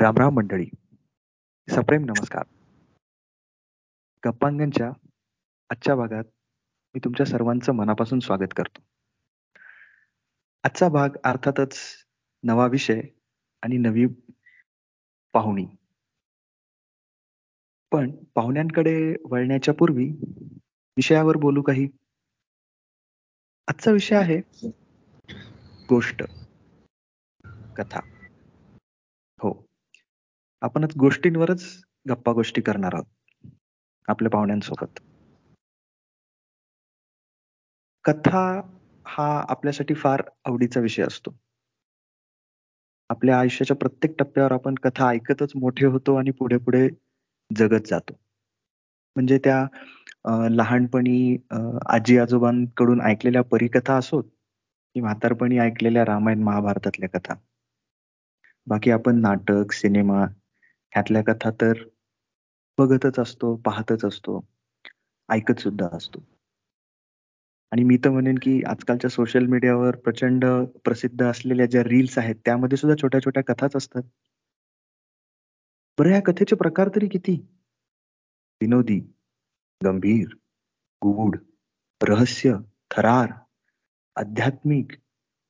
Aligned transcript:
राम 0.00 0.16
राम 0.16 0.34
मंडळी. 0.34 0.66
सप्रेम 1.68 2.04
नमस्कार. 2.04 2.42
गप्पांगणच्या 4.26 4.90
आजच्या 5.70 5.94
भागात 5.94 6.24
मी 6.94 7.00
तुमच्या 7.04 7.26
सर्वांचं 7.26 7.72
मनापासून 7.72 8.20
स्वागत 8.20 8.54
करतो. 8.56 8.82
आजचा 10.62 10.88
भाग 10.88 11.08
अर्थातच 11.24 11.78
नवा 12.42 12.66
विषय 12.66 13.00
आणि 13.62 13.76
नवी 13.76 14.06
पाहुणी. 15.32 15.66
पण 17.92 18.24
पाहुण्यांकडे 18.24 19.14
वळण्याच्या 19.24 19.74
पूर्वी 19.74 20.10
विषयावर 20.96 21.36
बोलू 21.36 21.62
काही? 21.62 21.88
आजचा 23.68 23.90
विषय 23.90 24.16
आहे 24.16 24.68
गोष्ट 25.88 26.22
कथा. 27.76 28.17
आपणच 30.62 30.96
गोष्टींवरच 30.96 31.64
गप्पा 32.08 32.32
गोष्टी 32.32 32.60
करणार 32.60 32.94
आहोत. 32.94 33.50
आपल्या 34.08 34.30
पाहुण्यांसोबत. 34.30 35.00
कथा 38.04 38.40
हा 39.06 39.26
आपल्यासाठी 39.48 39.94
फार 39.94 40.22
आवडीचा 40.44 40.80
विषय 40.80 41.02
असतो. 41.02 41.34
आपल्या 43.10 43.38
आयुष्याच्या 43.40 43.76
प्रत्येक 43.76 44.14
टप्प्यावर 44.18 44.52
आपण 44.52 44.74
कथा 44.74 45.08
ऐकतच 45.08 45.52
मोठे 45.56 45.86
होतो 45.86 46.14
आणि 46.14 46.30
पुढे 46.30 46.56
पुढे 46.56 46.88
जगत 47.50 47.86
जातो. 47.86 48.14
म्हणजे 49.16 49.38
त्या 49.44 49.66
लहानपणी 50.50 51.36
आजी 51.86 52.18
आजोबांकडून 52.18 53.00
ऐकलेल्या 53.00 53.42
परिकथा 53.42 53.96
असोत 53.96 54.24
की 54.94 55.00
म्हातारपणी 55.00 55.58
ऐकलेल्या 55.58 56.04
रामायण 56.04 56.42
महाभारतातल्या 56.42 57.08
कथा. 57.08 57.34
बाकी 58.66 58.90
आपण 58.90 59.20
नाटक 59.20 59.72
सिनेमा 59.72 60.24
ह्यातल्या 60.94 61.22
कथा 61.22 61.50
तर 61.50 61.72
बघतच 62.78 63.18
असतो 63.18 63.56
पाहतच 63.56 64.04
असतो 64.04 64.48
ऐकत 65.28 65.60
सुद्धा 65.60 65.88
असतो. 65.92 66.24
आणि 67.72 67.84
मी 67.84 67.96
तर 67.96 68.10
म्हणेन 68.10 68.34
की 68.34 68.62
आजकालच्या 68.66 69.10
सोशल 69.10 69.46
मीडियावर 69.46 69.96
प्रचंड 69.96 70.44
प्रसिद्ध 70.84 71.24
असलेल्या 71.24 71.66
ज्या 71.66 71.82
रील्स 71.82 72.18
आहेत 72.18 72.34
त्यामध्ये 72.44 72.78
सुद्धा 72.78 73.02
छोट्या 73.02 73.20
छोट्या 73.20 73.42
कथाच 73.42 73.76
असतात. 73.76 74.02
बरं 75.98 76.10
या 76.10 76.20
कथेचे 76.20 76.56
प्रकार 76.56 76.88
तरी 76.88 77.08
किती? 77.08 77.46
विनोदी 78.60 79.00
गंभीर 79.84 80.34
गूढ 81.02 81.36
रहस्य 82.02 82.54
थरार 82.90 83.32
आध्यात्मिक 84.16 84.92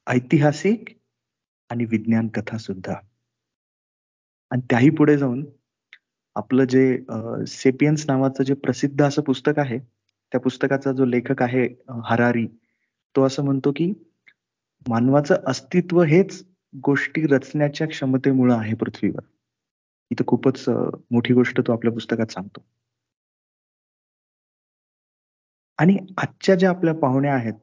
ऐतिहासिक 0.07 0.85
आणि 1.71 1.85
विज्ञान 1.85 2.29
कथा 2.29 2.59
सुद्धा. 2.59 2.95
आणि 4.51 4.61
त्याही 4.71 4.91
पुढे 4.91 5.17
जाऊन 5.19 5.45
आपलं 6.37 6.65
जे 6.65 6.83
सेपियन्स 7.47 8.05
नावाचं 8.09 8.45
जे 8.45 8.55
प्रसिद्ध 8.55 9.03
असं 9.03 9.23
पुस्तक 9.23 9.59
आहे 9.59 9.79
त्या 9.79 10.41
पुस्तकाचा 10.41 10.93
जो 10.93 11.05
लेखक 11.05 11.43
आहे 11.43 11.67
हरारी 12.05 12.47
तो 13.15 13.25
असं 13.27 13.45
म्हणतो 13.45 13.73
की 13.73 13.93
मानवाचं 14.87 15.35
अस्तित्व 15.47 16.03
हेच 16.03 16.43
गोष्टी 16.75 17.27
रचण्याच्या 17.27 17.87
क्षमतेमुळे 17.87 18.55
आहे 18.55 18.75
पृथ्वीवर. 18.75 19.21
इथं 20.11 20.25
खूपच 20.27 20.65
मोठी 21.11 21.35
गोष्ट 21.35 21.61
तो 21.61 21.73
आपल्या 21.73 21.93
पुस्तकात 21.93 22.33
सांगतो. 22.33 22.65
आणि 25.79 25.97
आजच्या 26.19 26.55
ज्या 26.55 26.71
आपल्या 26.71 26.95
पाहुण्या 26.95 27.35
आहेत 27.35 27.55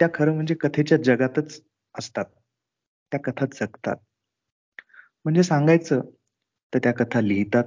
त्या 0.00 0.08
खरं 0.14 0.34
म्हणजे 0.34 0.54
कथेच्या 0.54 0.98
जगातच 1.04 1.60
असतात. 1.94 2.24
त्या 3.12 3.20
कथा 3.20 3.46
जगतात. 3.46 3.96
म्हणजे 5.24 5.42
सांगायचं 5.42 6.00
तर 6.74 6.78
त्या 6.78 6.92
कथा 6.92 7.20
लिहितात 7.20 7.64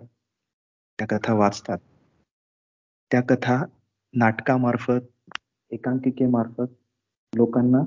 त्या 1.00 1.08
कथा 1.08 1.34
वाचतात 1.34 1.78
त्या 3.12 3.22
कथा 3.22 3.64
नाटकामार्फत 4.14 5.00
एकांकिकेमार्फत 5.72 6.74
लोकांना 7.36 7.84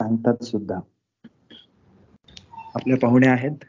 सांगतात 0.00 0.44
सुद्धा. 0.44 0.80
आपल्या 2.74 2.96
पाहुण्या 2.96 3.32
आहेत 3.32 3.64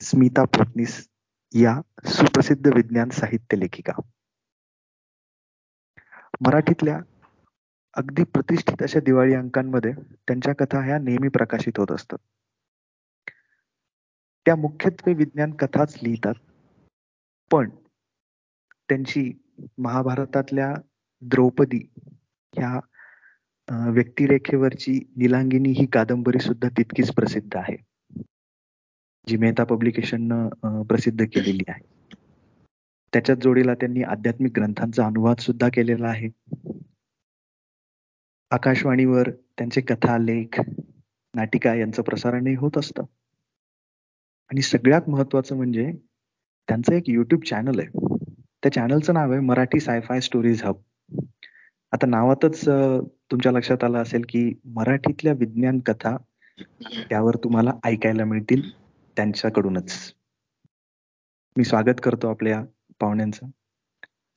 स्मिता 0.00 0.44
फडणीस 0.44 1.08
या 1.54 1.80
सुप्रसिद्ध 2.04 2.66
विज्ञान 2.66 3.08
साहित्य 3.08 3.56
लेखिका. 3.56 3.92
मराठीतल्या 6.40 6.98
अगदी 7.94 8.24
प्रतिष्ठित 8.24 8.82
अशा 8.82 9.00
दिवाळी 9.00 9.34
अंकांमध्ये 9.34 9.92
त्यांच्या 9.92 10.54
कथा 10.54 10.80
ह्या 10.80 10.98
नेहमी 10.98 11.28
प्रकाशित 11.28 11.78
होत 11.78 11.92
असतात. 11.92 12.18
त्या 14.46 14.56
मुख्यत्वे 14.56 15.14
विज्ञान 15.14 15.52
कथाच 15.52 15.98
लिहितात. 16.02 16.34
पण 17.50 17.68
त्यांची 18.88 19.32
महाभारतातल्या 19.78 20.74
द्रौपदी 21.22 21.80
ह्या 22.52 22.78
व्यक्तिरेखेवरची 23.90 24.98
निलांगिनी 25.16 25.70
ही 25.70 25.86
कादंबरी 25.86 26.38
सुद्धा 26.38 26.68
तितकीच 26.68 27.12
प्रसिद्ध 27.14 27.56
आहे. 27.56 27.76
जी 29.28 29.36
मेहता 29.36 29.64
पब्लिकेशननं 29.64 30.82
प्रसिद्ध 30.82 31.24
केलेली 31.24 31.64
आहे. 31.68 31.80
त्याच्याच 33.12 33.38
जोडीला 33.38 33.74
त्यांनी 33.74 34.02
आध्यात्मिक 34.02 34.52
ग्रंथांचा 34.52 35.06
अनुवाद 35.06 35.36
सुद्धा 35.36 35.68
केलेला 35.68 36.08
आहे. 36.08 36.28
आकाशवाणीवर 38.50 39.30
त्यांचे 39.30 39.80
कथा 39.80 40.18
लेख 40.18 40.60
नाटिका 41.34 41.74
यांचं 41.74 42.02
प्रसारणही 42.02 42.54
होत 42.54 42.78
असतं. 42.78 43.02
आणि 44.52 44.62
सगळ्यात 44.62 45.08
महत्वाचं 45.08 45.56
म्हणजे 45.56 45.92
त्यांचं 46.68 46.92
एक 46.92 47.02
युट्यूब 47.08 47.42
चॅनल 47.42 47.80
आहे. 47.80 47.88
त्या 48.62 48.72
चॅनलचं 48.72 49.14
नाव 49.14 49.30
आहे 49.30 49.40
मराठी 49.40 49.80
सायफाय 49.80 50.20
स्टोरीज 50.20 50.64
हब 50.64 50.74
आता 51.92 52.06
नावातच 52.06 52.60
तुमच्या 53.30 53.52
लक्षात 53.52 53.84
आलं 53.84 53.98
असेल 53.98 54.24
की 54.28 54.52
मराठीतल्या 54.64 55.32
विज्ञान 55.32 55.78
कथा 55.78 56.16
त्यावर 56.80 57.34
तुम्हाला 57.36 57.72
ऐकायला 57.84 58.24
मिळतील 58.24 58.70
त्यांच्याकडूनच. 59.16 60.14
मी 61.56 61.64
स्वागत 61.64 62.00
करतो 62.02 62.30
आपल्या 62.30 62.64
पाहुण्यांचं 63.00 63.46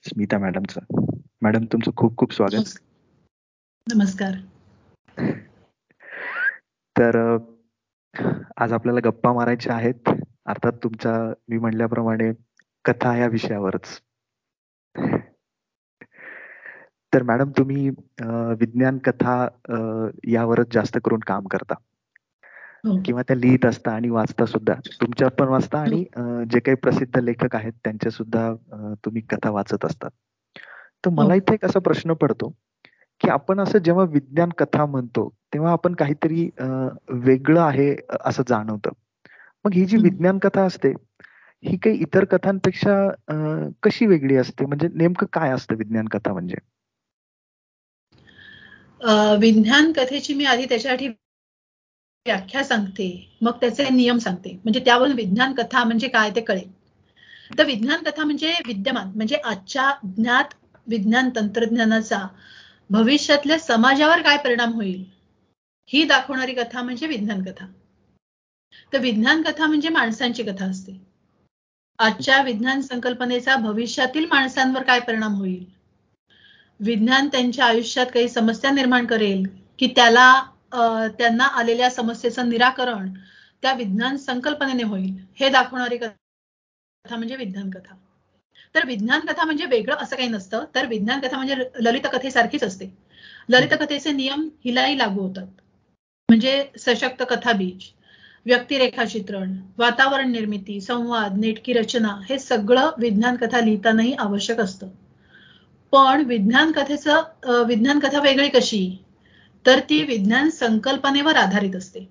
स्मिता 0.06 0.38
मॅडमचं. 0.38 0.80
मॅडम 1.42 1.66
तुमचं 1.66 1.92
खूप 1.98 2.18
खूप 2.18 2.34
स्वागत. 2.34 2.80
नमस्कार. 3.94 4.32
तर 6.98 7.38
आज 8.58 8.74
आपल्याला 8.74 9.00
गप्पा 9.04 9.34
मारायच्या 9.34 9.76
आहेत. 9.76 10.10
अर्थात 10.46 10.72
तुमच्या 10.84 11.14
मी 11.50 11.58
म्हणल्याप्रमाणे 11.58 12.32
कथा 12.86 13.16
या 13.18 13.28
विषयावरच. 13.28 14.00
तर 17.14 17.24
मॅडम 17.24 17.52
तुम्ही 17.58 17.90
विज्ञान 18.60 18.98
कथा 19.04 19.48
यावरच 20.28 20.74
जास्त 20.74 20.98
करून 21.06 21.20
काम 21.20 21.48
करता. 21.48 21.76
हो. 22.86 22.98
किंवा 23.06 23.22
त्या 23.22 23.36
लिहित 23.36 23.66
असता 23.66 23.92
आणि 23.92 24.10
वाचता 24.10 24.46
सुद्धा. 24.46 24.74
तुमच्या 25.02 25.28
पण 25.30 25.48
वाचता 25.48 25.80
आणि 25.80 26.04
जे 26.50 26.60
काही 26.60 26.76
प्रसिद्ध 26.76 27.18
लेखक 27.20 27.56
आहेत 27.56 27.74
त्यांच्या 27.84 28.12
सुद्धा 28.12 28.52
तुम्ही 29.06 29.22
कथा 29.22 29.50
वाचत 29.50 29.86
असतात 29.86 30.10
तर 31.06 31.10
मला 31.10 31.34
हो. 31.34 31.38
इथे 31.38 31.54
एक 31.54 31.66
असा 31.66 31.80
प्रश्न 31.80 32.14
पडतो. 32.14 32.54
की 33.22 33.30
आपण 33.32 33.60
असं 33.60 33.80
जेव्हा 33.80 34.04
विज्ञान 34.12 34.50
कथा 34.58 34.86
म्हणतो 34.86 35.28
तेव्हा 35.54 35.72
आपण 35.72 35.94
काहीतरी 35.96 36.50
वेगळं 37.26 37.62
आहे 37.62 37.96
असं 38.26 38.44
जाणवतं. 38.48 38.92
मग 39.66 39.74
ही 39.74 39.86
जी 39.86 39.98
विज्ञान 39.98 40.40
कथा 40.40 40.64
असते 40.66 40.94
ही 41.64 41.78
काही 41.84 41.98
इतर 42.02 42.26
कथांपेक्षा 42.32 42.96
कशी 43.84 44.06
वेगळी 44.06 44.36
असते? 44.38 44.66
म्हणजे 44.66 44.88
नेमकं 44.94 45.26
काय 45.34 45.52
असतं 45.52 45.76
विज्ञान 45.76 46.08
कथा 46.12 46.34
म्हणजे? 46.34 46.56
विज्ञान 49.40 49.92
कथेची 49.92 50.34
मी 50.34 50.46
आधी 50.46 50.66
त्याच्यासाठी 50.66 51.08
व्याख्या 52.26 52.64
सांगते 52.64 53.08
मग 53.42 53.58
त्याचे 53.62 53.90
नियम 53.90 54.18
सांगते. 54.18 54.52
म्हणजे 54.64 54.80
त्यावरून 54.86 55.12
विज्ञान 55.14 55.54
कथा 55.54 55.84
म्हणजे 55.84 56.08
काय 56.08 56.30
ते 56.36 56.42
कळेल. 56.42 56.72
तर 57.58 57.66
विज्ञान 57.66 58.04
कथा 58.04 58.24
म्हणजे 58.24 58.54
विद्यमान 58.68 59.12
म्हणजे 59.16 59.36
आजच्या 59.46 59.92
ज्ञात 60.16 60.54
विज्ञान 60.88 61.30
तंत्रज्ञानाचा 61.36 62.28
भविष्यातल्या 62.90 63.60
समाजावर 63.60 64.22
काय 64.22 64.38
परिणाम 64.38 64.74
होईल? 64.74 65.04
ही 65.90 66.04
दाखवणारी 66.04 66.54
कथा 66.54 66.82
म्हणजे 66.82 67.08
विज्ञान 67.08 67.44
कथा. 67.44 67.66
तर 68.94 69.00
विज्ञान 69.00 69.42
कथा 69.42 69.66
म्हणजे 69.68 69.90
माणसांची 69.90 70.44
कथा 70.44 70.66
असते. 70.66 71.00
आजच्या 72.00 72.42
विज्ञान 72.42 72.82
संकल्पनेचा 72.82 73.56
भविष्यातील 73.56 74.26
माणसांवर 74.26 74.84
काय 74.84 75.00
परिणाम 75.00 75.34
होईल? 75.34 75.64
विज्ञान 76.80 77.28
त्यांच्या 77.28 77.66
आयुष्यात 77.66 78.08
काही 78.14 78.30
समस्या 78.30 78.72
निर्माण 78.72 79.06
करेल 79.06 79.44
की 79.80 79.88
त्याला 79.88 80.32
त्यांना 81.18 81.44
आलेल्या 81.44 81.90
समस्येचं 81.90 82.50
निराकरण 82.50 83.14
त्या 83.62 83.74
विज्ञान 83.74 84.18
संकल्पनेने 84.18 84.84
होईल. 84.84 85.14
हे 85.36 85.50
दाखवणारी 85.50 85.98
कथा 85.98 87.16
म्हणजे 87.16 87.36
विज्ञान 87.36 87.70
कथा. 87.70 87.96
तर 88.76 88.86
विज्ञान 88.86 89.20
कथा 89.20 89.46
म्हणजे 89.46 89.66
वेगळं 89.66 89.96
असं 89.96 90.16
काही 90.16 90.30
नसतं. 90.30 90.64
तर 90.76 90.86
विज्ञान 90.86 91.20
कथा 91.20 91.38
म्हणजे 91.38 91.56
ललित 91.80 92.08
कथेसारखीच 92.14 92.64
असते. 92.64 92.86
ललित 93.50 93.74
कथेचे 93.82 94.12
नियम 94.12 94.48
हिलाही 94.66 94.98
लागू 94.98 95.22
होतात. 95.22 95.48
म्हणजे 96.30 96.64
सशक्त 96.80 97.24
कथा 97.30 97.52
बीज 97.52 97.84
व्यक्तिरेखा 98.46 99.06
चित्रण 99.06 99.56
वातावरण 99.78 100.32
निर्मिती 100.32 100.80
संवाद 100.82 101.38
नेटकी 101.38 101.74
रचना 101.74 102.20
हे 102.30 102.40
सगळं 102.40 102.92
विज्ञान 102.98 103.36
कथा 103.36 103.60
लिहितानाही 103.60 104.14
आवश्यक 104.14 104.60
असतं. 104.60 104.88
पण 105.94 106.24
विज्ञान 106.26 106.72
कथेचं 106.72 107.64
विज्ञान 107.68 108.00
कथा 108.00 108.20
वेगळी 108.20 108.50
कशी? 108.50 108.98
तर 109.66 109.80
ती 109.80 110.02
विज्ञान 110.04 110.50
संकल्पनेवर 110.50 111.36
आधारित 111.36 111.76
असते. 111.76 112.08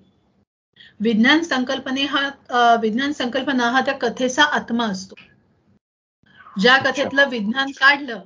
विज्ञान 0.99 1.41
संकल्पने 1.43 2.03
हा 2.05 2.75
विज्ञान 2.81 3.11
संकल्पना 3.11 3.69
हा 3.69 3.81
त्या 3.81 3.93
कथेचा 3.93 4.43
आत्मा 4.43 4.85
असतो. 4.85 5.15
ज्या 6.55 6.77
कथेतलं 6.77 7.29
विज्ञान 7.29 7.71
काढलं 7.71 8.21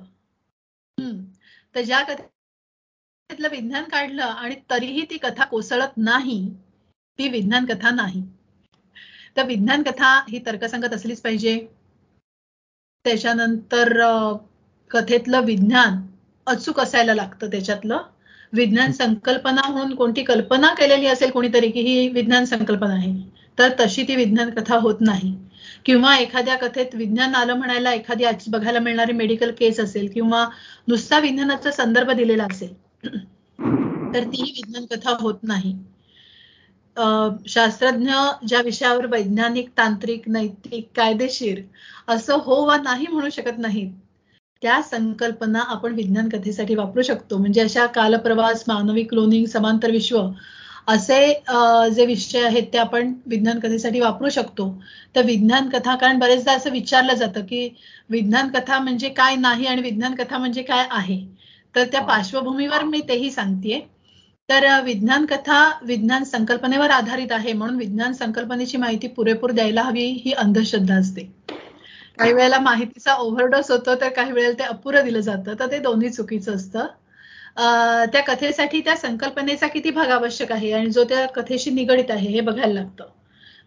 तर 1.74 1.82
ज्या 1.82 2.02
कथेतलं 2.02 3.48
विज्ञान 3.48 3.84
काढलं 3.84 4.22
आणि 4.22 4.54
तरीही 4.70 5.04
ती 5.10 5.16
कथा 5.16 5.44
कोसळत 5.44 5.96
नाही 5.96 6.38
ती 7.18 7.28
विज्ञान 7.28 7.66
कथा 7.66 7.90
नाही. 7.90 8.22
तर 9.36 9.46
विज्ञान 9.46 9.82
कथा 9.82 10.14
ही 10.28 10.38
तर्कसंगत 10.46 10.94
असलीच 10.94 11.20
पाहिजे. 11.20 11.58
त्याच्यानंतर 13.04 13.92
कथेतलं 14.90 15.44
विज्ञान 15.44 16.00
अचूक 16.46 16.80
असायला 16.80 17.14
लागतं 17.14 17.50
त्याच्यातलं. 17.50 18.02
विज्ञान 18.52 18.92
संकल्पना 18.92 19.68
म्हणून 19.68 19.94
कोणती 19.94 20.22
कल्पना 20.22 20.72
केलेली 20.74 21.06
असेल 21.06 21.30
कोणीतरी 21.30 21.70
की 21.70 21.80
ही 21.80 22.08
विज्ञान 22.08 22.44
संकल्पना 22.44 22.94
आहे 22.94 23.12
तर 23.58 23.72
तशी 23.80 24.02
ती 24.02 24.16
विज्ञान 24.16 24.50
कथा 24.50 24.76
होत 24.76 25.00
नाही. 25.00 25.34
किंवा 25.84 26.16
एखाद्या 26.16 26.56
कथेत 26.58 26.94
विज्ञान 26.94 27.34
आलं 27.34 27.54
म्हणायला 27.54 27.92
एखादी 27.92 28.24
आज 28.24 28.44
बघायला 28.48 28.78
मिळणारी 28.80 29.12
मेडिकल 29.12 29.50
केस 29.58 29.80
असेल 29.80 30.08
किंवा 30.12 30.44
नुसता 30.88 31.18
विज्ञानाचा 31.18 31.70
संदर्भ 31.72 32.10
दिलेला 32.12 32.46
असेल 32.50 32.74
तर 34.14 34.24
तीही 34.24 34.50
विज्ञान 34.52 34.84
कथा 34.86 35.16
होत 35.20 35.38
नाही. 35.42 35.74
शास्त्रज्ञ 37.48 38.12
ज्या 38.48 38.60
विषयावर 38.62 39.06
वैज्ञानिक 39.06 39.68
तांत्रिक 39.78 40.28
नैतिक 40.28 40.88
कायदेशीर 40.96 41.60
असं 42.08 42.38
हो 42.44 42.64
वा 42.66 42.76
नाही 42.78 43.06
म्हणू 43.06 43.28
शकत 43.32 43.58
नाहीत 43.58 43.90
त्या 44.62 44.80
संकल्पना 44.82 45.60
आपण 45.68 45.94
विज्ञान 45.94 46.28
कथेसाठी 46.28 46.74
वापरू 46.74 47.02
शकतो. 47.02 47.36
म्हणजे 47.38 47.60
अशा 47.60 47.86
कालप्रवास 47.94 48.64
मानवी 48.68 49.02
क्लोनिंग 49.04 49.44
समांतर 49.46 49.90
विश्व 49.90 50.20
असे 50.90 51.18
जे 51.94 52.04
विषय 52.06 52.44
आहेत 52.46 52.62
ते 52.72 52.78
आपण 52.78 53.12
विज्ञान 53.26 53.58
कथेसाठी 53.58 54.00
वापरू 54.00 54.28
शकतो. 54.28 54.68
तर 55.16 55.24
विज्ञान 55.24 55.68
कथा 55.68 55.94
कारण 55.96 56.18
बरेचदा 56.18 56.52
असं 56.52 56.70
विचारलं 56.70 57.14
जातं 57.14 57.44
की 57.44 57.68
विज्ञान 58.10 58.48
कथा 58.50 58.78
म्हणजे 58.78 59.08
काय 59.08 59.36
नाही 59.36 59.66
आणि 59.66 59.82
विज्ञान 59.82 60.14
कथा 60.14 60.38
म्हणजे 60.38 60.62
काय 60.62 60.86
आहे? 60.90 61.18
तर 61.74 61.84
त्या 61.84 62.00
पार्श्वभूमीवर 62.02 62.82
मी 62.84 63.00
तेही 63.08 63.30
सांगतेय. 63.30 63.80
तर 64.48 64.64
विज्ञान 64.84 65.26
कथा 65.26 65.58
विज्ञान 65.82 66.24
संकल्पनेवर 66.24 66.90
आधारित 66.90 67.32
आहे 67.32 67.52
म्हणून 67.52 67.76
विज्ञान 67.76 68.12
संकल्पनेची 68.12 68.76
माहिती 68.78 69.08
पुरेपूर 69.08 69.50
द्यायला 69.50 69.82
हवी 69.82 70.04
ही 70.24 70.32
अंधश्रद्धा 70.32 70.94
असते. 70.94 71.22
काही 72.18 72.32
वेळेला 72.32 72.58
माहितीचा 72.58 73.14
ओव्हरडोस 73.14 73.70
होतो 73.70 73.94
तर 74.00 74.08
काही 74.08 74.32
वेळेला 74.32 74.58
ते 74.58 74.64
अपुरं 74.64 75.04
दिलं 75.04 75.20
जातं. 75.20 75.54
तर 75.60 75.70
ते 75.70 75.78
दोन्ही 75.78 76.10
चुकीचं 76.10 76.54
असतं. 76.54 76.86
त्या 77.56 78.20
कथेसाठी 78.22 78.80
त्या 78.80 78.96
संकल्पनेचा 78.96 79.66
किती 79.66 79.90
भाग 79.90 80.10
आवश्यक 80.10 80.52
आहे 80.52 80.72
आणि 80.72 80.90
जो 80.90 81.04
त्या 81.04 81.26
कथेशी 81.26 81.70
निगडित 81.70 82.10
आहे 82.10 82.28
हे 82.28 82.40
बघायला 82.40 82.72
लागतं. 82.74 83.08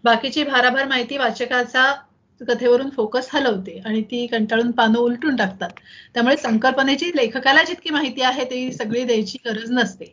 बाकीची 0.04 0.44
भाराभार 0.44 0.88
माहिती 0.88 1.18
वाचकाचा 1.18 1.94
कथेवरून 2.42 2.90
फोकस 2.90 3.30
हलवते 3.34 3.82
आणि 3.86 4.02
ती 4.02 4.26
कंटाळून 4.28 4.72
पानं 4.72 4.98
उलटून 5.00 5.36
टाकतात. 5.36 5.70
त्यामुळे 6.14 6.38
संकल्पनेची 6.38 7.12
लेखकाला 7.16 7.64
जितकी 7.64 7.90
माहिती 7.90 8.22
आहे 8.22 8.46
ती 8.46 8.72
सगळी 8.74 9.04
द्यायची 9.04 9.38
गरज 9.46 9.72
नसते. 9.72 10.06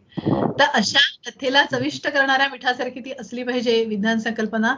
तर 0.59 0.65
अशा 0.75 1.01
कथेला 1.27 1.65
चविष्ट 1.65 2.09
करणाऱ्या 2.09 2.49
मिठासारखी 2.49 3.01
ती 3.01 3.13
असली 3.21 3.43
पाहिजे 3.43 3.85
विज्ञान 3.85 4.19
संकल्पना. 4.19 4.75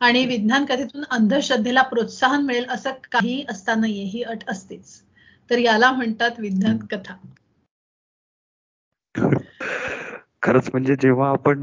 आणि 0.00 0.24
विज्ञान 0.26 0.64
कथेतून 0.64 1.04
अंधश्रद्धेला 1.10 1.82
प्रोत्साहन 1.82 2.42
मिळेल 2.42 2.64
असं 2.68 2.90
काही 3.12 3.44
असता 3.48 3.74
नाहीये 3.74 4.04
ही 4.04 4.22
अट 4.22 4.48
असतेच. 4.48 5.00
तर 5.50 5.58
याला 5.58 5.90
म्हणतात 5.92 6.30
विज्ञान 6.38 6.78
कथा. 6.78 7.14
खरंच 10.42 10.68
म्हणजे 10.72 10.94
जेव्हा 11.00 11.28
आपण 11.30 11.62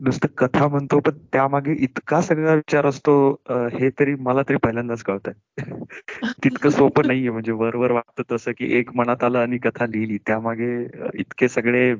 नुसतं 0.00 0.28
कथा 0.38 0.68
म्हणतो 0.68 0.98
पण 1.00 1.18
त्यामागे 1.32 1.72
इतका 1.72 2.20
सगळा 2.20 2.54
विचार 2.54 2.86
असतो 2.86 3.12
हे 3.50 3.90
तरी 3.90 4.14
मला 4.14 4.42
तरी 4.48 4.56
पहिल्यांदाच 4.56 5.02
कळतंय. 5.02 5.32
तितकं 6.44 6.70
सोपं 6.70 7.06
नाहीये 7.06 7.30
म्हणजे 7.30 7.52
वर 7.52 7.76
वर 7.76 7.90
वाटतं 7.90 8.22
तसं 8.32 8.52
की 8.58 8.78
एक 8.78 8.90
मनात 8.94 9.24
आलं 9.24 9.38
आणि 9.38 9.58
कथा 9.58 9.86
लिहिली. 9.86 10.18
त्यामागे 10.18 10.88
इतके 11.14 11.48
सगळे 11.48 11.94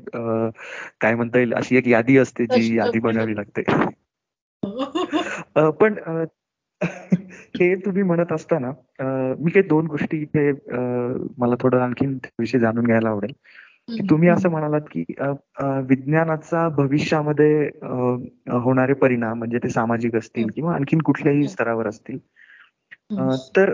काय 1.01 1.15
म्हणता 1.15 1.39
येईल 1.39 1.55
अशी 1.55 1.77
एक 1.77 1.89
यादी 1.89 2.19
असते 2.19 2.47
जी 2.47 2.77
यादी 2.79 2.99
बनवावी 2.99 3.37
लागते. 3.37 3.63
पण 5.71 5.95
हे 7.61 7.75
तुम्ही 7.75 8.03
म्हणत 8.03 8.33
असताना 8.33 8.71
मी 9.39 9.51
काही 9.51 9.69
दोन 9.69 9.87
गोष्टी 9.87 10.17
इथे 10.17 10.53
मला 11.39 11.55
थोडं 11.61 11.79
आणखीन 11.79 12.19
विषय 12.39 12.59
जाणून 12.59 12.85
घ्यायला 12.85 13.09
आवडेल. 13.09 13.33
की 13.91 14.03
तुम्ही 14.11 14.29
असं 14.29 14.49
म्हणालात 14.49 14.81
की 14.93 15.05
विज्ञानाचा 15.89 16.69
भविष्यामध्ये 16.69 17.69
होणारे 18.59 18.95
परिणाम 18.95 19.39
म्हणजे 19.39 19.59
ते 19.59 19.69
सामाजिक 19.69 20.17
असतील 20.17 20.49
किंवा 20.55 20.75
आणखीन 20.75 21.01
कुठल्याही 21.01 21.49
स्तरावर 21.49 21.89
असतील. 21.89 22.19
तर 23.57 23.73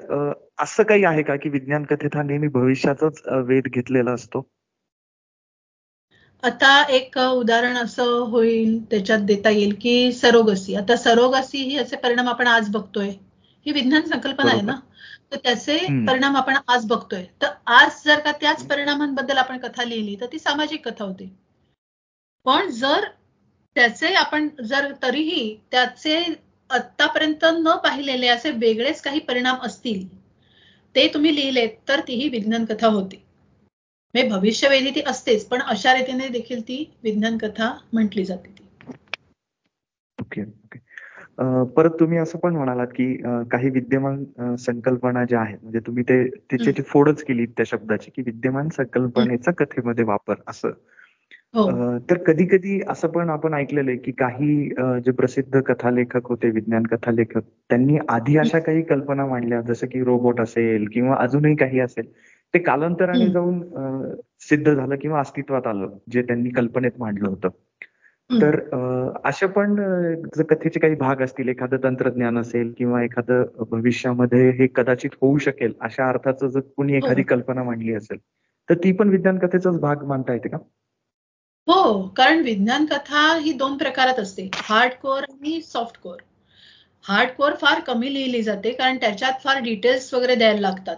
असं 0.59 0.83
काही 0.83 1.05
आहे 1.05 1.23
का 1.23 1.37
की 1.37 1.49
विज्ञान 1.49 1.85
कथेत 1.85 2.17
हा 2.17 2.23
नेहमी 2.23 2.49
भविष्याचाच 2.49 3.23
वेध 3.47 3.69
घेतलेला 3.69 4.13
असतो? 4.13 4.47
आता 6.43 6.83
एक 6.91 7.19
उदाहरण 7.19 7.77
असं 7.77 8.19
होईल 8.31 8.79
त्याच्यात 8.85 9.21
देता 9.21 9.51
येईल 9.51 9.75
की 9.81 10.13
सरोगसी. 10.13 10.75
आता 10.75 10.97
सरोगसी 10.97 11.59
ही 11.59 11.77
असे 11.79 11.97
परिणाम 11.97 12.29
आपण 12.29 12.47
आज 12.47 12.69
बघतोय. 12.69 13.09
ही 13.67 13.73
विज्ञान 13.73 14.03
संकल्पना 14.03 14.51
आहे 14.51 14.61
ना? 14.61 14.77
तर 15.33 15.37
त्याचे 15.37 15.79
परिणाम 16.07 16.37
आपण 16.37 16.57
आज 16.69 16.87
बघतोय. 16.87 17.25
तर 17.43 17.47
आज 17.67 18.03
जर 18.05 18.19
का 18.19 18.33
त्याच 18.33 18.67
परिणामांबद्दल 18.67 19.37
आपण 19.37 19.59
कथा 19.59 19.85
लिहिली 19.85 20.17
तर 20.21 20.27
ती 20.33 20.39
सामाजिक 20.39 20.89
कथा 20.89 21.05
होती. 21.05 21.29
पण 22.47 22.71
जर 22.71 23.05
त्याचे 23.77 24.13
आपण 24.15 24.49
जर 24.63 24.93
तरीही 25.03 25.57
त्याचे 25.71 26.25
आतापर्यंत 26.71 27.45
न 27.53 27.77
पाहिलेले 27.77 28.27
असे 28.27 28.51
वेगळेच 28.51 29.01
काही 29.03 29.21
परिणाम 29.21 29.57
असतील 29.63 30.07
ते 30.95 31.07
तुम्ही 31.15 31.35
लिहिलेत 31.37 31.71
तर 31.89 32.01
तीही 32.01 32.29
विज्ञान 32.29 32.65
कथा 32.65 32.87
होती. 32.87 33.17
म्हणजे 34.15 34.29
भविष्यवेधी 34.29 34.91
ती 34.91 35.03
असतेच 35.07 35.47
पण 35.47 35.63
अशा 35.63 35.95
रीतीने 35.95 36.29
देखील 36.29 36.63
ती 36.63 36.85
विज्ञान 37.03 37.39
कथा 37.39 37.73
म्हटली 37.93 38.25
जाते 38.25 38.51
ती. 38.51 38.65
ओके. 40.19 40.43
परत 41.77 41.91
तुम्ही 42.01 42.19
असं 42.19 42.39
पण 42.39 42.57
म्हणालात 42.57 42.87
की 42.87 43.17
काही 43.51 43.71
विद्यमान 43.71 44.55
संकल्पना 44.57 45.25
ज्या 45.25 45.41
आहेत 45.41 45.59
म्हणजे 45.63 45.79
तुम्ही 45.79 46.03
ते 46.03 46.29
त्याची 46.29 46.83
फोडच 46.83 47.23
केली 47.23 47.47
त्या 47.47 47.65
शब्दाची 47.67 48.11
की 48.17 48.23
विद्यमान 48.23 48.69
संकल्पनेचा 48.69 49.51
कथेमध्ये 49.51 50.05
वापर 50.05 50.35
असं. 50.49 50.71
हो. 51.55 51.99
तर 51.99 52.17
कधी 52.17 52.45
कधी 52.45 52.81
असं 52.89 53.09
पण 53.09 53.31
आपण 53.31 53.55
ऐकलेलं 53.55 53.91
आहे 53.91 53.99
की 53.99 54.13
काही 54.13 54.69
जे 55.05 55.11
प्रसिद्ध 55.11 55.61
कथालेखक 55.61 56.27
होते 56.27 56.51
विज्ञान 56.51 56.83
कथालेखक 56.83 57.39
त्यांनी 57.39 57.99
आधी 58.09 58.37
अशा 58.37 58.59
काही 58.59 58.83
कल्पना 58.83 59.27
मांडल्या 59.27 59.61
जसं 59.61 59.87
की 59.87 60.05
रोबोट 60.05 60.41
असेल 60.41 60.89
किंवा 60.93 61.17
अजूनही 61.19 61.57
काही 61.57 61.81
असेल 61.81 62.05
ते 62.55 62.59
कालांतराने 62.59 63.29
जाऊन 63.29 63.63
सिद्ध 64.41 64.75
झालं 64.75 64.95
किंवा 64.97 65.21
अस्तित्वात 65.21 65.67
आलं 65.67 65.89
जे 66.13 66.23
त्यांनी 66.23 66.51
कल्पनेत 66.51 66.91
मांडलं 66.99 67.29
होतं. 67.29 67.49
तर 68.31 68.59
अशा 69.25 69.47
पण 69.47 69.75
कथेचे 70.51 70.81
काही 70.81 70.95
भाग 70.95 71.21
असतील 71.23 71.49
एखादं 71.49 71.83
तंत्रज्ञान 71.83 72.39
असेल 72.39 72.73
किंवा 72.79 73.03
एखादं 73.03 73.65
भविष्यामध्ये 73.71 74.49
हे 74.51 74.67
कदाचित 74.75 75.11
होऊ 75.21 75.39
शकेल 75.39 75.73
अशा 75.81 76.09
अर्थाचं 76.09 76.49
जर 76.49 76.61
कुणी 76.77 76.97
एखादी 76.97 77.21
हो. 77.21 77.27
कल्पना 77.29 77.63
मांडली 77.63 77.95
असेल 77.95 78.19
तर 78.69 78.75
ती 78.75 78.93
पण 78.93 79.09
विज्ञान 79.09 79.39
कथेचाच 79.39 79.79
भाग 79.81 80.05
मानता 80.05 80.33
येते 80.33 80.49
का? 80.49 80.57
हो 81.69 82.09
कारण 82.09 82.43
विज्ञान 82.43 82.85
कथा 82.87 83.23
ही 83.37 83.53
दोन 83.53 83.77
प्रकारात 83.77 84.19
असते 84.19 84.49
हार्ड 84.55 84.93
कोअर 85.03 85.23
आणि 85.23 85.61
सॉफ्ट 85.61 86.01
कोअर 86.03 86.19
हार्ड 87.05 87.31
कोअर 87.31 87.55
फार 87.55 87.81
कमी 87.81 88.13
लिहिली 88.15 88.43
जाते 88.43 88.73
कारण 88.73 88.97
त्याच्यात 88.97 89.41
फार 89.45 89.61
डिटेल्स 89.63 90.13
वगैरे 90.15 90.35
द्यायला 90.35 90.61
लागतात 90.61 90.97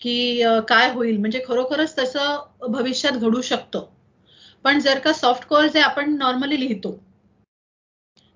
की 0.00 0.42
काय 0.68 0.90
होईल 0.92 1.16
म्हणजे 1.16 1.42
खरोखरच 1.48 1.98
तसं 1.98 2.36
भविष्यात 2.68 3.12
घडू 3.12 3.40
शकतं. 3.40 3.84
पण 4.64 4.80
जर 4.80 4.98
का 4.98 5.12
सॉफ्ट 5.12 5.44
कोअर 5.44 5.66
जे 5.66 5.80
आपण 5.80 6.16
नॉर्मली 6.16 6.60
लिहितो 6.60 6.98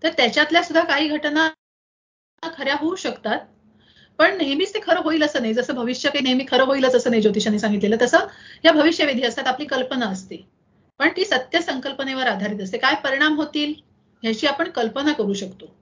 तर 0.02 0.12
त्याच्यातल्या 0.12 0.62
सुद्धा 0.62 0.84
काही 0.84 1.08
घटना 1.08 1.48
खऱ्या 2.42 2.74
होऊ 2.80 2.94
शकतात. 2.96 3.38
पण 4.18 4.36
नेहमीच 4.36 4.74
ते 4.74 4.80
खरं 4.82 5.00
होईल 5.00 5.22
असं 5.22 5.42
नाही. 5.42 5.54
जसं 5.54 5.74
भविष्य 5.74 6.10
काही 6.10 6.22
नेहमी 6.22 6.44
खरं 6.48 6.64
होईलच 6.64 6.94
असं 6.94 7.10
नाही 7.10 7.22
ज्योतिषाने 7.22 7.58
सांगितलेलं. 7.58 7.96
तसं 8.02 8.26
या 8.64 8.72
भविष्यवेधी 8.72 9.22
असतात 9.22 9.46
आपली 9.46 9.66
कल्पना 9.66 10.06
असते. 10.06 10.36
पण 11.00 11.08
ती 11.16 11.24
सत्य 11.24 11.60
संकल्पनेवर 11.60 12.26
आधारित 12.26 12.60
असते. 12.60 12.78
काय 12.78 12.94
परिणाम 13.04 13.36
होतील 13.36 13.74
ह्याची 14.22 14.46
आपण 14.46 14.70
कल्पना 14.70 15.12
करू 15.12 15.34
शकतो. 15.34 15.74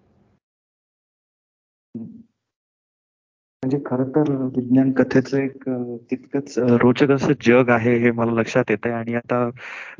म्हणजे 3.65 3.79
खरं 3.87 4.05
तर 4.05 4.31
विज्ञान 4.31 4.93
कथेचं 4.93 5.39
एक 5.39 5.69
तितकंच 6.11 6.59
रोचक 6.59 7.11
असं 7.11 7.33
जग 7.43 7.69
आहे 7.69 7.97
हे 7.97 8.11
मला 8.11 8.33
लक्षात 8.33 8.65
येत 8.71 8.79
आहे 8.85 8.95
आणि 8.95 9.15
आता 9.15 9.51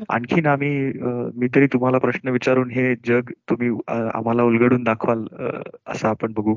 आणखीन 0.09 0.45
आम्ही 0.45 0.91
मी 1.35 1.47
तरी 1.47 1.67
तुम्हाला 1.67 1.97
प्रश्न 1.97 2.29
विचारून 2.29 2.71
हे 2.71 2.95
जग 2.95 3.31
तुम्ही 3.49 3.69
आम्हाला 3.87 4.43
उलगडून 4.43 4.83
दाखवाल 4.83 5.25
असं 5.87 6.07
आपण 6.07 6.33
बघू. 6.33 6.55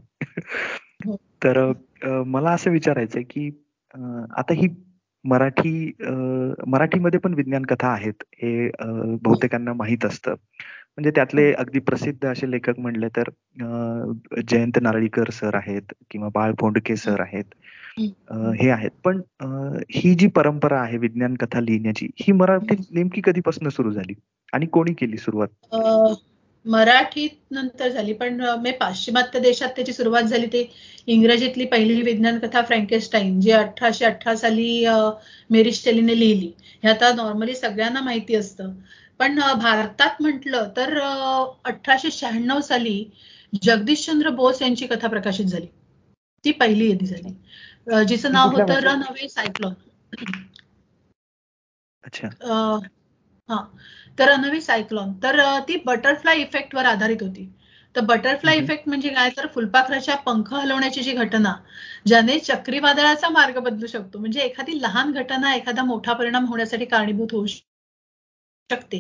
हो. 1.07 1.17
तर 1.45 1.73
मला 2.07 2.51
असं 2.51 2.71
विचारायचंय 2.71 3.23
की 3.23 3.65
आता 4.37 4.53
ही 4.53 4.69
मराठी 5.25 5.93
मराठीमध्ये 6.67 7.21
पण 7.21 7.35
विज्ञान 7.35 7.63
कथा 7.63 7.89
आहेत 7.89 8.23
हे 8.23 8.71
बहुतेकांना 9.23 9.73
माहीत 9.73 10.05
असतं. 10.05 10.35
म्हणजे 10.99 11.11
त्यातले. 11.15 11.53
अगदी 11.53 11.79
प्रसिद्ध 11.79 12.27
असे 12.29 12.51
लेखक 12.51 12.79
म्हणले 12.79 13.09
तर 13.17 13.29
जयंत 14.49 14.79
नारळीकर 14.83 15.31
सर 15.31 15.55
आहेत 15.55 15.93
किंवा 16.11 16.29
बाळ 16.35 16.53
फोंडके 16.61 16.97
सर 16.97 17.21
आहेत. 17.21 17.45
हे 18.61 18.69
आहेत. 18.71 18.91
पण 19.05 19.21
ही 19.95 20.15
जी 20.15 20.27
परंपरा 20.27 20.81
आहे 20.81 20.99
विज्ञान 20.99 21.35
कथा 21.35 21.61
लिहिण्याची 21.61 22.09
ही 22.21 22.33
मराठीत 22.33 22.85
नेमकी 22.91 23.21
कधीपासून 23.25 23.69
सुरू 23.69 23.93
झाली 23.93 24.15
आणि 24.53 24.67
कोणी 24.67 24.93
केली 24.93 25.17
सुरुवात? 25.17 25.49
मराठीत 26.67 27.31
नंतर 27.51 27.89
झाली 27.89 28.13
पण 28.13 28.41
मी 28.63 28.71
पाश्चिमात्य 28.71 29.41
देशात 29.41 29.69
त्याची 29.69 29.93
सुरुवात 29.93 30.23
झाली 30.23 30.47
ते 30.47 30.69
इंग्रजीतली 31.07 31.65
पहिली 31.65 32.03
विज्ञान 32.03 32.39
कथा 32.39 32.63
फ्रँकेस्टाईन 32.63 33.41
जी 33.41 33.51
अठराशे 33.51 34.05
अठरा 34.05 34.35
साली 34.37 34.87
मेरी 35.51 35.73
स्टेलीने 35.73 36.19
लिहिली. 36.21 36.53
हे 36.83 36.89
आता 36.89 37.13
नॉर्मली 37.15 37.55
सगळ्यांना 37.55 38.01
माहिती 38.01 38.35
असतं. 38.35 38.73
पण 39.21 39.39
भारतात 39.61 40.23
म्हटलं 40.23 40.69
तर 40.77 40.99
अठराशे 40.99 42.11
शहाण्णव 42.11 42.61
साली 42.61 43.05
जगदीशचंद्र 43.63 44.31
बोस 44.33 44.63
यांची 44.63 44.87
कथा 44.87 45.09
प्रकाशित 45.09 45.47
झाली. 45.47 45.67
ती 46.45 46.53
पहिली 46.53 46.91
यादी 46.91 47.07
झाली. 47.07 47.35
जिचं 48.07 48.33
नाव 48.33 48.51
होतं 48.51 48.81
रन 48.81 49.03
अवे 49.03 49.29
सायक्लोन. 49.29 49.73
अच्छा. 52.05 52.29
हा. 53.49 53.57
तर 54.19 54.29
अनवी 54.31 54.61
सायक्लॉन. 54.61 55.13
तर 55.23 55.41
ती 55.69 55.77
बटरफ्लाय 55.87 56.41
इफेक्ट 56.41 56.75
वर 56.75 56.85
आधारित 56.87 57.23
होती. 57.23 57.49
तर 57.95 58.01
बटरफ्लाय 58.05 58.57
इफेक्ट 58.59 58.89
म्हणजे 58.89 59.09
काय? 59.09 59.31
तर 59.31 59.47
फुलपाखराच्या 59.55 60.15
पंख 60.27 60.53
हलवण्याची 60.55 61.03
जी 61.03 61.13
घटना 61.15 61.55
ज्याने 62.07 62.39
चक्रीवादळाचा 62.41 63.29
मार्ग 63.29 63.59
बदलू 63.61 63.87
शकतो. 63.87 64.19
म्हणजे 64.19 64.41
एखादी 64.41 64.81
लहान 64.83 65.13
घटना 65.13 65.55
एखादा 65.55 65.83
मोठा 65.85 66.13
परिणाम 66.13 66.45
होण्यासाठी 66.47 66.85
कारणीभूत 66.87 67.33
होऊ 67.33 67.47
शकते. 68.71 68.97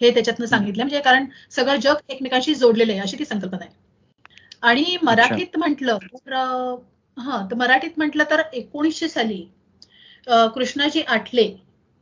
हे 0.00 0.10
त्याच्यातनं 0.10 0.46
सांगितलं. 0.46 0.82
म्हणजे 0.82 1.00
कारण 1.02 1.24
सगळं 1.50 1.76
जग 1.80 1.94
एकमेकांशी 2.08 2.54
जोडलेलं 2.54 2.92
आहे 2.92 3.00
अशी 3.00 3.18
ती 3.18 3.24
संकल्पना 3.24 3.64
आहे. 3.64 3.74
आणि 4.62 4.96
मराठीत 5.02 5.56
म्हटलं 5.58 5.98
तर 6.16 6.34
हा 7.16 7.46
तर 7.50 7.54
मराठीत 7.56 7.90
म्हटलं 7.96 8.24
तर 8.30 8.40
एकोणीसशे 8.52 9.08
साली 9.08 9.42
कृष्णाजी 10.54 11.02
आठले 11.08 11.48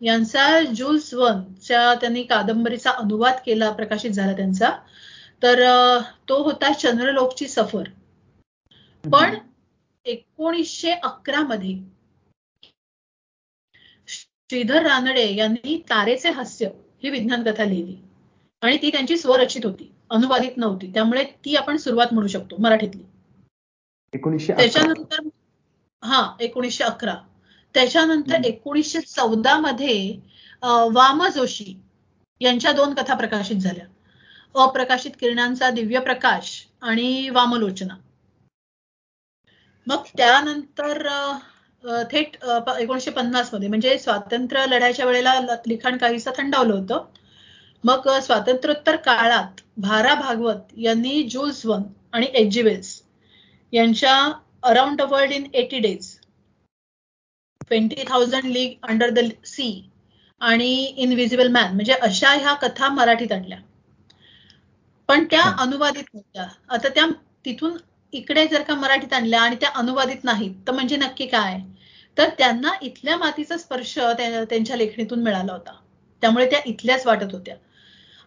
यांचा 0.00 0.60
जुल्स 0.72 1.12
वनच्या 1.14 1.94
त्यांनी 1.94 2.22
कादंबरीचा 2.24 2.90
अनुवाद 2.92 3.38
केला 3.46 3.70
प्रकाशित 3.72 4.10
झाला 4.10 4.32
त्यांचा. 4.36 4.70
तर 5.42 5.60
तो 6.28 6.42
होता 6.42 6.72
चंद्रलोकची 6.74 7.48
सफर. 7.48 7.88
पण 9.04 9.34
एकोणीसशे 10.06 10.90
अकरा 10.92 11.40
मध्ये 11.44 11.74
श्रीधर 14.08 14.82
रानडे 14.82 15.26
यांनी 15.34 15.76
तारेचे 15.90 16.30
हास्य 16.30 16.68
ही 17.02 17.10
विज्ञान 17.10 17.42
कथा 17.42 17.64
लिहिली. 17.64 17.96
आणि 18.62 18.76
ती 18.82 18.90
त्यांची 18.90 19.16
स्वरचित 19.16 19.64
होती 19.64 19.90
अनुवादित 20.10 20.56
नव्हती. 20.56 20.90
त्यामुळे 20.94 21.24
ती 21.44 21.54
आपण 21.56 21.76
सुरुवात 21.76 22.12
म्हणू 22.12 22.28
शकतो 22.28 22.56
मराठीतली. 22.58 23.02
त्याच्यानंतर 24.14 25.28
हा 26.02 26.36
एकोणीसशे 26.40 26.84
अकरा. 26.84 27.14
त्याच्यानंतर 27.74 28.44
एकोणीसशे 28.44 29.00
चौदा 29.00 29.58
मध्ये 29.58 30.18
वाम 30.92 31.26
जोशी 31.28 31.76
यांच्या 32.40 32.72
दोन 32.72 32.94
कथा 32.94 33.14
प्रकाशित 33.14 33.56
झाल्या. 33.56 33.86
अप्रकाशित 34.56 35.10
किरणांचा 35.20 35.70
दिव्य 35.70 36.00
प्रकाश 36.00 36.50
आणि 36.82 37.28
वामलोचना. 37.28 37.96
मग 39.86 40.04
त्यानंतर 40.16 41.06
थेट 41.84 42.36
एकोणीशे 42.80 43.10
पन्नासमध्ये. 43.10 43.68
म्हणजे 43.68 43.98
स्वातंत्र्य 43.98 44.64
लढ्याच्या 44.68 45.06
वेळेला 45.06 45.38
लिखाण 45.66 45.96
काहीसं 45.96 46.30
थंडावलं 46.36 46.74
होतं. 46.74 47.04
मग 47.84 48.08
स्वातंत्र्योत्तर 48.22 48.96
काळात 48.96 49.60
भारा 49.80 50.14
भागवत 50.14 50.72
यांनी 50.76 51.22
जुल्स 51.30 51.64
वन 51.66 51.82
आणि 52.12 52.26
एजिवेल्स 52.34 53.00
यांच्या 53.72 54.14
around 54.62 54.96
the 54.98 55.02
world 55.10 55.32
in 55.32 55.44
eighty 55.54 55.78
days 55.78 56.14
twenty 57.60 58.04
thousand 58.08 58.44
league 58.44 58.74
under 58.82 59.10
the 59.10 59.24
sea 59.46 59.68
आणि 60.40 60.72
इनविजिबल 60.96 61.48
मॅन 61.48 61.74
म्हणजे 61.74 61.92
अशा 61.92 62.30
ह्या 62.32 62.52
कथा 62.62 62.88
मराठीत 62.88 63.32
आणल्या. 63.32 63.58
पण 65.08 65.24
त्या 65.24 65.42
अनुवादित 65.62 66.04
नव्हत्या. 66.14 66.46
आता 66.68 66.88
त्या 66.88 67.06
तिथून 67.44 67.76
इकडे 68.12 68.46
जर 68.46 68.62
का 68.62 68.74
मराठीत 68.74 69.12
आणल्या 69.12 69.40
आणि 69.40 69.56
त्या 69.56 69.70
अनुवादित 69.74 70.24
नाहीत 70.24 70.54
तर 70.66 70.72
म्हणजे 70.72 70.96
नक्की 70.96 71.26
काय? 71.26 71.58
तर 72.16 72.28
त्यांना 72.38 72.72
इथल्या 72.82 73.16
मातीचा 73.16 73.56
स्पर्श 73.56 73.98
त्यांच्या 73.98 74.76
लेखणीतून 74.76 75.22
मिळाला 75.22 75.52
होता. 75.52 75.72
त्यामुळे 76.22 76.50
त्या 76.50 76.60
इथल्याच 76.66 77.06
वाटत 77.06 77.32
होत्या. 77.32 77.56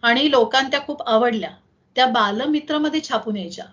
आणि 0.02 0.30
लोकांना 0.30 0.68
त्या 0.70 0.80
खूप 0.86 1.02
आवडल्या. 1.02 1.50
त्या 1.96 2.06
बालमित्रमध्ये 2.06 3.00
छापून 3.00 3.36
यायच्या. 3.36 3.64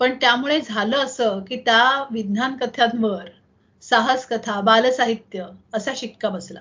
पण 0.00 0.14
त्यामुळे 0.20 0.60
झालं 0.60 0.96
असं 0.96 1.40
की 1.40 1.56
त्या 1.56 2.04
विज्ञान 2.10 2.56
कथांवर 2.56 3.28
साहस 3.82 4.26
कथा 4.26 4.60
बालसाहित्य 4.60 5.46
असा 5.74 5.92
शिक्का 5.96 6.28
बसला. 6.28 6.60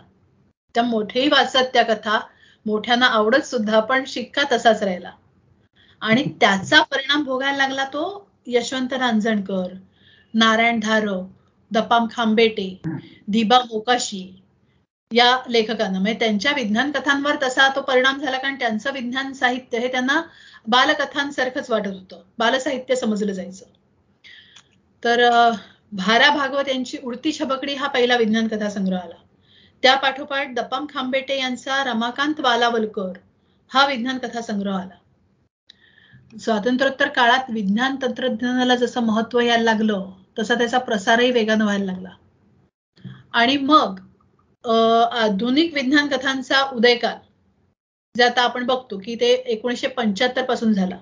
त्या 0.76 0.84
मोठेही 0.84 1.28
वाचत 1.28 1.70
त्या 1.74 1.84
कथा 1.84 2.20
मोठ्यांना 2.66 3.06
आवडत 3.06 3.46
सुद्धा 3.46 3.80
पण 3.80 4.04
शिक्का 4.08 4.44
तसाच 4.52 4.84
राहिला. 4.84 5.12
आणि 6.02 6.24
त्याचा 6.42 6.82
परिणाम 6.82 7.24
भोगायला 7.24 7.58
लागला 7.58 7.84
तो 7.84 8.29
यशवंत 8.50 8.94
रांजणकर 8.94 9.74
नारायण 10.34 10.80
धारव 10.80 11.24
दपाम 11.72 12.08
खांबेटे 12.12 12.70
दिबा 13.28 13.60
मोकाशी 13.60 14.26
या 15.12 15.38
लेखकांना. 15.50 16.00
म्हणजे 16.00 16.20
त्यांच्या 16.20 16.52
विज्ञान 16.56 16.92
कथांवर 16.92 17.36
तसा 17.44 17.68
तो 17.76 17.82
परिणाम 17.82 18.20
झाला 18.20 18.38
कारण 18.38 18.56
त्यांचं 18.56 18.94
विज्ञान 18.94 19.34
साहित्य 19.34 19.80
हे 19.80 19.88
त्यांना 19.88 20.22
बालकथांसारखंच 20.68 21.70
वाटत 21.70 21.88
होतं. 21.88 22.22
बालसाहित्य 22.38 22.96
समजलं 22.96 23.32
जायचं. 23.32 23.66
तर 25.04 25.30
भारा 25.92 26.30
भागवत 26.30 26.68
यांची 26.68 26.98
उडती 27.04 27.32
छबकडी 27.34 27.76
हा 27.76 27.88
पहिला 27.88 28.18
विज्ञान 28.18 28.48
कथा 28.48 28.70
संग्रह 28.70 28.98
आला. 28.98 29.16
त्या 29.84 29.96
पाठोपाठ 29.96 30.54
दपाम 30.54 30.86
खांबेटे 30.94 31.40
यांचा 31.40 31.84
रमाकांत 31.84 32.40
वालावलकर 32.40 33.12
हा 33.72 33.86
विज्ञान 33.86 34.18
कथा 34.18 34.42
संग्रह 34.42 34.78
आला. 34.78 34.96
स्वातंत्र्योत्तर 36.34 37.08
काळात 37.08 37.50
विज्ञान 37.50 37.96
तंत्रज्ञानाला 38.02 38.76
जसं 38.76 39.04
महत्त्व 39.04 39.40
यायला 39.40 39.64
लागलं 39.64 40.10
तसा 40.40 40.56
त्याचा 40.56 40.78
प्रसारही 40.78 41.32
वेगानं 41.32 41.64
व्हायला 41.64 41.86
लागला. 41.86 42.10
आणि 43.34 43.58
मग 43.58 44.00
आधुनिक 45.14 45.74
विज्ञान 45.74 46.08
कथांचा 46.08 46.62
उदयकाल 46.74 47.18
जे 48.16 48.24
आता 48.24 48.42
आपण 48.42 48.66
बघतो 48.66 48.98
की 48.98 49.16
ते 49.16 49.32
एकोणीशे 49.48 49.88
पंच्याहत्तरपासून 49.88 50.74
झाला. 50.74 50.98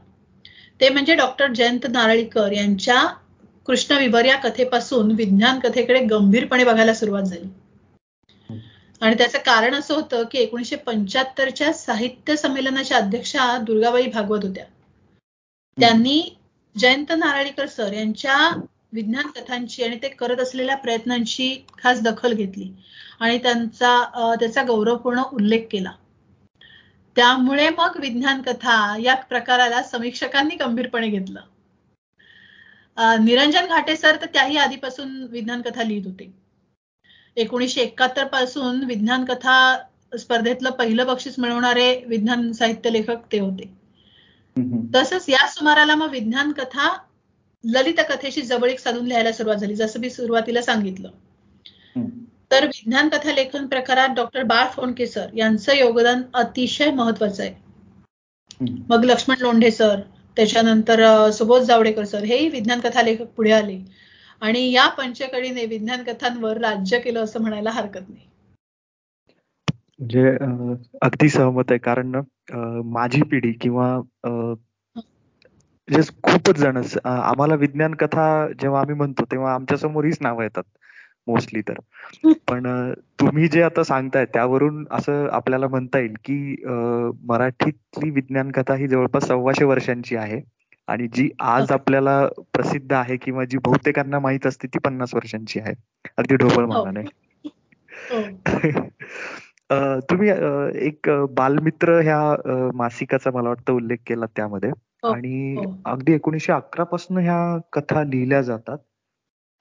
ते 0.82 0.90
म्हणजे 0.90 1.16
डॉक्टर 1.16 1.54
जयंत 1.54 1.88
नारळीकर 1.90 2.52
यांच्या 2.52 3.06
कृष्णविभर 3.68 4.26
या 4.26 4.36
कथेपासून 4.38 5.12
विज्ञान 5.12 5.60
कथेकडे 5.60 6.00
गंभीरपणे 6.06 6.64
बघायला 6.64 6.94
सुरुवात 6.94 7.24
झाली. 7.24 7.48
आणि 9.02 9.16
त्याचं 9.18 9.38
कारण 9.38 9.76
असं 9.76 9.94
होतं 9.96 10.24
की 10.32 10.38
एकोणीशे 10.38 10.76
पंच्याहत्तरच्या 10.76 11.74
साहित्य 11.74 12.36
संमेलनाच्या 12.36 12.98
अध्यक्षा 12.98 13.58
दुर्गाबाई 13.58 14.08
भागवत 14.08 14.46
होत्या. 14.46 14.66
त्यांनी 15.78 16.20
जयंत 16.76 17.12
नारळीकर 17.18 17.66
सर 17.68 17.94
यांच्या 17.94 18.38
विज्ञान 18.94 19.28
कथांची 19.32 19.84
आणि 19.84 19.98
ते 20.02 20.10
करत 20.10 20.40
असलेल्या 20.40 20.76
प्रयत्नांची 20.78 21.50
खास 21.78 22.02
दखल 22.02 22.34
घेतली 22.34 22.72
आणि 23.20 23.38
त्यांचा 23.44 24.36
त्याचा 24.40 24.64
गौरवपूर्ण 24.64 25.22
उल्लेख 25.34 25.68
केला. 25.72 25.92
त्यामुळे 27.16 27.68
मग 27.70 27.98
विज्ञान 28.00 28.42
कथा 28.42 28.76
या 29.00 29.16
प्रकाराला 29.30 29.82
समीक्षकांनी 29.84 30.56
गंभीरपणे 30.56 31.08
घेतलं. 31.10 31.40
निरंजन 33.22 33.68
घाटे 33.68 33.96
सर 33.98 34.16
तर 34.22 34.26
त्याही 34.34 34.58
आधीपासून 34.58 35.24
विज्ञान 35.32 35.62
कथा 35.62 35.84
लिहित 35.84 36.06
होते. 36.06 36.32
एकोणीशे 37.38 37.82
एकाहत्तरपासून 37.82 38.84
विज्ञान 38.86 39.26
कथा 39.26 39.58
स्पर्धेतलं 40.18 40.72
पहिलं 40.80 41.08
बक्षीस 41.08 41.40
मिळवणारे 41.40 41.94
विज्ञान 42.08 42.52
साहित्य 42.54 42.90
लेखक 42.92 43.32
ते 43.32 43.40
होते. 43.40 43.70
तसंच 44.96 45.26
या 45.30 45.48
सुमाराला 45.48 45.96
मग 45.96 46.10
विज्ञान 46.10 46.52
कथा 46.52 46.98
ललित 47.64 48.00
कथेशी 48.10 48.42
जवळीक 48.42 48.80
साधून 48.80 49.06
लिहायला 49.06 49.32
सुरुवात 49.32 49.58
झाली 49.58 49.76
जसं 49.76 50.00
मी 50.00 50.10
सुरुवातीला 50.10 50.62
सांगितलं. 50.62 51.10
तर 52.52 52.66
विज्ञान 52.66 53.10
कथा 53.10 53.32
लेखन 53.32 53.66
प्रकारात 53.68 54.10
डॉक्टर 54.10 54.44
बाळ 54.44 54.68
फोंडके 54.68 55.08
सर 55.08 55.28
यांचं 55.36 55.74
योगदान 55.74 56.22
अतिशय 56.34 56.92
महत्वाचं 56.92 57.44
आहे. 57.44 57.54
मग 58.90 59.06
लक्ष्मण 59.06 59.36
लोंढे 59.40 59.72
सर 59.72 60.00
त्याच्यानंतर 60.38 61.30
सुबोध 61.32 61.62
जावडेकर 61.62 62.06
सर 62.06 62.24
हेही 62.24 62.50
विज्ञान 62.50 62.80
कथा 62.80 63.02
लेखक 63.02 63.26
पुढे 63.26 63.52
आले. 63.52 63.80
आणि 64.42 64.72
या 64.72 64.88
पंचकडीने 64.88 65.66
विज्ञान 65.66 66.04
कथांवर 66.04 66.58
राज्य 66.58 67.00
केलं 67.00 67.24
असं 67.24 67.42
म्हणायला 67.42 67.72
हरकत 67.72 68.10
नाही. 68.10 68.27
म्हणजे 70.00 70.30
अगदी 71.02 71.30
सहमत 71.30 71.72
आहे. 71.72 71.78
कारण 71.80 72.22
माझी 72.86 73.22
पिढी 73.32 73.52
किंवा 73.54 73.96
म्हणजे 75.88 76.02
खूपच 76.24 76.58
जण 76.58 76.78
आम्हाला 77.06 77.56
विज्ञान 77.56 77.94
कथा 77.96 78.26
जेव्हा 78.62 78.80
आम्ही 78.82 78.96
म्हणतो 78.96 79.24
तेव्हा 79.32 79.54
आमच्यासमोर 79.54 80.06
हीच 80.06 80.18
नावं 80.22 80.44
येतात 80.44 80.64
मोस्टली 81.28 81.62
तर. 81.62 81.80
पण 82.48 82.68
तुम्ही 83.20 83.48
जे 83.48 83.62
आता 83.62 83.84
सांगताय 83.84 84.26
त्यावरून 84.26 84.86
असं 84.92 85.28
आपल्याला 85.32 85.68
म्हणता 85.68 86.00
येईल 86.00 86.14
की 86.26 86.56
मराठीतली 87.28 88.10
विज्ञान 88.10 88.52
कथा 88.52 88.76
ही 88.76 88.88
जवळपास 88.88 89.28
सव्वाशे 89.28 89.66
वर्षांची 89.66 90.16
आहे. 90.16 90.42
आणि 90.88 91.08
जी 91.08 91.30
आज 91.40 91.72
आपल्याला 91.72 92.20
प्रसिद्ध 92.54 92.94
आहे 92.94 93.18
किंवा 93.18 93.44
जी 93.46 93.58
बहुतेकांना 93.58 94.20
माहीत 94.20 94.46
असते 94.48 94.68
ती 94.68 94.80
पन्नास 94.80 95.14
वर्षांची 95.16 95.60
आहे. 95.60 95.74
अगदी 96.18 96.36
ढोबळ 96.36 96.64
हो. 96.66 96.68
मानाने. 96.68 97.02
हो. 98.12 98.22
तुम्ही 99.72 100.30
एक 100.88 101.10
बालमित्र 101.32 102.00
ह्या 102.00 102.72
मासिकाचा 102.74 103.32
मला 103.32 103.50
वाटतं 103.50 103.74
उल्लेख 103.74 103.98
केला 104.08 104.26
त्यामध्ये. 104.36 104.70
हो, 104.70 105.08
आणि 105.08 105.64
अगदी 105.86 106.14
एकोणीशे 106.14 106.52
अकरा 106.54 106.84
पासून 106.84 107.18
ह्या 107.18 107.58
कथा 107.74 108.04
लिहिल्या 108.04 108.42
जातात. 108.42 108.78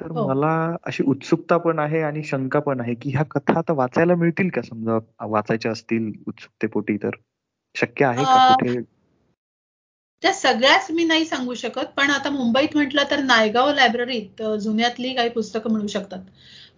तर 0.01 0.13
मला 0.13 0.77
अशी 0.85 1.05
उत्सुकता 1.07 1.57
पण 1.57 1.79
आहे 1.79 2.01
आणि 2.03 2.23
शंका 2.23 2.61
पण 2.61 2.81
आहे 2.81 2.95
की 2.95 3.11
ह्या 3.11 3.23
कथा 3.25 3.59
आता 3.59 3.73
वाचायला 3.73 4.15
मिळतील 4.15 4.49
का? 4.49 4.63
समजा 4.63 4.99
वाचायच्या 5.27 5.73
असतील 5.73 6.13
उत्सुकतेपोटी 6.29 6.97
तर. 6.97 7.11
शक्य 7.75 8.05
आहे 8.07 8.25
का? 8.25 8.53
कुठे? 8.53 8.81
त्या 10.23 10.33
सगळ्याच 10.33 10.91
मी 10.91 11.05
नाही 11.05 11.25
सांगू 11.25 11.55
शकत 11.55 11.93
पण 11.97 12.11
आता 12.11 12.31
मुंबईत 12.31 12.69
म्हटलं 12.75 13.03
तर 13.11 13.23
नायगाव 13.23 13.73
लायब्ररीत 13.75 14.43
जुन्यातली 14.61 15.15
काही 15.15 15.29
पुस्तकं 15.29 15.71
मिळू 15.71 15.87
शकतात. 15.87 16.19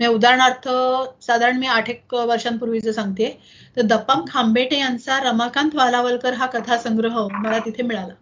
म्हणजे 0.00 0.14
उदाहरणार्थ 0.14 0.68
साधारण 1.22 1.56
मी 1.58 1.66
आठ 1.66 1.88
एक 1.90 2.14
वर्षांपूर्वीच 2.16 2.88
सांगते 2.88 3.28
तर 3.76 3.82
दप्पाम 3.86 4.24
खांबेटे 4.28 4.78
यांचा 4.78 5.18
रमाकांत 5.22 5.74
वालावलकर 5.74 6.32
हा 6.34 6.46
कथासंग्रह 6.48 7.18
मला 7.32 7.58
तिथे 7.58 7.82
मिळाला. 7.82 8.14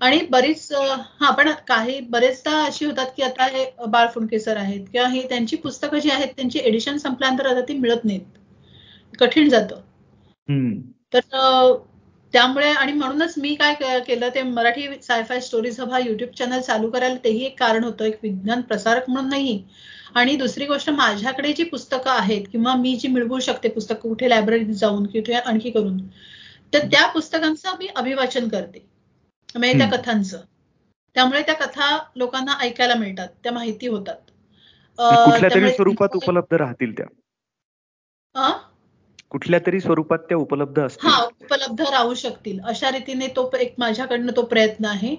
आणि 0.00 0.18
बरीच 0.30 0.72
हा 1.20 1.30
पण 1.30 1.48
काही 1.68 1.98
बरेचदा 2.10 2.62
अशी 2.64 2.84
होतात 2.84 3.06
की 3.16 3.22
आता 3.22 3.44
हे 3.46 3.64
बाळ 3.88 4.06
फुंडके 4.14 4.36
आहेत 4.50 4.86
किंवा 4.92 5.08
ही 5.08 5.22
त्यांची 5.28 5.56
पुस्तकं 5.58 5.98
जी 5.98 6.10
आहेत 6.10 6.28
त्यांची 6.36 6.58
एडिशन 6.60 6.96
संपल्यानंतर 6.98 7.46
आता 7.46 7.60
ती 7.68 7.74
मिळत 7.78 8.04
नाहीत. 8.04 8.20
कठीण 9.14 9.48
जातं. 9.48 9.80
तर 11.14 11.20
त्यामुळे 12.34 12.68
आणि 12.70 12.92
म्हणूनच 12.92 13.34
मी 13.38 13.54
काय 13.54 13.74
केलं 14.00 14.28
ते 14.34 14.42
मराठी 14.42 14.86
सायफाय 15.02 15.40
स्टोरीज 15.40 15.80
हा 15.82 15.98
युट्यूब 15.98 16.30
चॅनल 16.38 16.60
चालू 16.60 16.90
करायला 16.90 17.16
तेही 17.24 17.44
एक 17.46 17.58
कारण 17.58 17.84
होतं. 17.84 18.04
एक 18.04 18.18
विज्ञान 18.22 18.60
प्रसारक 18.62 19.08
म्हणून 19.10 19.28
नाही 19.30 19.62
आणि 20.14 20.36
दुसरी 20.36 20.66
गोष्ट 20.66 20.90
माझ्याकडे 20.90 21.52
जी 21.52 21.64
पुस्तकं 21.64 22.10
आहेत 22.10 22.46
किंवा 22.52 22.74
मी 22.74 22.96
जी 22.96 23.08
मिळवू 23.08 23.38
शकते 23.38 23.68
पुस्तकं 23.68 24.08
कुठे 24.08 24.28
लायब्ररीत 24.28 24.74
जाऊन 24.74 25.06
कुठे 25.06 25.32
आणखी 25.32 25.70
करून 25.70 25.98
तर 26.72 26.78
त्या 26.78 27.06
पुस्तकांचं 27.06 27.76
मी 27.78 27.86
अभिवाचन 27.96 28.48
करते. 28.48 28.86
म्हणजे 29.54 29.78
त्या 29.78 29.98
कथांचं. 29.98 30.40
त्यामुळे 31.14 31.42
त्या 31.42 31.54
कथा 31.54 31.98
लोकांना 32.16 32.52
ऐकायला 32.60 32.94
मिळतात 32.94 33.28
त्या 33.42 33.52
माहिती 33.52 33.86
होतात. 33.86 34.16
स्वरूपात 35.70 36.08
उपलब्ध 36.16 36.54
राहतील 36.54 36.92
त्या? 36.92 37.06
कुठल्या 39.30 39.60
तरी 39.66 39.80
स्वरूपात 39.80 40.18
त्या 40.18 40.36
उपलब्ध 40.36 40.82
असतील? 40.82 41.08
हा 41.10 41.22
उपलब्ध 41.22 41.80
राहू 41.80 42.14
शकतील. 42.14 42.60
अशा 42.60 42.90
रीतीने 42.90 43.26
तो 43.26 43.50
एक 43.60 43.74
माझ्याकडनं 43.78 44.32
तो 44.36 44.42
प्रयत्न 44.42 44.84
आहे. 44.84 45.16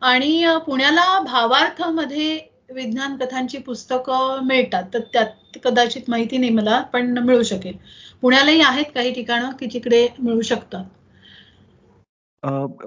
आणि 0.00 0.46
पुण्याला 0.66 1.20
भावार्थमध्ये 1.20 2.38
विज्ञान 2.74 3.16
कथांची 3.16 3.58
पुस्तकं 3.58 4.46
मिळतात 4.46 4.82
तर 4.94 5.00
त्यात 5.12 5.58
कदाचित 5.64 6.02
माहिती 6.08 6.38
नाही 6.38 6.50
मला 6.50 6.82
पण 6.82 7.18
मिळू 7.18 7.42
शकेल. 7.42 7.76
पुण्यालाही 8.20 8.60
आहेत 8.60 8.84
काही 8.94 9.14
ठिकाणं 9.14 9.50
की 9.50 9.66
जिकडे 9.66 10.08
मिळू 10.18 10.40
शकतात. 10.40 10.84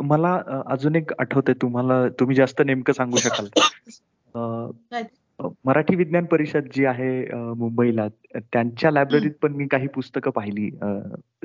मला 0.01 0.63
अजून 0.65 0.95
एक 0.95 1.12
आठवतंय 1.19 1.53
तुम्हाला 1.62 2.08
तुम्ही 2.10 2.36
जास्त 2.36 2.62
नेमकं 2.65 2.93
सांगू 2.93 3.17
शकाल 3.17 3.47
मराठी 5.65 5.95
विज्ञान 5.95 6.25
परिषद 6.25 6.67
जी 6.75 6.86
आहे 6.86 7.25
मुंबईला 7.53 8.08
त्यांच्या 8.36 8.91
लायब्ररीत 8.91 9.32
पण 9.41 9.53
मी 9.53 9.67
काही 9.67 9.88
पुस्तकं 9.88 10.32
पाहिली. 10.32 10.69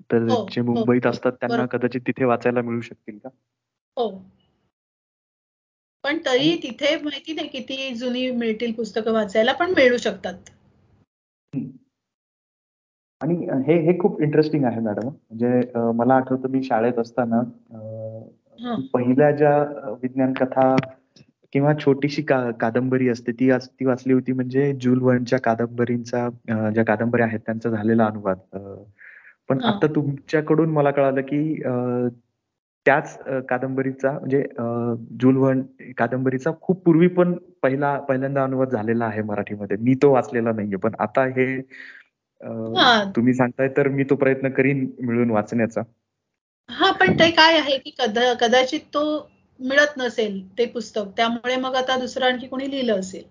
तर 0.01 0.29
हो, 0.29 0.49
जे 0.51 0.61
हो, 0.61 0.75
मुंबईत. 0.75 1.07
असतात 1.07 1.33
त्यांना 1.33 1.67
कदाचित 1.67 2.01
तिथे 2.07 2.25
वाचायला 2.25 2.63
मिळू 2.63 2.81
शकतील 2.81 3.19
का? 3.19 3.29
हो. 3.97 4.31
पण 6.07 6.19
तरी 6.27 6.55
तिथे 6.63 6.95
माहिती 6.97 7.33
नाही 7.33 7.49
किती 7.49 7.95
जुनी 7.95 8.31
मिळतील 8.31 8.73
पुस्तकं 8.73 9.13
वाचायला 9.13 9.53
पण 9.53 9.73
मिळू 9.77 9.97
शकतात. 9.97 10.35
आणि 13.21 13.35
हे 13.67 13.79
हे 13.83 13.99
खूप 13.99 14.21
इंटरेस्टिंग 14.23 14.65
आहे 14.65 14.81
मॅडम 14.81 15.09
म्हणजे 15.09 15.61
मला 15.95 16.15
आठवतं 16.15 16.51
मी 16.51 16.63
शाळेत 16.63 16.99
असताना 16.99 17.41
पहिल्या 18.95 19.31
ज्या 19.31 19.59
विज्ञान 20.03 20.33
कथा 20.33 20.75
किंवा 21.53 21.73
छोटीशी 21.75 22.23
का 22.23 22.39
कादंबरी 22.51 23.09
असते 23.09 23.33
ती 23.33 23.51
ती 23.51 23.85
वाचली 23.85 24.13
होती 24.13 24.33
म्हणजे 24.33 24.73
जुल 24.81 25.03
वर्णच्या 25.03 25.39
कादंबरींचा 25.39 26.29
ज्या 26.49 26.85
कादंबऱ्या 26.85 27.27
आहेत 27.27 27.41
त्यांचा 27.41 27.71
झालेला 27.71 28.07
अनुवाद. 28.07 28.39
पण 29.49 29.61
आता 29.63 29.87
तुमच्याकडून 29.87 30.71
मला 30.71 30.91
कळालं 30.91 31.21
की 31.21 31.63
त्याच 32.87 33.19
कादंबरीचा 33.49 34.11
म्हणजे 34.11 34.43
जुल 35.21 35.37
वर्ण 35.37 35.63
कादंबरीचा 35.99 36.51
खूप 36.61 36.83
पूर्वी 36.85 37.09
पण 37.09 37.33
पहिला 37.63 37.99
पहिल्यांदा 37.99 38.45
अनुवाद 38.45 38.69
झालेला 38.69 39.05
आहे 39.05 39.23
मराठीमध्ये. 39.23 39.77
मी 39.77 39.95
तो 39.95 40.13
वाचलेला 40.13 40.53
नाहीये 40.53 40.77
पण 40.77 40.95
आता 40.99 41.25
हे 41.27 41.61
तुम्ही 43.17 43.35
सांगताय 43.35 43.69
तर 43.77 43.89
मी 43.89 44.05
तो 44.05 44.15
प्रयत्न 44.15 44.49
करीन 44.49 44.91
मिळून 45.01 45.31
वाचण्याचा. 45.31 45.83
हा 46.71 46.91
पण 46.93 47.13
ते 47.13 47.31
काय 47.31 47.59
आहे 47.59 47.79
की 47.79 47.91
कदाचित 48.41 48.81
तो 48.81 49.31
मिळत 49.61 49.97
नसेल 49.97 50.59
ते 50.59 50.67
पुस्तक 50.67 51.03
त्यामुळे 51.17 51.57
मग 51.57 51.75
आता 51.75 51.99
दुसरं 51.99 52.27
आणखी 52.27 52.47
कोणी 52.47 52.71
लिहिलं 52.71 53.01
असेल. 53.01 53.25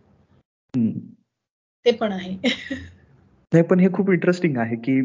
ते 1.86 1.92
पण 1.92 2.12
आहे. 2.12 2.38
नाही 3.52 3.64
पण 3.64 3.80
हे 3.80 3.90
खूप 3.94 4.10
इंटरेस्टिंग 4.12 4.58
आहे 4.58 4.76
की 4.78 5.02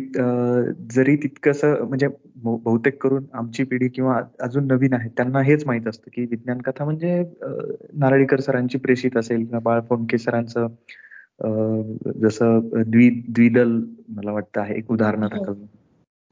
जरी 0.91 1.17
तितकस 1.17 1.65
म्हणजे 1.65 2.09
बहुतेक 2.37 3.01
करून 3.03 3.25
आमची 3.35 3.65
पिढी 3.65 3.89
किंवा 3.89 4.21
अजून 4.41 4.67
नवीन 4.67 4.95
आहे 4.95 5.09
त्यांना 5.17 5.41
हेच 5.43 5.67
माहीत 5.67 5.89
असतं 5.89 6.11
की 6.13 6.25
विज्ञान 6.25 6.61
कथा 6.61 6.85
म्हणजे 6.85 7.23
नारळीकर 7.95 8.41
सरांची 8.41 8.79
प्रेषित 8.79 9.17
असेल 9.17 9.39
किंवा 9.39 9.59
बाळ 9.61 9.81
फोंडके 9.81 10.19
सरांचं 10.19 10.67
जसं 12.21 12.61
द्वि 12.87 13.09
द्विदल 13.29 13.79
मला 14.09 14.33
वाटतं 14.33 14.61
आहे 14.61 14.75
एक 14.75 14.91
उदाहरण 14.91 15.23
हो. 15.25 15.55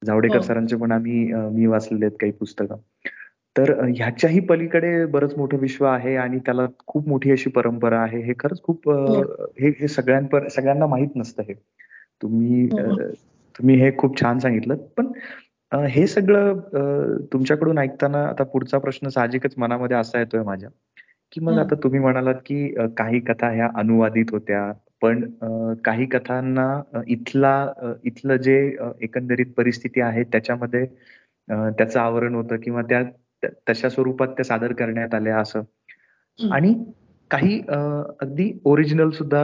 जावडेकर 0.02 0.36
हो. 0.36 0.42
सरांचे 0.42 0.76
पण 0.76 0.92
आम्ही 0.92 1.32
मी 1.52 1.66
वाचलेले 1.66 2.04
आहेत 2.04 2.16
काही 2.20 2.32
पुस्तकं 2.32 2.76
तर 3.56 3.72
ह्याच्याही 3.86 4.40
पलीकडे 4.40 5.04
बरंच 5.06 5.34
मोठं 5.36 5.58
विश्व 5.58 5.84
आहे 5.84 6.14
आणि 6.16 6.38
त्याला 6.38 6.66
खूप 6.86 7.08
मोठी 7.08 7.30
अशी 7.30 7.50
परंपरा 7.50 8.00
आहे 8.00 8.20
हे 8.22 8.32
खरंच 8.38 8.62
खूप 8.62 8.88
हो. 8.88 9.22
हे 9.60 9.68
हे 9.80 9.88
सगळ्यांपर 9.88 10.48
सगळ्यांना 10.48 10.86
माहीत 10.86 11.16
नसतं 11.16 11.42
हे 11.42 11.54
तुम्ही 12.22 12.66
तुम्ही 13.58 13.76
हे 13.76 13.90
खूप 13.98 14.20
छान 14.20 14.38
सांगितलं 14.38 14.76
पण 14.76 15.06
हे 15.72 16.06
सगळं 16.06 16.58
तुमच्याकडून 17.32 17.78
ऐकताना 17.78 18.24
आता 18.24 18.44
पुढचा 18.44 18.78
प्रश्न 18.78 19.08
साहजिकच 19.08 19.54
मनामध्ये 19.56 19.96
असा 19.96 20.18
येतोय 20.18 20.42
माझ्या 20.42 20.70
की 21.32 21.40
मग 21.40 21.58
आता 21.58 21.74
तुम्ही 21.74 22.00
म्हणालात 22.00 22.34
की 22.34 22.74
काही 22.96 23.20
कथा 23.20 23.48
ह्या 23.48 23.68
अनुवादित 23.76 24.24
होत्या 24.30 24.72
पण 25.02 25.30
काही 25.74 26.06
कथांना 26.06 27.02
इथला 27.06 27.72
इथलं 28.04 28.36
जे 28.36 28.76
एकंदरीत 29.00 29.46
परिस्थिती 29.56 30.00
आहे 30.00 30.22
त्याच्यामध्ये 30.22 30.86
त्याचं 31.48 32.00
आवरण 32.00 32.34
होतं 32.34 32.56
किंवा 32.56 32.82
त्या 32.82 33.02
तशा 33.68 33.88
स्वरूपात 33.88 34.28
त्या 34.28 34.44
सादर 34.44 34.72
करण्यात 34.72 35.14
आल्या 35.14 35.38
असं. 35.38 35.60
आणि 36.52 36.84
काही 37.30 37.60
अगदी 37.68 38.50
ओरिजिनल 38.64 39.10
सुद्धा 39.10 39.42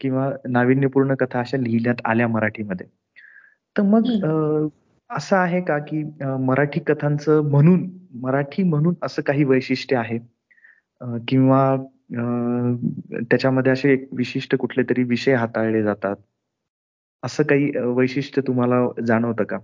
किंवा 0.00 0.30
नाविन्यपूर्ण 0.48 1.14
कथा 1.14 1.40
अशा 1.40 1.56
लिहिण्यात 1.56 2.00
आल्या 2.04 2.28
मराठीमध्ये. 2.28 2.86
तर 3.76 3.82
मग 3.82 4.68
असं 5.10 5.36
आहे 5.36 5.60
का 5.60 5.78
की 5.78 6.02
मराठी 6.40 6.80
कथांचं 6.80 7.40
म्हणून 7.50 7.88
मराठी 8.20 8.62
म्हणून 8.62 8.94
असं 9.02 9.22
काही 9.22 9.44
वैशिष्ट्य 9.44 9.96
आहे? 9.96 10.18
किंवा 11.28 11.76
त्याच्यामध्ये 13.30 13.72
असे 13.72 13.92
एक 13.92 14.08
विशिष्ट 14.12 14.54
कुठले 14.56 14.82
तरी 14.82 15.02
विषय 15.02 15.34
हाताळले 15.34 15.82
जातात? 15.82 16.16
असं 17.22 17.42
काही 17.42 17.70
वैशिष्ट्य 17.76 18.42
तुम्हाला 18.42 19.02
जाणवतं 19.06 19.44
का? 19.44 19.58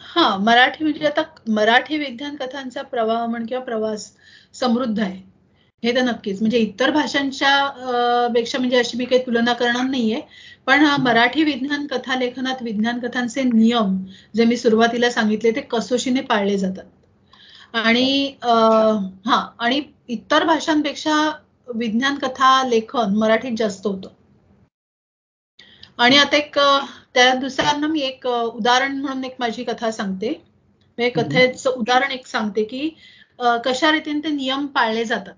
हा 0.00 0.36
मराठी 0.38 0.84
म्हणजे 0.84 1.06
आता 1.06 1.22
मराठी 1.48 1.98
विज्ञान 1.98 2.36
कथांचा 2.36 2.82
प्रवाह 2.82 3.26
म्हण 3.26 3.46
किंवा 3.46 3.64
प्रवास 3.64 4.10
समृद्ध 4.54 4.98
आहे. 5.00 5.35
हे 5.82 5.92
तर 5.94 6.02
नक्कीच. 6.02 6.40
म्हणजे 6.40 6.58
इतर 6.58 6.90
भाषांच्या 6.90 8.28
पेक्षा 8.34 8.58
म्हणजे 8.58 8.78
अशी 8.78 8.96
मी 8.98 9.04
काही 9.04 9.24
तुलना 9.26 9.52
करणार 9.54 9.84
नाहीये. 9.84 10.20
पण 10.66 10.84
मराठी 11.00 11.42
विज्ञान 11.44 11.86
कथा 11.86 12.16
लेखनात 12.18 12.62
विज्ञान 12.62 12.98
कथांचे 13.00 13.42
नियम 13.44 13.96
जे 14.34 14.44
मी 14.44 14.56
सुरुवातीला 14.56 15.10
सांगितले 15.10 15.50
ते 15.56 15.60
कसोशीने 15.70 16.20
पाळले 16.22 16.56
जातात. 16.58 16.84
आणि 17.74 18.34
हा 19.26 19.36
आणि 19.58 19.80
इतर 20.08 20.44
भाषांपेक्षा 20.46 21.14
विज्ञान 21.68 22.18
कथा 22.18 22.62
लेखन 22.68 23.14
मराठीत 23.18 23.56
जास्त 23.58 23.86
होतं. 23.86 24.08
आणि 25.98 26.16
आता 26.16 26.36
एक 26.36 26.58
त्या 27.14 27.32
दुसऱ्यांना 27.36 27.86
मी 27.86 28.00
एक 28.00 28.26
उदाहरण 28.26 28.96
म्हणून 28.98 29.24
एक 29.24 29.34
माझी 29.38 29.64
कथा 29.64 29.90
सांगते. 29.92 30.30
म्हणजे 30.98 31.10
कथेचं 31.12 31.70
उदाहरण 31.70 32.10
एक 32.10 32.26
सांगते 32.26 32.64
की 32.64 32.88
कशा 33.64 33.90
रीतीने 33.92 34.20
ते 34.24 34.30
नियम 34.32 34.66
पाळले 34.66 35.04
जातात. 35.04 35.34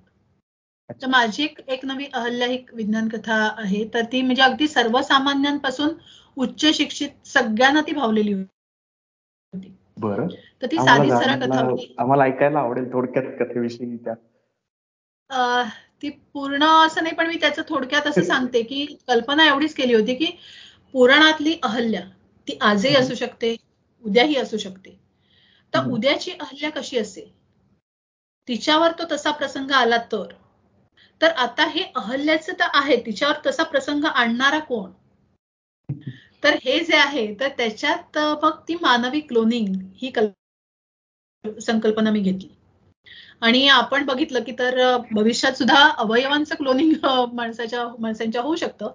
तर 0.90 1.06
माझी 1.06 1.48
एक 1.68 1.84
नवी 1.84 2.06
अहल्या 2.14 2.48
एक 2.48 2.74
विज्ञान 2.74 3.08
कथा 3.08 3.54
आहे. 3.58 3.88
तर 3.94 4.04
ती 4.04 4.22
म्हणजे 4.22 4.42
अगदी 4.42 4.68
सर्वसामान्यांपासून 4.68 5.88
उच्च 6.36 6.66
शिक्षित 6.66 7.26
सगळ्यांना 7.26 7.80
ती 7.80 7.92
भावलेली 7.92 8.32
होती. 8.32 9.74
बरं. 9.96 10.26
तर 10.62 10.66
ती 10.66 10.76
साधी 10.76 11.10
सरळ 11.10 11.46
कथा 11.46 11.64
होती. 11.64 11.94
आम्हाला 11.98 12.24
ऐकायला 12.24 12.58
आवडेल 12.58 12.92
थोडक्यात 12.92 13.24
कथेविषयी 13.40 13.96
त्या. 13.96 14.14
ती 16.02 16.10
पूर्ण 16.10 16.64
असं 16.86 17.02
नाही 17.02 17.14
पण 17.14 17.26
मी 17.26 17.36
त्याचं 17.36 17.62
थोडक्यात 17.68 18.06
असं 18.06 18.22
सांगते 18.52 18.62
की 18.62 18.86
कल्पना 19.08 19.46
एवढीच 19.46 19.74
केली 19.74 19.94
होती 19.94 20.14
की 20.14 20.26
पुराणातली 20.92 21.58
अहल्या 21.62 22.00
ती 22.48 22.58
आजही 22.60 22.96
असू 22.96 23.14
शकते 23.14 23.56
उद्याही 24.04 24.36
असू 24.36 24.56
शकते. 24.56 25.00
तर 25.74 25.90
उद्याची 25.90 26.30
अहल्या 26.30 26.70
कशी 26.70 26.98
असेल? 26.98 27.38
तिच्यावर 28.48 28.92
तो 28.98 29.02
तसा 29.12 29.30
प्रसंग 29.30 29.70
आला 29.70 29.96
तर? 29.96 30.26
तर 31.20 31.30
आता 31.36 31.66
हे 31.66 31.82
अहल्याचं 31.96 32.52
तर 32.52 32.66
आहे 32.74 32.96
तिच्यावर 32.96 33.36
तसा 33.46 33.62
प्रसंग 33.62 34.04
आणणारा 34.04 34.58
कोण? 34.58 34.90
तर 36.44 36.56
हे 36.64 36.78
जे 36.80 36.96
आहे 36.96 37.34
तर 37.40 37.48
त्याच्यात 37.48 38.18
मग 38.42 38.58
ती 38.68 38.74
मानवी 38.74 39.20
क्लोनिंग 39.20 39.74
ही 39.96 40.12
संकल्पना 41.60 42.10
मी 42.10 42.20
घेतली. 42.20 42.48
आणि 43.40 43.66
आपण 43.68 44.04
बघितलं 44.04 44.42
की 44.42 44.52
तर 44.58 44.96
भविष्यात 45.10 45.52
सुद्धा 45.52 45.82
अवयवांचं 45.98 46.54
क्लोनिंग 46.54 46.92
माणसाच्या 47.32 47.86
माणसांच्या 47.98 48.42
होऊ 48.42 48.56
शकतं. 48.56 48.90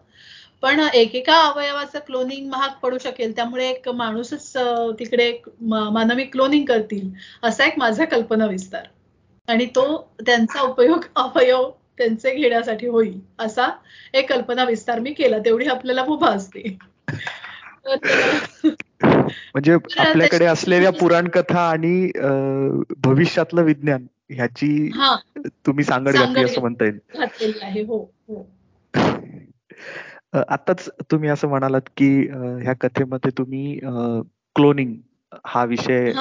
पण 0.62 0.80
एकेका 0.94 1.36
अवयवाचं 1.42 2.00
क्लोनिंग 2.00 2.50
महाग 2.50 2.70
पडू 2.84 2.98
शकेल 2.98 3.36
त्यामुळे 3.36 3.70
एक 3.70 3.88
माणूसच 3.90 4.52
तिकडे 5.00 5.32
मानवी 5.62 6.24
क्लोनिंग 6.24 6.66
करतील 6.66 7.10
असा 7.44 7.66
एक 7.66 7.78
माझा 7.78 8.06
कल्पना 8.06 8.46
विस्तार. 8.46 8.88
आणि 9.48 9.66
तो 9.66 9.86
त्यांचा 10.26 10.62
उपयोग 10.62 11.06
अवयव 11.16 11.70
त्यांचे 11.98 12.36
घेण्यासाठी 12.36 12.88
होईल 12.88 13.20
असा 13.40 13.68
एक 14.14 14.34
कल्पना 14.34 14.64
विस्तार 14.64 15.00
मी 15.00 15.14
केला 15.14 15.38
तेवढी 15.38 15.66
आपल्याला 15.66 16.06
मुभा 16.06 16.30
असते 16.30 16.78
म्हणजे 19.54 19.74
आपल्याकडे 19.74 20.46
असलेल्या 20.46 20.92
पुराण 20.92 21.28
कथा 21.28 21.60
आणि 21.60 22.12
भविष्यातलं 22.98 23.62
विज्ञान 23.62 24.06
ह्याची 24.30 24.92
तुम्ही 25.46 25.84
सांगड 25.84 26.10
घातली 26.10 26.44
असं 26.44 26.62
म्हणता 26.62 26.86
येईल. 26.86 27.86
हो, 27.88 28.12
हो. 28.30 28.50
आताच 30.50 30.90
तुम्ही 31.12 31.30
असं 31.30 31.48
म्हणालात 31.48 31.82
की 31.98 32.28
ह्या 32.62 32.74
कथेमध्ये 32.74 33.32
तुम्ही 33.38 33.80
क्लोनिंग 34.56 34.94
हा 35.46 35.66
विषय 35.66 36.14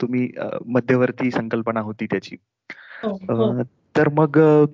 तुम्ही 0.00 0.30
मध्यवर्ती 0.66 1.30
संकल्पना 1.30 1.80
होती 1.80 2.06
त्याची. 2.06 2.36
हो, 3.04 3.62
तर 3.96 4.08
मग 4.08 4.64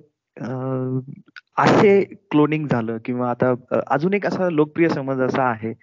असे 1.57 2.03
क्लोनिंग 2.31 2.67
झालं 2.67 2.97
किंवा 3.05 3.29
आता 3.29 3.53
अजून 3.87 4.13
एक 4.13 4.25
असा 4.25 4.49
लोकप्रिय 4.49 4.89
समज 4.89 5.21
असा 5.21 5.43
आहे 5.43 5.73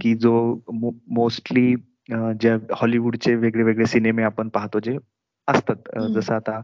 की 0.00 0.14
जो 0.14 0.60
मोस्टली 1.08 1.74
ज्या 2.10 2.74
हॉलिवूडचे 2.74 3.34
वेगळे 3.34 3.62
वेगळे 3.62 3.86
सिनेमे 3.86 4.22
आपण 4.22 4.48
पाहतो 4.48 4.80
जे 4.80 4.96
असतात. 5.48 6.08
जसं 6.14 6.34
आता 6.34 6.60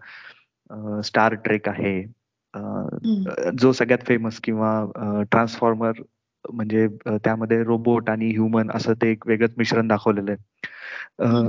स्टार 1.05 1.35
ट्रेक 1.35 1.69
आहे 1.69 2.03
जो 3.59 3.73
सगळ्यात 3.73 4.07
फेमस 4.07 4.41
किंवा 4.41 4.85
ट्रान्सफॉर्मर 5.31 5.93
म्हणजे 6.45 6.87
त्यामध्ये 7.25 7.63
रोबोट 7.65 8.11
आणि 8.11 8.31
ह्युमन 8.31 8.71
असं 8.75 8.95
ते 9.03 9.11
एक 9.11 9.27
वेगळंच 9.27 9.55
मिश्रण 9.59 9.89
दाखवलेलं 9.89 10.31
आहे. 10.31 10.69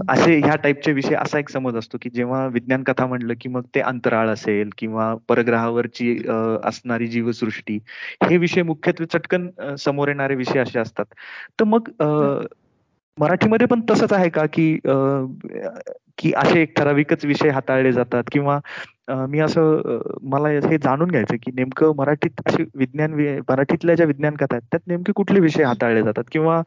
असे 0.09 0.35
ह्या 0.39 0.55
टाईपचे 0.55 0.91
विषय 0.93 1.15
असा 1.15 1.39
एक 1.39 1.49
समज 1.49 1.75
असतो 1.75 1.97
की 2.01 2.09
जेव्हा 2.09 2.45
विज्ञान 2.47 2.83
कथा 2.83 3.05
म्हणलं 3.05 3.33
की 3.41 3.49
मग 3.49 3.65
ते 3.75 3.79
अंतराळ 3.81 4.29
असेल 4.29 4.69
किंवा 4.77 5.13
परग्रहावरची 5.29 6.15
असणारी 6.63 7.07
जीवसृष्टी 7.07 7.77
हे 8.23 8.37
विषय 8.37 8.61
मुख्यत्वे 8.63 9.05
चटकन 9.13 9.49
समोर 9.79 10.07
येणारे 10.07 10.35
विषय 10.35 10.59
असे 10.59 10.79
असतात. 10.79 11.05
तर 11.59 11.65
मग 11.65 11.89
मराठीमध्ये 13.17 13.67
पण 13.67 13.81
तसंच 13.89 14.13
आहे 14.13 14.29
का 14.29 14.45
की 14.53 14.73
की 16.17 16.31
असे 16.37 16.61
एक 16.61 16.73
ठराविकच 16.77 17.25
विषय 17.25 17.49
हाताळले 17.49 17.91
जातात 17.91 18.23
किंवा 18.31 18.59
मी 19.29 19.39
असं 19.39 19.99
मला 20.23 20.49
हे 20.69 20.77
जाणून 20.77 21.09
घ्यायचं 21.11 21.35
की 21.43 21.51
नेमकं 21.55 21.91
मराठीत 21.97 22.41
असे 22.45 22.63
विज्ञान 22.75 23.13
मराठीतल्या 23.49 23.95
ज्या 23.95 24.05
विज्ञान 24.07 24.35
कथा 24.35 24.55
आहेत 24.55 24.67
त्यात 24.71 24.87
नेमके 24.87 25.11
कुठले 25.15 25.39
विषय 25.39 25.63
हाताळले 25.63 26.03
जातात? 26.03 26.23
किंवा 26.31 26.61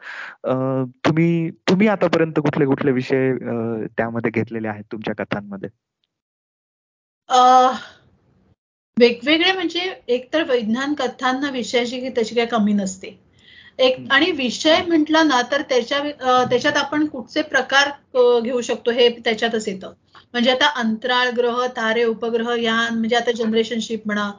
तुम्ही 1.07 1.51
तुम्ही 1.69 1.89
आतापर्यंत 1.89 2.39
कुठले 2.39 2.67
कुठले 2.67 2.93
विषय 2.93 3.33
त्यामध्ये 3.99 4.31
घेतलेले 4.31 4.69
आहेत 4.69 4.85
तुमच्या 4.93 5.15
कथांमध्ये? 5.19 5.69
वेगवेगळे 8.97 9.53
म्हणजे 9.53 9.93
एकतर 10.09 10.43
विज्ञान 10.51 10.95
कथांना 10.95 11.51
विषयाची 11.51 12.09
तशी 12.19 12.35
काही 12.35 12.47
कमी 12.49 12.73
नसते. 12.73 13.19
एक 13.79 13.97
आणि 14.11 14.31
विषय 14.31 14.81
म्हटला 14.87 15.23
ना 15.23 15.41
तर 15.53 15.63
त्याच्या 15.69 16.01
त्याच्यात 16.51 16.77
आपण 16.77 17.07
कुठचे 17.07 17.43
प्रकार 17.45 18.41
घेऊ 18.43 18.61
शकतो 18.61 18.91
हे 18.91 19.09
त्याच्यातच 19.25 19.69
येतं. 19.69 19.93
म्हणजे 20.35 20.51
आता 20.51 20.67
अंतराळ 20.77 21.31
ग्रह 21.37 21.67
तारे 21.67 22.05
उपग्रह 22.05 22.55
यान 22.55 22.99
म्हणजे 22.99 23.17
आता 23.17 23.33
जनरेशनशिप 23.33 24.07
म्हणा 24.07 24.31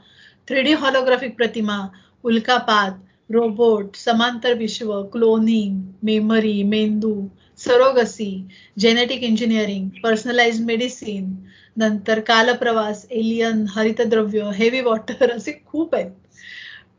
थ्री 0.47 0.61
डी 0.61 0.73
हॉलोग्राफिक 0.73 1.35
प्रतिमा 1.35 1.77
उल्कापात 2.23 2.91
रोबोट 3.29 3.95
समांतर 3.95 4.53
विश्व 4.53 4.91
क्लोनिंग 5.03 5.79
मेमरी 6.03 6.61
मेंदू 6.63 7.13
surrogacy 7.59 8.31
genetic 8.79 9.23
engineering 9.23 9.89
personalize 10.03 10.61
medicine 10.61 11.33
नंतर 11.77 12.19
कालप्रवास 12.19 13.05
एलियन 13.11 13.65
हरितद्रव्य 13.69 14.49
हेवी 14.55 14.81
वॉटर 14.81 15.31
असे 15.31 15.51
खूप 15.65 15.95
आहेत. 15.95 16.11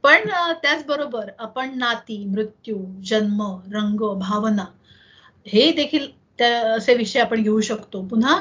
पण 0.02 0.28
त्याचबरोबर 0.62 1.30
आपण 1.38 1.78
नाती 1.78 2.24
मृत्यू 2.26 2.76
जन्म 3.04 3.42
रंग 3.72 4.00
भावना 4.18 4.64
हे 5.46 5.70
देखील 5.72 6.06
त्या 6.38 6.59
असे 6.74 6.94
विषय 6.94 7.20
आपण 7.20 7.42
घेऊ 7.42 7.61
शकतो. 7.61 8.02
पुन्हा 8.02 8.38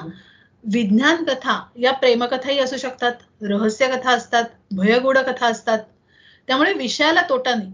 विज्ञान 0.73 1.23
कथा 1.23 1.59
या 1.79 1.91
प्रेमकथाही 1.91 2.59
असू 2.59 2.77
शकतात 2.77 3.11
रहस्य 3.41 3.87
कथा 3.87 4.11
असतात 4.11 4.43
भयगूढ 4.71 5.17
कथा 5.17 5.47
असतात. 5.47 5.79
त्यामुळे 6.47 6.73
विषयाला 6.73 7.21
तोटा 7.29 7.55
नाही. 7.55 7.71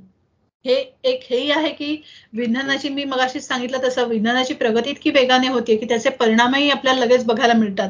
हे 0.65 0.97
एक 1.03 1.23
हेही 1.29 1.51
आहे 1.51 1.69
की 1.69 2.01
विज्ञानाची 2.33 2.89
मी 2.89 3.03
मगाशीच 3.03 3.47
सांगितलं 3.47 3.77
तसं 3.83 4.07
विज्ञानाची 4.07 4.53
प्रगती 4.53 4.89
इतकी 4.89 5.09
वेगाने 5.09 5.47
होते 5.47 5.75
की 5.75 5.85
त्याचे 5.85 6.09
परिणामही 6.09 6.69
आपल्याला 6.69 7.05
लगेच 7.05 7.25
बघायला 7.25 7.53
मिळतात. 7.53 7.89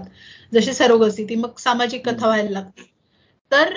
जशी 0.54 0.74
सरोगसी 0.74 1.26
ती 1.30 1.36
मग 1.36 1.58
सामाजिक 1.58 2.10
कथा 2.10 2.28
व्हायला 2.28 2.50
लागते. 2.50 2.90
तर 3.52 3.74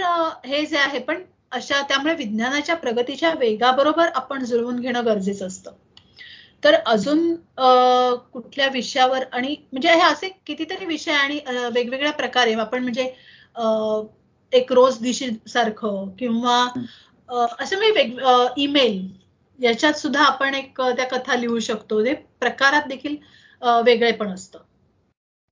हे 0.47 0.67
जे 0.67 0.79
आहे 0.79 0.99
पण 0.99 1.23
अशा 1.53 1.81
त्यामुळे 1.83 2.15
विज्ञानाच्या 2.15 2.77
प्रगतीच्या 2.77 3.33
वेगाबरोबर 3.39 4.09
आपण 4.15 4.45
जुळवून 4.45 4.81
घेणं 4.81 5.05
गरजेचं 5.05 5.47
असतं. 5.47 5.71
तर 6.65 6.75
अजून 6.87 7.35
कुठल्या 8.33 8.69
विषयावर 8.69 9.25
आणि 9.33 9.55
म्हणजे 9.73 9.93
हे 9.95 10.01
असे 10.03 10.29
कितीतरी 10.47 10.85
विषय 10.85 11.13
आणि 11.13 11.39
वेगवेगळ्या 11.75 12.13
प्रकारे 12.13 12.55
आपण 12.61 12.83
म्हणजे 12.83 13.03
एक 14.53 14.73
रोज 14.73 14.99
दिशी 15.01 15.31
सारखं 15.49 16.09
किंवा 16.19 16.59
असं 17.61 17.77
म्हणजे 17.79 18.63
ईमेल 18.63 19.07
याच्यात 19.59 19.95
सुद्धा 19.95 20.25
आपण 20.25 20.55
एक 20.55 20.81
त्या 20.81 21.07
कथा 21.09 21.37
लिहू 21.37 21.59
शकतो. 21.61 22.03
जे 22.05 22.15
प्रकारात 22.41 22.87
देखील 22.89 23.17
वेगळे 23.85 24.13
पण 24.13 24.33
असतं. 24.35 24.59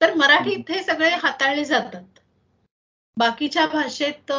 तर 0.00 0.14
मराठीत 0.14 0.70
हे 0.70 0.82
सगळे 0.82 1.10
हाताळले 1.14 1.64
जातात. 1.64 2.04
बाकीच्या 3.16 3.66
भाषेत 3.66 4.32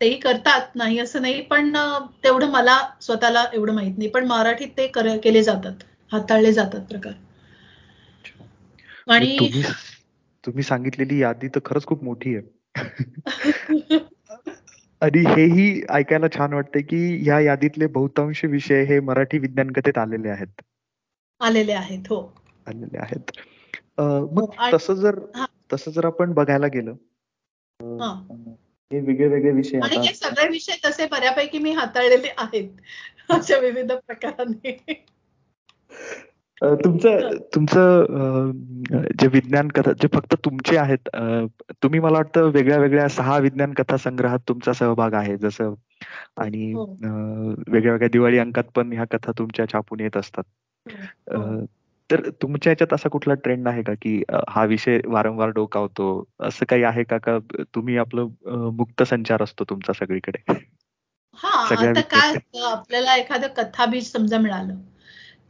तेही 0.00 0.18
करतात 0.20 0.74
नाही 0.74 0.98
असं 0.98 1.22
नाही 1.22 1.40
पण 1.40 1.76
तेवढं 2.24 2.50
मला 2.50 2.78
स्वतःला 3.00 3.44
एवढं 3.52 3.74
माहीत 3.74 3.98
नाही. 3.98 4.10
पण 4.10 4.26
मराठीत 4.26 4.68
ते 4.76 4.86
केले 5.16 5.42
जातात. 5.42 5.72
हाताळले 6.12 6.52
जातात 6.52 6.80
प्रकार. 6.80 7.12
आणि 9.08 9.36
तुम्ही 10.44 10.62
सांगितलेली 10.62 11.18
यादी 11.18 11.48
तर 11.48 11.60
खरंच 11.64 11.86
खूप 11.86 12.04
मोठी 12.04 12.36
आहे. 12.36 12.74
आणि 15.02 15.20
हेही 15.26 15.82
ऐकायला 15.90 16.26
छान 16.36 16.52
वाटतंय 16.52 16.82
की 16.82 17.28
या 17.28 17.40
यादीतले 17.40 17.86
बहुतांश 17.86 18.44
विषय 18.44 18.82
हे 18.84 19.00
मराठी 19.00 19.38
विज्ञान 19.38 19.70
कथेत 19.72 19.98
आलेले 19.98 20.28
आहेत. 20.28 20.62
आलेले 21.40 21.72
आहेत 21.72 22.08
हो. 22.08 22.20
आलेले 22.66 22.98
आहेत. 22.98 23.30
मग 24.00 24.74
तसं 24.74 24.94
जर 24.94 25.18
तसं 25.72 25.90
जर 25.90 26.04
आपण 26.04 26.32
बघायला 26.32 26.66
गेलं 26.66 26.94
हे 28.90 29.00
वेगळे 29.00 29.28
वेगळे 29.28 29.50
विषय 29.50 29.78
आणि 29.78 30.06
हे 30.06 30.14
सगळे 30.14 30.48
विषय 30.48 30.76
तसे 30.84 31.06
बऱ्यापैकी 31.06 31.58
मी 31.58 31.70
हाताळलेले 31.72 32.28
आहेत 32.38 32.68
अशा 33.28 33.58
विविध 33.58 33.92
प्रकारांनी 33.92 34.72
तुमचं 36.84 37.36
तुमचं 37.54 38.50
जे 39.20 39.26
विज्ञान 39.26 39.68
कथा 39.68 39.92
जे 39.92 40.08
फक्त 40.14 40.34
तुमचे 40.44 40.76
आहेत 40.76 41.08
तुम्ही 41.82 42.00
मला 42.00 42.12
वाटतं 42.12 42.50
वेगळ्या 42.50 42.78
वेगळ्या 42.78 43.08
सहा 43.08 43.38
विज्ञान 43.38 43.72
कथा 43.72 43.96
संग्रहात 43.96 44.38
तुमचा 44.48 44.72
सहभाग 44.72 45.14
आहे 45.14 45.36
जसं 45.36 45.74
आणि 46.36 46.72
हो. 46.72 46.84
वेगळ्या 47.68 47.92
वेगळ्या 47.92 48.08
दिवाळी 48.08 48.38
अंकात 48.38 48.64
पण 48.74 48.92
ह्या 48.92 49.04
कथा 49.04 49.32
तुमच्या 49.38 49.66
छापून 49.72 50.00
येत 50.00 50.16
असतात. 50.16 50.44
तर 52.10 52.28
तुमच्या 52.42 52.70
ह्याच्यात 52.70 52.92
असा 52.94 53.08
कुठला 53.08 53.34
ट्रेंड 53.34 53.68
आहे 53.68 53.82
का 53.82 53.92
की 54.02 54.22
हा 54.48 54.64
विषय 54.64 54.98
वारंवार 55.06 55.48
डोकावतो 55.50 56.06
असं 56.40 56.64
काही 56.68 56.82
आहे 56.82 57.04
का 57.04 57.18
का 57.18 57.38
तुम्ही 57.74 57.96
आपलं 57.96 58.28
मुक्त 58.76 59.02
संचार 59.02 59.42
असतो 59.42 59.64
तुमचा 59.64 59.92
सगळीकडे? 59.92 60.42
हा 61.38 61.50
आता 61.74 62.00
काय 62.00 62.34
आपल्याला 62.64 63.14
एखादं 63.16 63.46
कथाबीज 63.56 64.10
समजा 64.12 64.38
मिळालं 64.38 64.74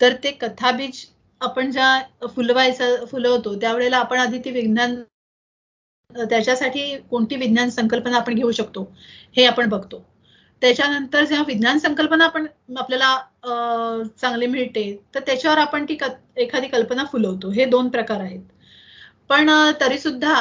तर 0.00 0.14
ते 0.24 0.30
कथाबीज 0.40 1.04
आपण 1.40 1.70
ज्या 1.70 2.26
फुलवायचं 2.28 3.04
फुलवतो 3.06 3.54
त्यावेळेला 3.60 3.98
आपण 3.98 4.18
आधी 4.18 4.38
ती 4.38 4.50
विज्ञान 4.50 4.94
त्याच्यासाठी 6.10 6.96
कोणती 7.10 7.36
विज्ञान 7.36 7.70
संकल्पना 7.70 8.16
आपण 8.16 8.34
घेऊ 8.34 8.50
शकतो 8.52 8.82
हे 9.36 9.44
आपण 9.46 9.68
बघतो. 9.68 10.02
त्याच्यानंतर 10.62 11.24
जेव्हा 11.24 11.44
विज्ञान 11.46 11.78
संकल्पना 11.78 12.24
आपण 12.24 12.46
आपल्याला 12.78 13.16
चांगली 13.44 14.46
मिळते 14.46 14.82
तर 15.14 15.20
त्याच्यावर 15.26 15.58
आपण 15.58 15.84
ती 15.84 15.96
एखादी 16.36 16.66
कल्पना 16.68 17.04
फुलवतो. 17.12 17.50
हे 17.50 17.64
दोन 17.66 17.88
प्रकार 17.88 18.20
आहेत. 18.20 18.40
पण 19.30 19.50
तरी 19.80 19.98
सुद्धा 19.98 20.34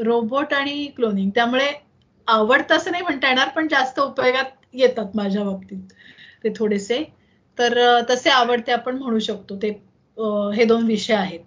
रोबोट 0.00 0.52
आणि 0.54 0.86
क्लोनिंग 0.96 1.30
त्यामुळे 1.30 1.70
आवडतं 2.28 2.76
असं 2.76 2.90
नाही 2.90 3.02
म्हणता 3.02 3.28
येणार 3.28 3.48
पण 3.48 3.68
जास्त 3.68 4.00
उपयोगात 4.00 4.50
येतात 4.74 5.16
माझ्या 5.16 5.44
बाबतीत. 5.44 5.78
ते 6.44 6.52
थोडेसे. 6.56 7.02
तर 7.58 7.78
तसे 8.10 8.30
आवडते 8.30 8.72
आपण 8.72 8.96
म्हणू 8.98 9.18
शकतो. 9.20 9.56
ते 9.56 9.68
हे 10.52 10.64
दोन 10.64 10.84
विषय 10.86 11.14
आहेत. 11.14 11.40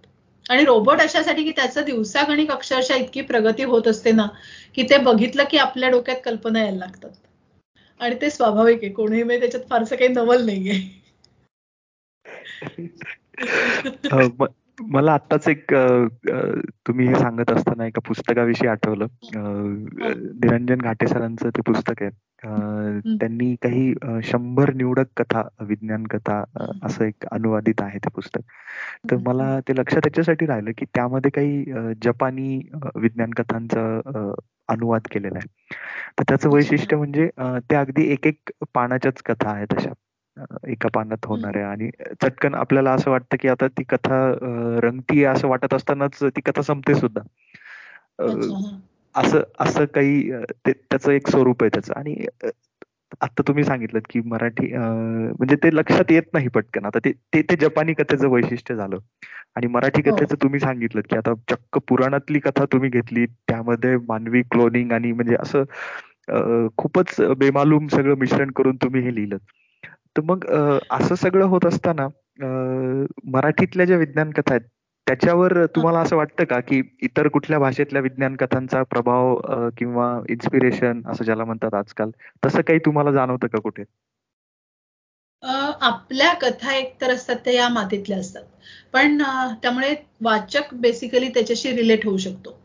आणि 0.45 0.63
रोबोट 0.65 1.01
अशासाठी 1.01 1.43
की 1.43 1.51
त्याचं 1.51 1.83
दिवसागणिक 1.85 2.51
अक्षरशः 2.51 2.95
इतकी 2.95 3.21
प्रगती 3.23 3.63
होत 3.65 3.87
असते 3.87 4.11
ना 4.11 4.27
की 4.75 4.83
ते 4.83 4.97
बघितलं 5.01 5.43
की 5.51 5.57
आपल्या 5.59 5.89
डोक्यात 5.89 6.17
कल्पना 6.25 6.59
यायला 6.59 6.77
लागतात. 6.77 7.09
आणि 7.99 8.15
ते 8.21 8.29
स्वाभाविक 8.29 8.83
आहे. 8.83 8.91
कोणीही 8.93 9.23
म्हणजे 9.23 9.39
त्याच्यात 9.41 9.69
फारसं 9.69 9.95
काही 9.95 10.09
नवल 10.11 10.45
नाहीये. 10.45 10.79
मला 14.79 15.13
आत्ताच 15.13 15.47
एक 15.47 15.73
तुम्ही 16.87 17.07
हे 17.07 17.15
सांगत 17.15 17.51
असताना 17.51 17.85
एका 17.85 18.01
पुस्तकाविषयी 18.07 18.67
आठवलं. 18.67 19.05
निरंजन 20.43 20.77
घाटे 20.77 21.07
सरांचं 21.07 21.49
ते 21.49 21.61
पुस्तक 21.61 22.03
आहे. 22.03 22.09
त्यांनी 23.17 23.55
काही 23.55 23.93
शंभर 24.23 24.73
निवडक 24.73 25.05
कथा 25.17 25.47
विज्ञान 25.61 26.03
कथा 26.03 26.43
असं 26.83 27.05
एक 27.05 27.25
अनुवादित 27.31 27.81
आहे 27.81 27.97
ते 27.97 28.09
पुस्तक. 28.15 28.41
तर 29.11 29.17
मला 29.17 29.59
ते 29.59 29.75
लक्षात 29.75 29.99
त्याच्यासाठी 30.03 30.45
राहिलं 30.45 30.71
की 30.77 30.85
त्यामध्ये 30.85 31.31
काही 31.31 31.63
जपानी 32.03 32.69
विज्ञान 32.95 33.29
कथांचा 33.29 34.31
अनुवाद 34.67 35.01
केलेला 35.11 35.37
आहे. 35.37 35.73
तर 36.19 36.23
त्याचं 36.29 36.49
वैशिष्ट्य 36.49 36.95
म्हणजे 36.95 37.29
ते 37.39 37.75
अगदी 37.75 38.11
एक 38.13 38.27
एक 38.27 38.51
पानाच्याच 38.73 39.21
कथा 39.25 39.49
आहेत 39.49 39.73
अशा. 39.77 39.91
एका 40.67 40.89
पानात 40.93 41.25
होणाऱ्या 41.25 41.69
आणि 41.69 41.89
चटकन 42.21 42.55
आपल्याला 42.55 42.91
असं 42.93 43.11
वाटतं 43.11 43.37
की 43.41 43.47
आता 43.47 43.67
ती 43.67 43.83
कथा 43.89 44.19
रंगती 44.83 45.23
असं 45.25 45.47
वाटत 45.47 45.73
असतानाच 45.73 46.23
ती 46.25 46.41
कथा 46.41 46.61
संपते 46.61 46.95
सुद्धा. 46.95 47.21
असं 49.15 49.41
असं 49.59 49.85
काही 49.85 50.31
त्याचं 50.65 51.11
एक 51.11 51.27
स्वरूप 51.29 51.63
आहे 51.63 51.69
त्याचं. 51.69 51.93
आणि 51.93 52.15
आता 53.21 53.41
तुम्ही 53.47 53.63
सांगितलं 53.63 53.99
की 54.09 54.19
मराठी 54.25 54.67
म्हणजे 54.73 55.55
ते 55.63 55.69
लक्षात 55.75 56.11
येत 56.11 56.33
नाही 56.33 56.47
पटकन. 56.47 56.85
आता 56.85 56.99
ते 57.05 57.41
ते 57.41 57.55
जपानी 57.55 57.93
कथेचं 57.93 58.29
वैशिष्ट्य 58.29 58.75
झालं. 58.75 58.97
आणि 59.55 59.67
मराठी 59.67 60.01
हो. 60.05 60.15
कथेचं 60.15 60.35
तुम्ही 60.43 60.59
सांगितलं 60.59 61.01
की 61.01 61.15
आता 61.17 61.33
चक्क 61.49 61.77
पुराणातली 61.87 62.39
कथा 62.39 62.65
तुम्ही 62.65 62.89
घेतली 62.89 63.25
त्यामध्ये 63.25 63.95
मानवी 64.07 64.41
क्लोनिंग 64.51 64.91
आणि 64.91 65.11
म्हणजे 65.11 65.35
असं 65.39 65.63
खूपच 66.77 67.15
बेमालूम 67.37 67.87
सगळं 67.87 68.17
मिश्रण 68.17 68.51
करून 68.51 68.75
तुम्ही 68.75 69.01
हे 69.01 69.15
लिहिलं 69.15 69.37
तर 70.17 70.21
मग 70.21 70.45
असं 70.89 71.15
सगळं 71.15 71.45
होत 71.45 71.65
असताना 71.65 72.07
मराठीतल्या 73.25 73.85
ज्या 73.85 73.97
विज्ञान 73.97 74.31
कथा 74.31 74.53
आहेत 74.53 74.67
त्याच्यावर 75.07 75.65
तुम्हाला 75.65 75.99
असं 75.99 76.15
वाटतं 76.15 76.43
का 76.43 76.59
की 76.59 76.81
इतर 77.01 77.27
कुठल्या 77.27 77.59
भाषेतल्या 77.59 78.01
विज्ञान 78.01 78.35
कथांचा 78.35 78.83
प्रभाव 78.83 79.35
किंवा 79.77 80.21
इन्स्पिरेशन 80.29 81.01
असं 81.07 81.23
ज्याला 81.23 81.45
म्हणतात 81.45 81.73
आजकाल 81.73 82.09
तसं 82.45 82.61
काही 82.61 82.79
तुम्हाला 82.79 83.11
जाणवतं 83.11 83.47
का 83.47 83.59
कुठे? 83.59 83.83
आपल्या 85.81 86.33
कथा 86.33 86.73
एकतर 86.73 87.09
असतात 87.09 87.35
त्या 87.35 87.53
या 87.53 87.69
मातीतल्या 87.69 88.17
असतात. 88.17 88.43
पण 88.93 89.21
त्यामुळे 89.61 89.95
वाचक 90.21 90.73
बेसिकली 90.73 91.29
त्याच्याशी 91.29 91.71
रिलेट 91.71 92.05
होऊ 92.05 92.17
शकतो. 92.17 92.60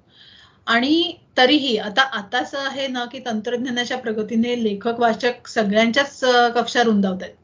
आणि 0.67 1.13
तरीही 1.39 1.77
आता 1.79 2.03
आताच 2.19 2.55
आहे 2.55 2.87
ना 2.89 3.05
की 3.05 3.19
तंत्रज्ञानाच्या 3.27 3.99
प्रगतीने 3.99 4.63
लेखक 4.65 5.01
वाचक 5.01 5.49
सगळ्यांच्याच 5.49 6.21
कक्षा 6.55 6.83
रुंदावत 6.83 7.23
आहेत 7.23 7.35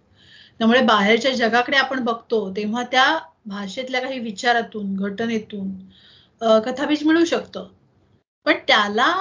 त्यामुळे 0.61 0.81
बाहेरच्या 0.81 1.33
जगाकडे 1.33 1.77
आपण 1.77 2.03
बघतो 2.05 2.49
तेव्हा 2.57 2.83
त्या 2.83 3.07
भाषेतल्या 3.47 4.01
काही 4.01 4.19
विचारातून 4.19 4.95
घटनेतून 4.97 5.71
कथाबीज 6.61 7.03
मिळू 7.07 7.25
शकतं. 7.25 7.67
पण 8.47 8.55
त्याला 8.69 9.13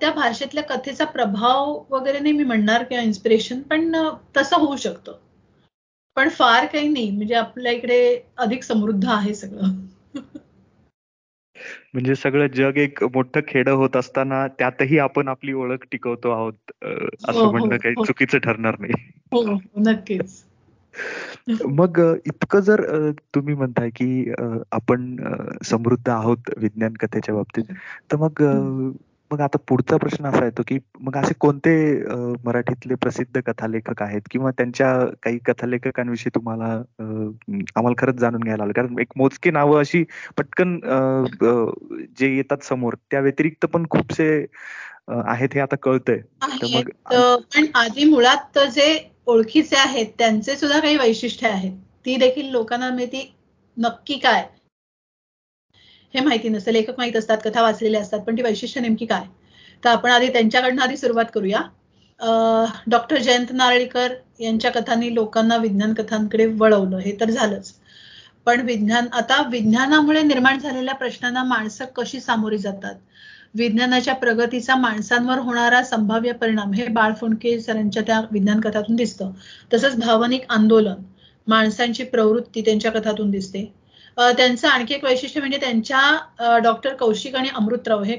त्या 0.00 0.10
भाषेतल्या 0.12 0.62
कथेचा 0.64 1.04
प्रभाव 1.04 1.78
वगैरे 1.90 2.18
नाही 2.18 2.32
मी 2.32 2.44
म्हणणार 2.44 2.82
किंवा 2.82 3.02
इन्स्पिरेशन 3.04 3.60
पण 3.62 3.92
तसं 4.36 4.56
होऊ 4.56 4.76
शकतं. 4.76 5.12
पण 6.16 6.28
फार 6.28 6.66
काही 6.66 6.88
नाही 6.88 7.10
म्हणजे 7.10 7.34
आपल्या 7.34 7.72
इकडे 7.72 7.98
अधिक 8.38 8.62
समृद्ध 8.62 9.04
आहे 9.08 9.34
सगळं. 9.34 9.74
म्हणजे 11.96 12.14
सगळं 12.14 12.46
जग 12.46 12.76
एक 12.76 13.04
मोठं 13.04 13.40
खेड 13.48 13.68
होत 13.68 13.96
असताना 13.96 14.46
त्यातही 14.46 14.98
आपण 14.98 15.28
आपली 15.28 15.52
ओळख 15.52 15.78
टिकवतो 15.92 16.30
आहोत 16.30 16.84
असं 17.28 17.40
हो, 17.40 17.50
म्हणणं 17.50 17.74
हो, 17.74 17.78
काही 17.82 17.94
हो. 17.98 18.04
चुकीचं 18.04 18.38
ठरणार 18.38 18.74
नाही. 18.78 18.92
नक्कीच. 19.76 20.44
मग 21.64 22.14
इतकं 22.26 22.60
जर 22.60 23.10
तुम्ही 23.34 23.54
म्हणताय 23.54 23.90
की 23.90 24.32
आपण 24.72 25.16
समृद्ध 25.64 26.08
आहोत 26.10 26.38
विज्ञान 26.56 26.92
कथेच्या 26.92 27.34
बाबतीत 27.34 27.64
तर 28.12 28.16
मग 28.16 28.42
मग 29.30 29.40
आता 29.40 29.58
पुढचा 29.68 29.96
प्रश्न 29.96 30.26
असा 30.26 30.44
येतो 30.44 30.62
की 30.68 30.78
मग 31.00 31.16
असे 31.16 31.34
कोणते 31.40 31.72
मराठीतले 32.44 32.94
प्रसिद्ध 32.94 33.40
कथालेखक 33.46 34.02
आहेत 34.02 34.28
किंवा 34.30 34.50
त्यांच्या 34.50 34.92
काही 35.22 35.38
कथालेखकांविषयी 35.38 36.30
तुम्हाला 36.34 36.72
आम्हाला 37.00 37.94
खरंच 37.98 38.14
जाणून 38.14 38.42
घ्यायला 38.42 38.62
आलं? 38.62 38.72
कारण 38.72 38.98
एक 39.00 39.12
मोजकी 39.16 39.50
नावं 39.50 39.78
अशी 39.80 40.04
पटकन 40.38 40.78
जे 42.18 42.34
येतात 42.36 42.64
समोर 42.64 42.94
त्या 43.10 43.20
व्यतिरिक्त 43.20 43.66
पण 43.66 43.86
खूपसे 43.90 44.28
आहेत 45.08 45.48
हे 45.54 45.60
आता 45.60 45.76
कळतंय. 45.76 46.20
मग 46.74 46.90
पण 47.54 47.66
आधी 47.74 48.04
मुळात 48.04 48.58
जे 48.68 48.98
ओळखीचे 49.26 49.76
आहेत 49.76 50.06
त्यांचे 50.18 50.56
सुद्धा 50.56 50.78
काही 50.80 50.96
वैशिष्ट्य 50.96 51.48
आहेत. 51.48 51.72
ती 52.06 52.16
देखील 52.16 52.50
लोकांना 52.50 52.90
माहिती 52.90 53.32
नक्की 53.76 54.18
काय? 54.18 54.46
हे 56.16 56.20
माहिती 56.24 56.48
नसतं. 56.48 56.72
लेखक 56.72 56.98
माहीत 56.98 57.16
असतात 57.16 57.38
कथा 57.44 57.62
वाचलेल्या 57.62 58.00
असतात 58.00 58.20
पण 58.20 58.36
ती 58.36 58.42
वैशिष्ट्य 58.42 58.80
नेमकी 58.80 59.06
काय? 59.06 59.24
तर 59.82 59.88
आपण 59.90 60.10
आधी 60.10 60.28
त्यांच्याकडनं 60.28 60.82
आधी 60.82 60.96
सुरुवात 60.96 61.24
करूया. 61.34 61.60
डॉक्टर 62.90 63.18
जयंत 63.18 63.52
नारळीकर 63.52 64.14
यांच्या 64.40 64.70
कथांनी 64.70 65.14
लोकांना 65.14 65.56
विज्ञान 65.56 65.92
कथांकडे 65.94 66.46
वळवलं. 66.58 66.96
हे 66.98 67.16
तर 67.20 67.30
झालंच. 67.30 67.72
पण 68.46 68.60
विज्ञान 68.60 69.06
आता 69.12 69.40
विज्ञानामुळे 69.50 70.22
निर्माण 70.22 70.58
झालेल्या 70.58 70.94
प्रश्नांना 70.94 71.42
माणसं 71.44 71.84
कशी 71.96 72.20
सामोरी 72.20 72.58
जातात? 72.58 72.94
विज्ञानाच्या 73.54 74.14
प्रगतीचा 74.14 74.74
माणसांवर 74.76 75.38
होणारा 75.38 75.82
संभाव्य 75.82 76.32
परिणाम 76.32 76.72
हे 76.72 76.86
बाळ 76.88 77.12
फुंडके 77.12 77.58
सरांच्या 77.60 78.02
त्या 78.02 78.20
विज्ञान 78.32 78.60
कथातून 78.60 78.96
दिसतं. 78.96 79.30
तसंच 79.74 79.96
भावनिक 79.96 80.44
आंदोलन 80.50 81.02
माणसांची 81.46 82.04
प्रवृत्ती 82.04 82.60
त्यांच्या 82.60 82.90
कथातून 82.90 83.30
दिसते. 83.30 83.64
त्यांचं 84.16 84.68
आणखी 84.68 84.94
एक 84.94 85.04
वैशिष्ट्य 85.04 85.40
म्हणजे 85.40 85.58
त्यांच्या 85.58 86.58
डॉक्टर 86.58 86.94
कौशिक 86.96 87.34
आणि 87.36 87.48
अमृतराव 87.54 88.02
हे 88.02 88.14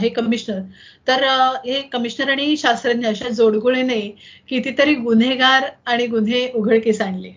हे 0.00 0.08
कमिशनर. 0.08 0.60
तर 1.08 1.24
हे 1.66 1.80
कमिशनर 1.82 2.30
आणि 2.30 2.56
शास्त्रज्ञ 2.56 3.06
अशा 3.08 3.28
जोडगुळीने 3.30 4.00
कितीतरी 4.48 4.94
गुन्हेगार 4.96 5.68
आणि 5.86 6.06
गुन्हे 6.06 6.50
उघडकीस 6.54 7.00
आणले. 7.00 7.32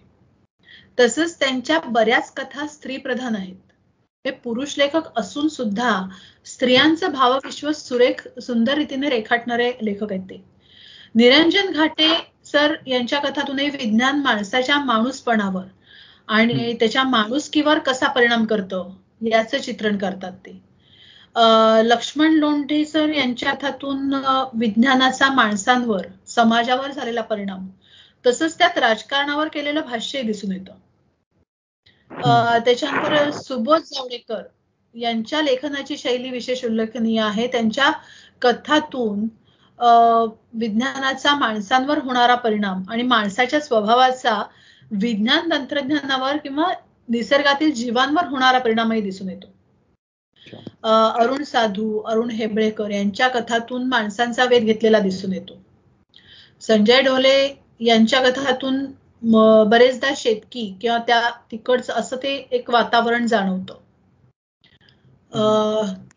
तसंच 0.97 1.39
त्यांच्या 1.39 1.79
बऱ्याच 1.87 2.31
कथा 2.33 2.67
स्त्री 2.67 2.97
प्रधान 2.97 3.35
आहेत. 3.35 3.55
हे 4.25 4.31
पुरुष 4.43 4.77
लेखक 4.77 5.17
असून 5.19 5.47
सुद्धा 5.47 5.91
स्त्रियांचं 6.45 7.11
भावविश्व 7.11 7.71
सुरेख 7.71 8.27
सुंदर 8.41 8.77
रीतीने 8.77 9.09
रेखाटणारे 9.09 9.71
लेखक 9.81 10.11
आहेत 10.11 10.23
ते. 10.23 10.43
निरंजन 11.15 11.71
घाटे 11.71 12.09
सर 12.45 12.75
यांच्या 12.87 13.19
कथातूनही 13.19 13.69
विज्ञान 13.69 14.21
माणसाच्या 14.21 14.77
माणूसपणावर 14.85 15.63
आणि 16.31 16.73
त्याच्या 16.79 17.03
माणुसकीवर 17.03 17.79
कसा 17.79 18.07
परिणाम 18.07 18.45
करतो 18.45 18.83
याचं 19.23 19.57
चित्रण 19.57 19.97
करतात 19.97 20.31
ते. 20.45 20.51
लक्ष्मण 21.85 22.33
लोंढे 22.33 22.83
सर 22.85 23.09
यांच्या 23.09 23.49
हातातून 23.49 24.13
विज्ञानाचा 24.53 25.29
माणसांवर 25.33 26.07
समाजावर 26.27 26.91
झालेला 26.91 27.21
परिणाम 27.23 27.67
तसंच 28.25 28.57
त्यात 28.57 28.77
राजकारणावर 28.77 29.47
केलेलं 29.47 29.81
भाष्य 29.81 30.21
दिसून 30.21 30.51
येतं. 30.51 30.73
त्याच्यानंतर 32.65 33.29
सुबोध 33.33 33.81
जावडेकर 33.83 34.41
यांच्या 34.95 35.41
लेखनाची 35.41 35.97
शैली 35.97 36.29
विशेष 36.29 36.63
उल्लेखनीय 36.65 37.21
आहे. 37.21 37.47
त्यांच्या 37.47 37.91
कथातून 38.41 39.27
विज्ञानाचा 40.53 41.33
माणसांवर 41.35 41.97
होणारा 41.97 42.35
परिणाम 42.35 42.83
आणि 42.89 43.03
माणसाच्या 43.03 43.59
स्वभावाचा 43.59 44.41
विज्ञान 44.91 45.49
तंत्रज्ञानावर 45.51 46.37
किंवा 46.37 46.71
निसर्गातील 47.09 47.71
जीवांवर 47.73 48.25
होणारा 48.25 48.59
परिणामही 48.59 49.01
दिसून 49.01 49.29
येतो. 49.29 49.47
अरुण 50.83 51.43
साधू 51.43 51.99
अरुण 52.01 52.29
हेबळेकर 52.29 52.89
यांच्या 52.89 53.27
कथातून 53.27 53.87
माणसांचा 53.87 54.45
वेध 54.45 54.63
घेतलेला 54.63 54.99
दिसून 54.99 55.33
येतो. 55.33 55.57
संजय 56.61 57.01
ढोले 57.01 57.35
यांच्या 57.79 58.21
कथातून 58.21 58.85
बरेचदा 59.69 60.13
शेतकी 60.15 60.77
किंवा 60.81 60.97
त्या 60.97 61.29
तिकडचं 61.51 61.93
असं 61.93 62.17
ते 62.17 62.35
एक 62.51 62.69
वातावरण 62.69 63.27
जाणवतं. 63.27 63.77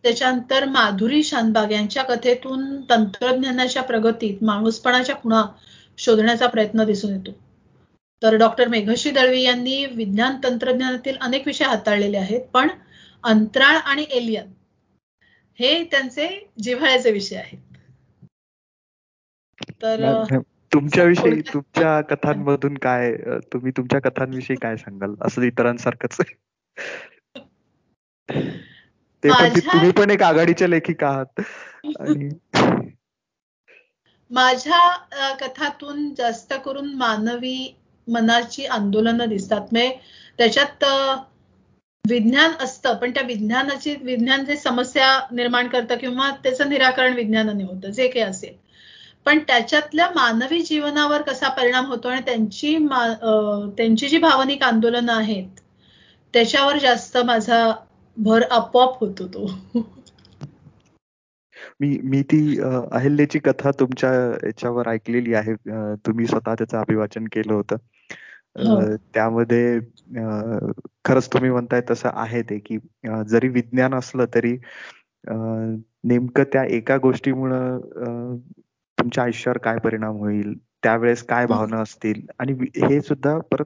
त्याच्यानंतर 0.03 0.65
माधुरी 0.65 1.23
शानबाग 1.23 1.71
यांच्या 1.73 2.03
कथेतून 2.03 2.81
तंत्रज्ञानाच्या 2.91 3.83
प्रगतीत 3.83 4.43
माणूसपणाच्या 4.45 5.17
खुणा 5.17 5.43
शोधण्याचा 5.99 6.47
प्रयत्न 6.47 6.85
दिसून 6.85 7.13
येतो. 7.13 7.31
तर 8.25 8.37
डॉक्टर 8.37 8.69
मेघशी 8.69 9.11
दळवी 9.11 9.43
यांनी 9.43 9.85
विज्ञान 9.87 10.37
तंत्रज्ञानातील 10.45 11.17
अनेक 11.21 11.47
विषय 11.47 11.65
हाताळलेले 11.65 12.17
आहेत 12.17 12.41
पण 12.41 12.69
अंतराळ 13.25 13.77
आणि 13.77 14.05
एलियन 14.11 14.53
हे 15.59 15.85
त्यांचे 15.85 16.29
जिव्हाळ्याचे 16.63 17.11
विषय 17.13 17.37
आहेत. 17.37 17.59
तर 19.83 20.39
तुमच्याविषयी 20.73 21.41
तुमच्या 21.53 22.01
कथांमधून 22.01 22.75
काय 22.75 23.13
तुम्ही 23.53 23.73
तुमच्या 23.77 24.01
कथांविषयी 24.01 24.57
काय 24.57 24.77
सांगाल? 24.77 25.15
असं 25.21 25.43
इतरांसारखंच. 25.43 26.17
ते 29.23 29.31
तुम्ही 29.61 29.91
पण 29.93 30.11
एक 30.11 30.23
आघाडीच्या 30.23 30.69
लेखिका 30.69 31.09
आहात. 31.09 31.41
आणि 32.01 32.29
माझ्या 34.31 35.35
कथातून 35.35 36.15
जास्त 36.15 36.55
करून 36.65 36.95
मानवी 36.95 37.57
मनाची 38.09 38.65
आंदोलनं 38.67 39.29
दिसतात. 39.29 39.61
म्हणजे 39.73 39.91
त्याच्यात 40.39 40.85
विज्ञान 42.05 42.51
असतं 42.61 42.95
पण 42.95 43.11
त्या 43.11 43.23
विज्ञानाची 43.23 43.95
विज्ञान 44.03 44.45
जे 44.45 44.57
समस्या 44.57 45.07
निर्माण 45.33 45.69
करतं 45.69 45.97
किंवा 45.97 46.31
त्याचं 46.43 46.69
निराकरण 46.69 47.13
विज्ञानाने 47.13 47.65
होतं 47.65 47.91
जे 47.91 48.09
काही 48.09 48.25
असेल. 48.25 48.55
पण 49.27 49.39
त्याच्यातल्या 49.39 50.09
मानवी 50.15 50.61
जीवनावर 50.63 51.23
कसा 51.23 51.49
परिणाम 51.49 51.87
होतो 51.87 52.09
आणि 52.09 52.21
त्यांची 52.21 52.77
त्यांची 53.77 54.09
जी 54.09 54.19
भावनिक 54.19 54.63
आंदोलनं 54.63 55.13
आहेत 55.13 55.61
त्याच्यावर 56.35 56.79
जास्त 56.79 57.17
माझा 57.19 57.73
भर 58.17 58.43
आपोआप 58.51 59.01
होतो 59.01 59.27
तो. 59.29 59.51
मी 61.81 61.99
मी 62.05 62.23
ती 62.23 62.59
अहिल्याची 62.93 63.39
कथा 63.39 63.71
तुमच्या 63.71 64.11
याच्यावर 64.47 64.89
ऐकलेली 64.89 65.35
आहे. 65.35 65.55
तुम्ही 66.07 66.27
स्वतः 66.27 66.55
त्याचं 66.55 66.79
अभिवाचन 66.79 67.25
केलं 67.25 67.53
होतं. 67.55 67.77
त्यामध्ये 69.15 69.79
खरंच 71.05 71.29
तुम्ही 71.33 71.51
म्हणताय 71.51 71.81
तसं 71.91 72.11
आहे 72.13 72.43
ते 72.43 72.59
की 72.59 72.79
जरी 73.29 73.49
विज्ञान 73.49 73.95
असलं 73.95 74.25
तरी 74.35 74.57
नेमकं 76.05 76.43
त्या 76.43 76.65
एका 76.65 76.97
गोष्टीमुळं 76.97 77.79
तुमच्या 78.99 79.25
आयुष्यावर 79.25 79.59
काय 79.59 79.79
परिणाम 79.79 80.17
होईल 80.17 80.55
त्यावेळेस 80.83 81.23
काय 81.23 81.47
भावना 81.47 81.81
असतील 81.81 82.27
आणि 82.39 82.53
हे 82.77 83.01
सुद्धा 83.01 83.39
परत 83.39 83.65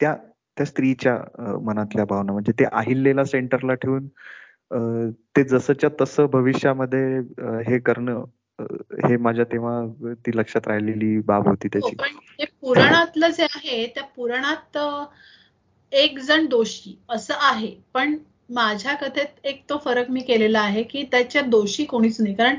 त्या 0.00 0.16
त्या 0.56 0.66
स्त्रीच्या 0.66 1.18
मनातल्या 1.58 2.04
भावना 2.04 2.32
म्हणजे 2.32 2.52
ते 2.52 2.64
अहिल्येला 2.64 3.24
सेंटरला 3.24 3.74
ठेवून 3.74 4.08
ते 5.36 5.44
जसंच्या 5.44 5.90
तसं 6.00 6.26
भविष्यामध्ये 6.26 7.18
हे 7.66 7.78
करणं 7.78 8.24
हे 9.08 9.16
माझ्या 9.16 9.44
तेव्हा 9.44 10.12
ती 10.26 10.38
लक्षात 10.38 10.68
राहिलेली 10.68 11.18
बाब 11.18 11.48
होती 11.48 11.68
त्याची. 11.68 11.96
हो, 12.00 12.18
पुराणातलं 12.62 13.30
जे 13.30 13.42
आहे 13.46 13.86
त्या 13.94 14.02
पुराणात 14.16 14.78
एक 15.92 16.18
जण 16.20 16.46
दोषी 16.46 16.96
असं 17.10 17.34
आहे. 17.40 17.70
पण 17.94 18.16
माझ्या 18.50 18.94
कथेत 18.96 19.46
एक 19.46 19.62
तो 19.70 19.76
फरक 19.84 20.10
मी 20.10 20.20
केलेला 20.20 20.60
आहे 20.60 20.82
की 20.82 21.02
त्याच्या 21.12 21.42
दोषी 21.44 21.84
कोणीच 21.84 22.20
नाही. 22.20 22.34
कारण 22.34 22.56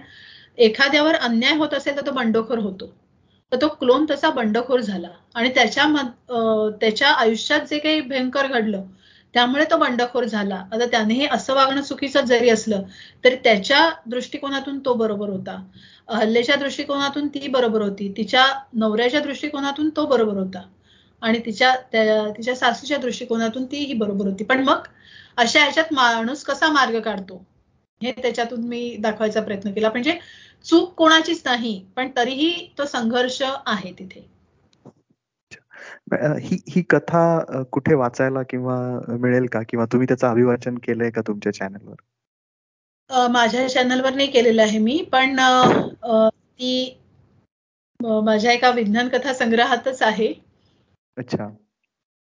एखाद्यावर 0.57 1.15
अन्याय 1.17 1.55
होत 1.57 1.73
असेल 1.73 1.95
तर 1.97 2.05
तो 2.05 2.12
बंडखोर 2.12 2.57
होतो. 2.59 2.85
तर 3.51 3.62
तो 3.62 3.67
क्लोन 3.79 4.05
तसा 4.09 4.29
बंडखोर 4.29 4.79
झाला. 4.81 5.07
आणि 5.35 5.49
त्याच्या 5.55 5.85
त्याच्या 6.81 7.09
आयुष्यात 7.12 7.62
जे 7.69 7.79
काही 7.79 8.01
भयंकर 8.01 8.47
घडलं 8.49 8.83
त्यामुळे 9.33 9.65
तो 9.71 9.77
बंडखोर 9.77 10.23
झाला. 10.25 10.55
आता 10.55 10.85
त्यानेही 10.85 11.27
असं 11.31 11.53
वागणं 11.55 11.81
चुकीचं 11.81 12.25
जरी 12.25 12.49
असलं 12.49 12.81
तरी 13.23 13.35
त्याच्या 13.35 13.89
दृष्टिकोनातून 14.05 14.79
तो 14.79 14.93
बरोबर 14.93 15.29
होता. 15.29 15.63
हल्लेच्या 16.09 16.55
दृष्टिकोनातून 16.55 17.27
ती 17.27 17.47
बरोबर 17.47 17.81
होती. 17.81 18.13
तिच्या 18.17 18.45
नवऱ्याच्या 18.73 19.19
दृष्टिकोनातून 19.19 19.89
तो 19.95 20.05
बरोबर 20.05 20.37
होता. 20.37 20.61
आणि 21.21 21.39
तिच्या 21.45 21.75
तिच्या 22.37 22.55
सासूच्या 22.55 22.97
दृष्टिकोनातून 22.97 23.65
तीही 23.65 23.93
बरोबर 23.93 24.27
होती. 24.27 24.43
पण 24.43 24.63
मग 24.63 24.87
अशा 25.37 25.59
ह्याच्यात 25.59 25.93
माणूस 25.93 26.43
कसा 26.43 26.71
मार्ग 26.71 26.99
काढतो? 26.99 27.45
हे 28.03 28.11
त्याच्यातून 28.11 28.61
मी 28.61 28.95
दाखवायचा 28.99 29.41
प्रयत्न 29.41 29.71
केला. 29.71 29.89
म्हणजे 29.89 30.17
चूक 30.65 30.93
कोणाचीच 30.93 31.41
नाही 31.45 31.85
पण 31.95 32.09
तरीही 32.17 32.73
तो 32.77 32.85
संघर्ष 32.85 33.41
आहे 33.65 33.91
तिथे. 33.99 34.38
ही 36.13 36.58
ही 36.69 36.82
कथा 36.82 37.63
कुठे 37.72 37.93
वाचायला 37.93 38.43
किंवा 38.43 38.78
मिळेल 39.19 39.45
का? 39.45 39.62
किंवा 39.69 39.86
तुम्ही 39.86 40.08
त्याचं 40.08 40.28
अभिवाचन 40.28 40.78
केलंय 40.78 41.10
का 41.10 41.22
तुमच्या 41.28 41.54
चॅनलवर 41.54 43.28
माझ्या 43.28 43.69
चॅनलवर 43.69 44.13
नाही 44.13 44.32
केलेलं 44.32 44.62
आहे 44.62 44.80
मी 44.80 45.08
पण 45.12 45.36
ती 46.34 47.00
माझ्या 48.00 48.52
एका 48.52 48.69
विज्ञान 48.72 49.08
कथा 49.08 49.34
संग्रहातच 49.34 50.02
आहे. 50.02 50.34
अच्छा. 51.17 51.48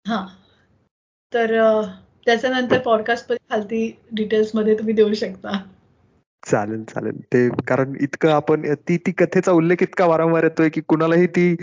हा. 0.07 0.25
तर 1.33 1.81
त्याच्यानंतर 2.25 2.79
पॉडकास्ट 2.79 3.33
खालती 3.49 3.99
डिटेल्समध्ये 4.11 4.77
तुम्ही 4.77 4.93
देऊ 4.93 5.13
शकता. 5.13 5.63
चालेल 6.51 6.83
चालेल. 6.83 7.19
ते 7.33 7.49
कारण 7.67 7.93
इतकं 8.01 8.29
आपण 8.29 8.73
ती 8.89 8.97
ती 8.97 9.11
कथेचा 9.11 9.51
उल्लेख 9.51 9.75
इतका 9.81 10.05
वारंवार 10.05 10.43
येतोय 10.43 10.69
की 10.69 10.81
कुणालाही 10.81 11.27
ती 11.27 11.55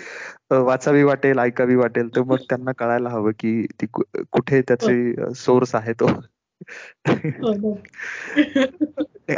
वाचावी 0.50 1.02
वाटेल 1.02 1.38
ऐकावी 1.38 1.74
वाटेल 1.74 2.16
तर 2.16 2.22
मग 2.22 2.36
त्यांना 2.36 2.72
कळायला 2.72 3.08
हवं 3.08 3.30
की 3.30 3.66
ती 3.82 3.86
कुठे 4.32 4.60
त्याचे 4.60 5.14
सोर्स 5.34 5.74
आहे 5.74 5.92
तो. 5.92 6.10
हो, 7.08 7.52
हो. 7.52 7.78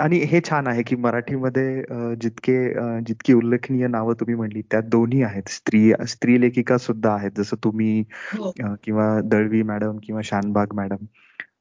आणि 0.00 0.16
हे 0.16 0.40
छान 0.50 0.66
आहे 0.66 0.82
की 0.82 0.96
मराठीमध्ये 0.96 1.82
जितके 2.20 2.56
जितकी 3.00 3.32
उल्लेखनीय 3.32 3.86
नावं 3.86 4.14
तुम्ही 4.14 4.34
म्हणली 4.34 4.62
त्यात 4.70 4.82
दोन्ही 4.82 5.22
आहेत. 5.22 5.42
स्त्री 5.46 5.92
स्त्री 6.08 6.40
लेखिका 6.40 6.78
सुद्धा 6.78 7.14
आहेत. 7.14 7.30
जसं 7.36 7.56
तुम्ही 7.64 8.04
हो. 8.34 8.52
किंवा 8.84 9.20
दळवी 9.24 9.62
मॅडम 9.62 9.96
किंवा 10.02 10.20
शानबाग 10.24 10.66
मॅडम. 10.74 11.04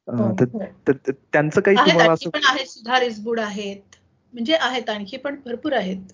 त्यांचं 0.08 1.62
काही 1.62 1.78
तुम्हाला 1.78 2.12
असं 2.12 2.30
आहेत 2.44 3.02
इस्बुड 3.04 3.40
आहेत. 3.40 3.96
म्हणजे 4.34 4.56
आहेत 4.56 4.90
आणखी 4.90 5.18
पण 5.18 5.36
भरपूर 5.46 5.74
आहेत 5.74 6.12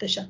तशा. 0.00 0.22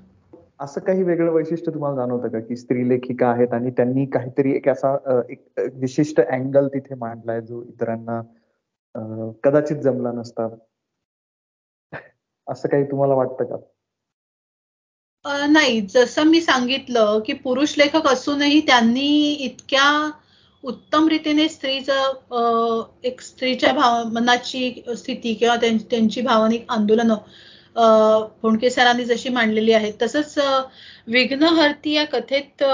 असं 0.61 0.81
काही 0.81 1.03
वेगळं 1.03 1.33
वैशिष्ट्य 1.33 1.73
तुम्हाला 1.75 1.97
जाणवतं 1.97 2.29
का? 2.29 2.40
की 2.40 2.57
स्त्री 2.57 2.88
लेखिका 2.88 3.29
आहेत 3.29 3.53
आणि 3.53 3.71
त्यांनी 3.71 4.07
काहीतरी 4.07 4.53
एक 4.57 4.69
असा 4.69 5.21
एक 5.31 5.61
विशिष्ट 5.75 6.21
अँगल 6.21 6.69
तिथे 6.69 6.95
मांडलाय 6.95 7.40
जो 7.40 7.62
इतरांना 7.62 8.21
कदाचित 9.45 9.77
जमला 9.77 10.12
नसता. 10.12 10.49
असं 12.47 12.69
काही 12.69 12.85
तुम्हाला 12.85 13.14
वाटतं 13.14 13.45
का? 13.45 13.57
नाही. 15.47 15.81
जसं 15.81 16.23
मी 16.23 16.40
सांगितलं 16.40 17.21
की 17.27 17.33
पुरुष 17.33 17.75
लेखक 17.79 18.07
असूनही 18.07 18.61
त्यांनी 18.61 19.33
इतक्या 19.33 20.11
उत्तम 20.67 21.09
रीतीने 21.09 21.49
स्त्रीचं 21.49 22.83
एक 23.05 23.21
स्त्रीच्या 23.21 23.73
भाव 23.73 24.09
मनाची 24.09 24.71
स्थिती 24.97 25.35
किंवा 25.35 25.57
त्यांची 25.57 26.21
भावनिक 26.21 26.65
आंदोलनं 26.69 27.15
फोंडके 28.43 28.71
सरांनी 28.71 29.05
जशी 29.05 29.29
मांडलेली 29.29 29.73
आहेत 29.73 29.95
तसंच 30.03 30.39
विघ्नहर्ती 31.07 31.93
या 31.93 32.05
कथेत 32.07 32.64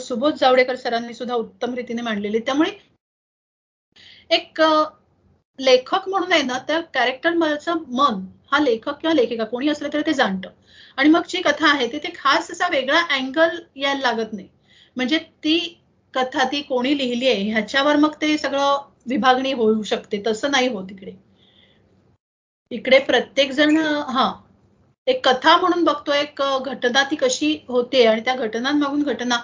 सुबोध 0.00 0.34
जावडेकर 0.34 0.76
सरांनी 0.76 1.14
सुद्धा 1.14 1.34
उत्तम 1.34 1.74
रीतीने 1.74 2.02
मांडलेली 2.02 2.38
त्यामुळे 2.38 2.70
एक 4.30 4.60
लेखक 5.58 6.08
म्हणून 6.08 6.32
आहे 6.32 6.42
ना 6.42 6.58
त्या 6.58 6.80
कॅरेक्टर 6.94 7.32
मन 7.32 8.20
हा 8.52 8.58
लेखक 8.58 9.00
किंवा 9.00 9.14
लेखिका 9.14 9.44
कोणी 9.44 9.68
असलं 9.68 9.88
तरी 9.92 10.02
ते 10.06 10.12
जाणतं. 10.12 10.48
आणि 10.96 11.08
मग 11.08 11.22
जी 11.28 11.40
कथा 11.42 11.70
आहे 11.72 11.86
तिथे 11.92 12.12
खास 12.14 12.50
असा 12.50 12.68
वेगळा 12.70 13.00
अँगल 13.16 13.58
यायला 13.76 14.00
लागत 14.00 14.32
नाही. 14.32 14.48
म्हणजे 14.96 15.18
ती 15.18 15.79
कथा 16.14 16.44
ती 16.44 16.60
कोणी 16.62 16.96
लिहिली 16.98 17.28
आहे 17.28 17.50
ह्याच्यावर 17.50 17.96
मग 17.96 18.14
ते 18.22 18.36
सगळं 18.38 18.76
विभागणी 19.06 19.52
होऊ 19.52 19.82
शकते 19.84 20.22
तसं 20.26 20.50
नाही 20.50 20.68
होत 20.68 20.90
इकडे. 20.90 21.12
इकडे 22.70 22.98
प्रत्येक 22.98 23.50
जण 23.52 23.76
हा 24.08 24.32
एक 25.06 25.26
कथा 25.28 25.56
म्हणून 25.56 25.84
बघतो 25.84 26.12
एक 26.12 26.42
घटना 26.42 27.02
ती 27.10 27.16
कशी 27.16 27.56
होते 27.68 28.04
आणि 28.06 28.20
त्या 28.20 28.34
घटनांमागून 28.36 29.02
घटना 29.02 29.36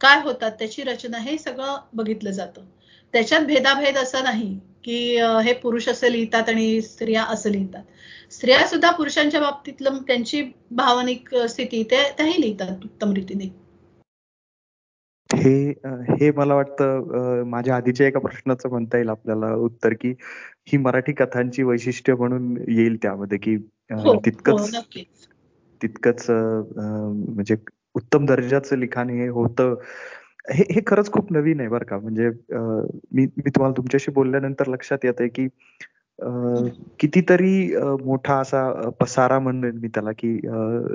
काय 0.00 0.20
होतात 0.20 0.50
त्याची 0.58 0.82
रचना 0.82 1.18
हे 1.18 1.36
सगळं 1.38 1.76
बघितलं 1.92 2.30
जातं. 2.30 2.64
त्याच्यात 3.14 3.40
भेदाभेद 3.40 3.96
असं 3.98 4.24
नाही 4.24 4.52
की 4.84 4.96
हे 5.44 5.52
पुरुष 5.52 5.88
असं 5.88 6.08
लिहितात 6.08 6.48
आणि 6.48 6.80
स्त्रिया 6.82 7.22
असं 7.24 7.50
लिहितात. 7.50 7.82
स्त्रिया 8.32 8.66
सुद्धा 8.66 8.90
पुरुषांच्या 8.90 9.40
बाबतीतलं 9.40 9.98
त्यांची 10.06 10.42
भावनिक 10.70 11.34
स्थिती 11.48 11.82
ते 11.82 12.02
त्याही 12.16 12.40
लिहितात 12.40 12.84
उत्तम 12.84 13.12
रीतीने. 13.12 13.48
हे 15.34 15.70
हे 16.10 16.30
मला 16.30 16.54
वाटतं 16.54 17.42
माझ्या 17.46 17.76
आधीच्या 17.76 18.06
एका 18.06 18.20
प्रश्नाचं 18.20 18.68
म्हणता 18.68 18.96
येईल 18.96 19.08
आपल्याला 19.08 19.54
उत्तर 19.54 19.92
की 20.00 20.14
ही 20.66 20.76
मराठी 20.78 21.12
कथांची 21.12 21.62
वैशिष्ट्य 21.62 22.14
म्हणून 22.14 22.56
येईल 22.68 22.96
त्यामध्ये 23.02 23.38
की 23.38 23.54
हो, 23.54 24.00
हो, 24.00 24.20
तितकंच 24.26 24.76
तितकंच 25.82 26.26
म्हणजे 26.30 27.56
उत्तम 27.94 28.26
दर्जाचं 28.26 28.76
लिखाण 28.76 29.10
हे 29.10 29.28
होतं. 29.28 29.74
हे 30.50 30.64
हे 30.70 30.80
खरंच 30.86 31.10
खूप 31.12 31.32
नवीन 31.32 31.60
आहे 31.60 31.68
बरं 31.68 31.84
का. 31.84 31.98
म्हणजे 31.98 32.28
मी 33.12 33.26
मी 33.26 33.50
तुम्हाला 33.50 33.74
तुमच्याशी 33.76 34.10
बोलल्यानंतर 34.10 34.66
लक्षात 34.66 35.04
येत 35.04 35.20
आहे 35.20 35.28
की 35.28 35.46
कितीतरी 37.00 37.76
मोठा 38.04 38.34
असा 38.34 38.90
पसारा 39.00 39.38
म्हणेन 39.38 39.78
मी 39.78 39.88
त्याला 39.88 40.12
की 40.12 40.32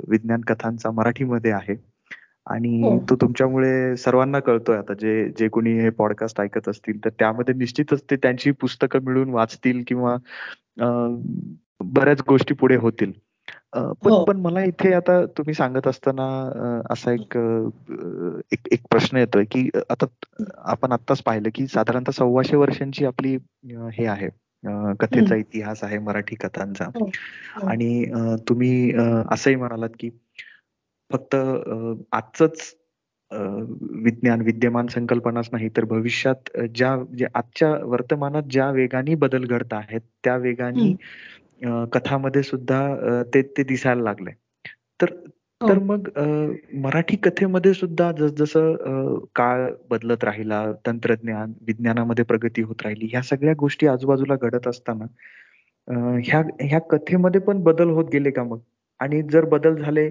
विज्ञान 0.08 0.40
कथांचा 0.40 0.90
मराठीमध्ये 0.90 1.50
आहे. 1.50 1.74
आणि 2.48 2.80
हो. 2.82 2.98
तो 3.10 3.16
तुमच्यामुळे 3.16 3.96
सर्वांना 3.96 4.40
कळतोय 4.40 4.76
आता 4.76 4.94
जे 4.94 5.28
जे 5.38 5.48
कोणी 5.48 5.72
हे 5.80 5.90
पॉडकास्ट 5.90 6.40
ऐकत 6.40 6.68
असतील 6.68 7.04
तर 7.04 7.10
त्यामध्ये 7.18 7.54
निश्चितच 7.54 8.02
ते 8.10 8.16
त्यांची 8.16 8.50
पुस्तकं 8.50 9.04
मिळून 9.04 9.30
वाचतील 9.30 9.82
किंवा 9.86 10.16
बऱ्याच 11.80 12.22
गोष्टी 12.28 12.54
पुढे 12.54 12.76
होतील 12.76 13.12
पण 13.72 14.10
हो. 14.10 14.24
पण 14.24 14.36
मला 14.36 14.62
इथे 14.64 14.92
आता 14.92 15.24
तुम्ही 15.26 15.54
सांगत 15.54 15.86
असताना 15.86 16.24
असा 16.90 17.12
एक 17.12 17.36
एक 18.72 18.80
प्रश्न 18.90 19.16
येतोय 19.16 19.44
की 19.44 19.68
आता 19.90 20.06
आपण 20.64 20.92
आत्ताच 20.92 21.22
पाहिलं 21.22 21.48
की 21.54 21.66
साधारणतः 21.66 22.12
सव्वाशे 22.12 22.56
वर्षांची 22.56 23.04
आपली 23.04 23.36
हे 23.92 24.06
आहे 24.06 24.28
कथेचा 25.00 25.36
इतिहास 25.36 25.84
आहे 25.84 25.98
मराठी 25.98 26.34
कथांचा 26.34 26.84
हो, 26.84 27.10
आणि 27.68 28.04
तुम्ही 28.48 28.92
असंही 29.30 29.56
म्हणालात 29.56 29.90
की 30.00 30.10
फक्त 31.10 31.34
आजच 32.12 32.74
विज्ञान 34.02 34.40
विद्यमान 34.42 34.86
संकल्पनाच 34.88 35.48
नाही 35.52 35.68
तर 35.76 35.84
भविष्यात 35.84 36.50
ज्या 36.74 36.92
आजच्या 37.34 37.70
वर्तमानात 37.84 38.42
ज्या 38.50 38.70
वेगाने 38.70 39.14
बदल 39.24 39.44
घडत 39.46 39.72
आहेत 39.72 40.00
त्या 40.24 40.36
वेगाने 40.36 40.94
कथामध्ये 41.92 42.42
सुद्धा 42.42 42.80
ते 43.34 43.42
ते 43.56 43.62
दिसायला 43.64 44.02
लागले 44.02 44.30
तर 45.00 45.10
हो. 45.60 45.68
तर 45.68 45.78
मग 45.80 46.08
मराठी 46.82 47.16
कथेमध्ये 47.22 47.72
सुद्धा 47.74 48.10
जसजसं 48.12 49.18
काळ 49.34 49.66
बदलत 49.90 50.24
राहिला 50.24 50.64
तंत्रज्ञान 50.86 51.52
विज्ञानामध्ये 51.66 52.24
प्रगती 52.24 52.62
होत 52.62 52.82
राहिली 52.84 53.06
ह्या 53.10 53.22
सगळ्या 53.22 53.54
गोष्टी 53.58 53.86
आजूबाजूला 53.86 54.34
घडत 54.42 54.66
असताना 54.68 55.04
ह्या 56.20 56.42
ह्या 56.60 56.78
कथेमध्ये 56.90 57.40
पण 57.40 57.62
बदल 57.62 57.90
होत 57.90 58.04
गेले 58.12 58.30
का 58.30 58.42
मग? 58.44 58.58
आणि 59.00 59.22
जर 59.32 59.44
बदल 59.48 59.82
झाले 59.82 60.08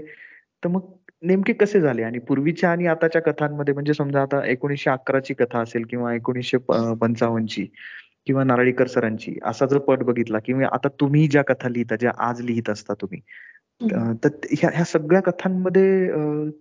तर 0.63 0.69
मग 0.69 0.93
नेमके 1.23 1.53
कसे 1.53 1.79
झाले? 1.81 2.03
आणि 2.03 2.19
पूर्वीच्या 2.27 2.71
आणि 2.71 2.85
आताच्या 2.87 3.21
कथांमध्ये 3.21 3.73
म्हणजे 3.73 3.93
समजा 3.93 4.21
आता 4.21 4.43
एकोणीसशे 4.47 4.89
अकराची 4.89 5.33
कथा 5.33 5.59
असेल 5.61 5.83
किंवा 5.89 6.13
एकोणीसशे 6.15 6.57
पंचावन्नची 6.95 7.65
किंवा 8.27 8.43
नारळीकर 8.43 8.87
सरांची 8.87 9.33
असा 9.45 9.65
जर 9.65 9.77
पट 9.87 10.03
बघितला 10.03 10.39
किंवा 10.45 10.67
आता 10.73 10.87
तुम्ही 10.99 11.27
ज्या 11.27 11.43
कथा 11.43 11.69
लिहिता 11.69 11.95
ज्या 11.95 12.11
आज 12.27 12.41
लिहित 12.41 12.69
असता 12.69 12.93
तुम्ही 13.01 13.19
तर 14.23 14.29
ह्या 14.51 14.69
ह्या 14.73 14.83
सगळ्या 14.85 15.21
कथांमध्ये 15.21 16.09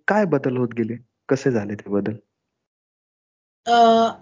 काय 0.09 0.24
बदल 0.32 0.57
होत 0.57 0.68
गेले? 0.78 0.97
कसे 1.28 1.51
झाले 1.51 1.74
ते 1.74 1.90
बदल? 1.90 2.14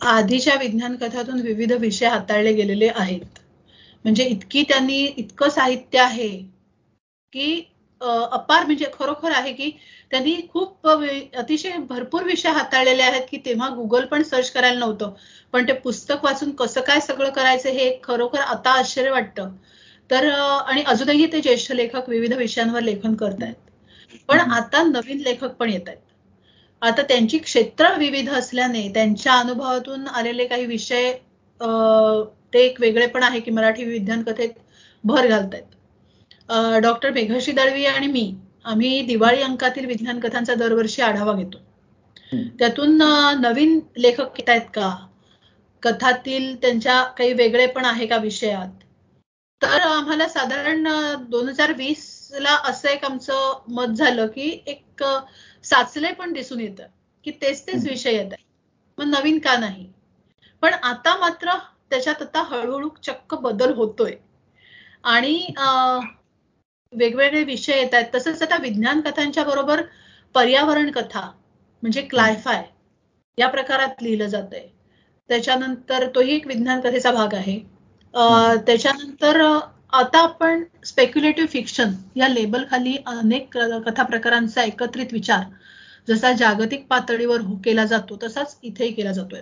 आधीच्या 0.08 0.54
विज्ञान 0.60 0.94
कथातून 0.96 1.40
विविध 1.40 1.72
विषय 1.72 2.06
हाताळले 2.06 2.52
गेलेले 2.52 2.88
आहेत. 2.96 3.38
म्हणजे 4.04 4.24
इतकी 4.24 4.62
त्यांनी 4.62 5.02
इतकं 5.06 5.48
साहित्य 5.48 5.98
आहे 5.98 6.28
की 7.32 7.46
अपार 8.04 8.64
म्हणजे 8.64 8.86
खरोखर 8.92 9.32
आहे 9.32 9.52
की 9.52 9.70
त्यांनी 10.12 10.34
खूप 10.50 10.86
अतिशय 10.88 11.76
भरपूर 11.88 12.22
विषय 12.24 12.48
हाताळलेले 12.50 13.02
आहेत 13.02 13.22
की 13.30 13.36
तेव्हा 13.46 13.68
गुगल 13.68 14.04
पण 14.06 14.22
सर्च 14.22 14.50
करायला 14.50 14.78
नव्हतं. 14.78 15.12
पण 15.52 15.68
ते 15.68 15.72
पुस्तक 15.74 16.24
वाचून 16.24 16.50
कसं 16.54 16.80
काय 16.80 17.00
सगळं 17.00 17.30
करायचं 17.30 17.68
हे 17.70 17.90
खरोखर 18.04 18.40
आता 18.40 18.70
आश्चर्य 18.70 19.10
वाटतं. 19.10 19.50
तर 20.10 20.28
आणि 20.30 20.82
अजूनही 20.84 21.26
ते 21.32 21.40
ज्येष्ठ 21.40 21.72
लेखक 21.72 22.08
विविध 22.08 22.32
विषयांवर 22.34 22.80
लेखन 22.82 23.14
करत 23.14 23.42
आहेत 23.42 24.20
पण 24.28 24.40
आता 24.52 24.82
नवीन 24.82 25.20
लेखक 25.20 25.54
पण 25.54 25.70
येत 25.70 25.88
आहेत 25.88 25.98
आता 26.82 27.02
त्यांची 27.02 27.38
क्षेत्र 27.38 27.94
विविध 27.98 28.28
असल्याने 28.30 28.88
त्यांच्या 28.94 29.32
अनुभवातून 29.34 30.06
आलेले 30.08 30.46
काही 30.46 30.66
विषय 30.66 31.12
ते 32.54 32.64
एक 32.64 32.80
वेगळे 32.80 33.06
पण 33.06 33.22
आहे 33.22 33.40
की 33.40 33.50
मराठी 33.50 33.84
विज्ञान 33.84 34.22
कथेत 34.22 34.50
भर 35.04 35.26
घालतायत. 35.28 35.62
डॉक्टर 36.82 37.10
मेघर्षी 37.12 37.52
दळवी 37.52 37.84
आणि 37.86 38.06
मी 38.06 38.32
आम्ही 38.64 39.00
दिवाळी 39.06 39.42
अंकातील 39.42 39.86
विज्ञान 39.86 40.20
कथांचा 40.20 40.54
दरवर्षी 40.54 41.02
आढावा 41.02 41.32
घेतो. 41.32 41.58
त्यातून 42.58 42.96
नवीन 43.40 43.78
लेखक 43.96 44.38
येत 44.38 44.48
आहेत 44.50 44.68
का? 44.74 44.90
कथातील 45.82 46.54
त्यांच्या 46.62 47.02
काही 47.18 47.32
वेगळे 47.32 47.66
पण 47.66 47.84
आहे 47.84 48.06
का 48.06 48.16
विषयात? 48.18 48.68
तर 49.60 49.80
आम्हाला 49.80 50.28
साधारण 50.28 50.86
दोन 51.30 51.48
हजार 51.48 51.72
वीस 51.72 52.06
ला 52.32 52.54
असं 52.64 52.88
एक 52.88 53.04
आमचं 53.04 53.60
मत 53.68 53.94
झालं 53.94 54.26
की 54.26 54.48
एक 54.66 55.02
साचले 55.64 56.12
पण 56.12 56.32
दिसून 56.32 56.60
येतं 56.60 56.86
की 57.26 57.30
तेच 57.42 57.66
तेच 57.66 57.86
विषय 57.88 58.12
येत 58.12 58.32
आहे 58.32 58.42
मग 58.98 59.06
नवीन 59.08 59.38
का 59.38 59.56
नाही? 59.56 59.86
पण 60.62 60.72
आता 60.74 61.16
मात्र 61.18 61.56
त्याच्यात 61.90 62.22
आता 62.22 62.42
हळूहळू 62.42 62.88
चक्क 63.02 63.34
बदल 63.36 63.72
होतोय. 63.74 64.14
आणि 65.04 65.36
वेगवेगळे 66.94 67.42
विषय 67.44 67.78
येत 67.78 67.94
आहेत 67.94 68.14
तसंच 68.14 68.42
आता 68.42 68.56
विज्ञान 68.56 69.00
कथांच्या 69.00 69.44
बरोबर 69.44 69.82
पर्यावरण 70.34 70.90
कथा 70.90 71.20
म्हणजे 71.82 72.02
क्लायफाय 72.02 72.62
या 73.38 73.48
प्रकारात 73.48 74.02
लिहिलं 74.02 74.26
जात 74.26 74.52
आहे 74.52 74.68
त्याच्यानंतर 75.30 76.06
तोही 76.14 76.34
एक 76.36 76.46
विज्ञान 76.46 76.80
कथेचा 76.80 77.10
भाग 77.12 77.34
आहे. 77.34 77.58
त्याच्यानंतर 78.66 79.40
आता 79.92 80.18
आपण 80.18 80.62
स्पेक्युलेटिव्ह 80.84 81.48
फिक्शन 81.48 81.92
या 82.16 82.28
लेबल 82.28 82.64
खाली 82.70 82.96
अनेक 83.06 83.56
कथा 83.86 84.02
प्रकारांचा 84.02 84.62
एकत्रित 84.62 85.12
विचार 85.12 85.42
जसा 86.08 86.32
जागतिक 86.32 86.86
पातळीवर 86.86 87.40
हो, 87.40 87.56
केला 87.64 87.84
जातो 87.84 88.16
तसाच 88.22 88.58
इथेही 88.62 88.92
केला 88.92 89.12
जातोय. 89.12 89.40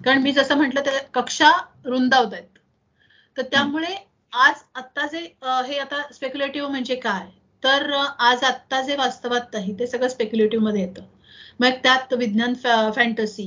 कारण 0.00 0.22
मी 0.22 0.32
जसं 0.32 0.56
म्हटलं 0.56 0.80
त्या 0.80 1.00
कक्षा 1.14 1.50
रुंदावत 1.84 2.32
आहेत. 2.32 2.58
तर 3.36 3.42
त्यामुळे 3.42 3.94
आज 4.34 4.62
आत्ता 4.76 5.06
जे 5.06 5.18
हे 5.66 5.76
आता 5.78 6.00
स्पेक्युलेटिव्ह 6.12 6.68
म्हणजे 6.68 6.94
काय? 6.96 7.26
तर 7.62 7.90
आज 7.92 8.42
आत्ता 8.44 8.80
जे 8.82 8.96
वास्तवात 8.96 9.52
नाही 9.54 9.74
ते 9.78 9.86
सगळं 9.86 10.08
स्पेक्युलेटिव्हमध्ये 10.08 10.80
येतं. 10.82 11.02
मग 11.60 11.70
त्यात 11.82 12.12
विज्ञान 12.14 12.54
फॅन्टसी 12.94 13.46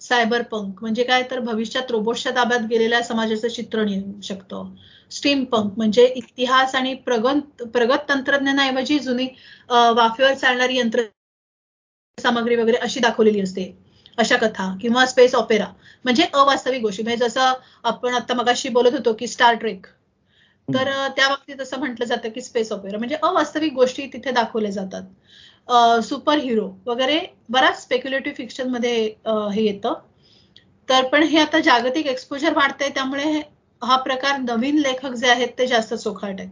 सायबर 0.00 0.42
पंक 0.52 0.80
म्हणजे 0.82 1.04
काय? 1.04 1.22
तर 1.30 1.40
भविष्यात 1.40 1.90
रोबोटच्या 1.90 2.32
ताब्यात 2.36 2.66
गेलेल्या 2.70 3.02
समाजाचं 3.04 3.48
चित्रण 3.48 3.88
येऊ 3.88 4.20
शकतं. 4.24 4.74
स्टीम 5.12 5.44
पंक 5.44 5.72
म्हणजे 5.76 6.06
इतिहास 6.16 6.74
आणि 6.74 6.94
प्रगत 7.06 7.62
प्रगत 7.74 8.08
तंत्रज्ञानाऐवजी 8.08 8.98
जुनी 9.00 9.26
वाफेवर 9.70 10.34
चालणारी 10.34 10.78
यंत्र 10.78 11.02
सामग्री 12.18 12.56
वगैरे 12.56 12.76
अशी 12.78 13.00
दाखवलेली 13.00 13.40
असते. 13.40 13.72
अशा 14.18 14.36
कथा 14.38 14.74
किंवा 14.80 15.04
स्पेस 15.06 15.34
ऑपेरा 15.34 15.66
म्हणजे 16.04 16.24
अवास्तविक 16.34 16.82
गोष्टी. 16.82 17.02
म्हणजे 17.02 17.24
जसं 17.28 17.52
आपण 17.84 18.14
आता 18.14 18.34
मगाशी 18.34 18.68
बोलत 18.70 18.94
होतो 18.94 19.12
की 19.14 19.26
स्टार 19.26 19.54
ट्रेक 19.54 19.86
तर 20.74 20.90
त्या 21.16 21.28
बाबतीत 21.28 21.60
असं 21.60 21.78
म्हटलं 21.78 22.06
जातं 22.06 22.28
की 22.30 22.40
स्पेस 22.40 22.72
ऑपेरा 22.72 22.98
म्हणजे 22.98 23.16
अवास्तविक 23.22 23.72
गोष्टी 23.74 24.06
तिथे 24.12 24.30
दाखवल्या 24.32 24.70
जातात. 24.70 25.02
सुपर 26.02 26.38
हिरो 26.38 26.68
वगैरे 26.86 27.18
बराच 27.50 27.82
स्पेक्युलेटिव्ह 27.82 28.36
फिक्शनमध्ये 28.36 28.94
हे 29.26 29.62
येतं. 29.62 29.94
तर 30.88 31.06
पण 31.08 31.22
हे 31.22 31.38
आता 31.38 31.58
जागतिक 31.62 32.06
एक्सपोजर 32.06 32.54
वाढतंय 32.54 32.88
त्यामुळे 32.94 33.40
हा 33.82 33.96
प्रकार 34.02 34.38
नवीन 34.40 34.78
लेखक 34.78 35.12
जे 35.14 35.28
आहेत 35.30 35.48
ते 35.58 35.66
जास्त 35.66 35.94
चोखाट 35.94 36.40
आहेत. 36.40 36.50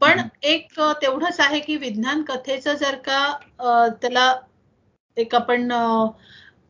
पण 0.00 0.20
एक 0.44 0.80
तेवढंच 1.02 1.40
आहे 1.40 1.58
की 1.60 1.76
विज्ञान 1.76 2.22
कथेचं 2.22 2.74
जर 2.74 2.94
का 3.04 3.88
त्याला 3.92 4.32
एक 5.16 5.34
आपण 5.34 5.68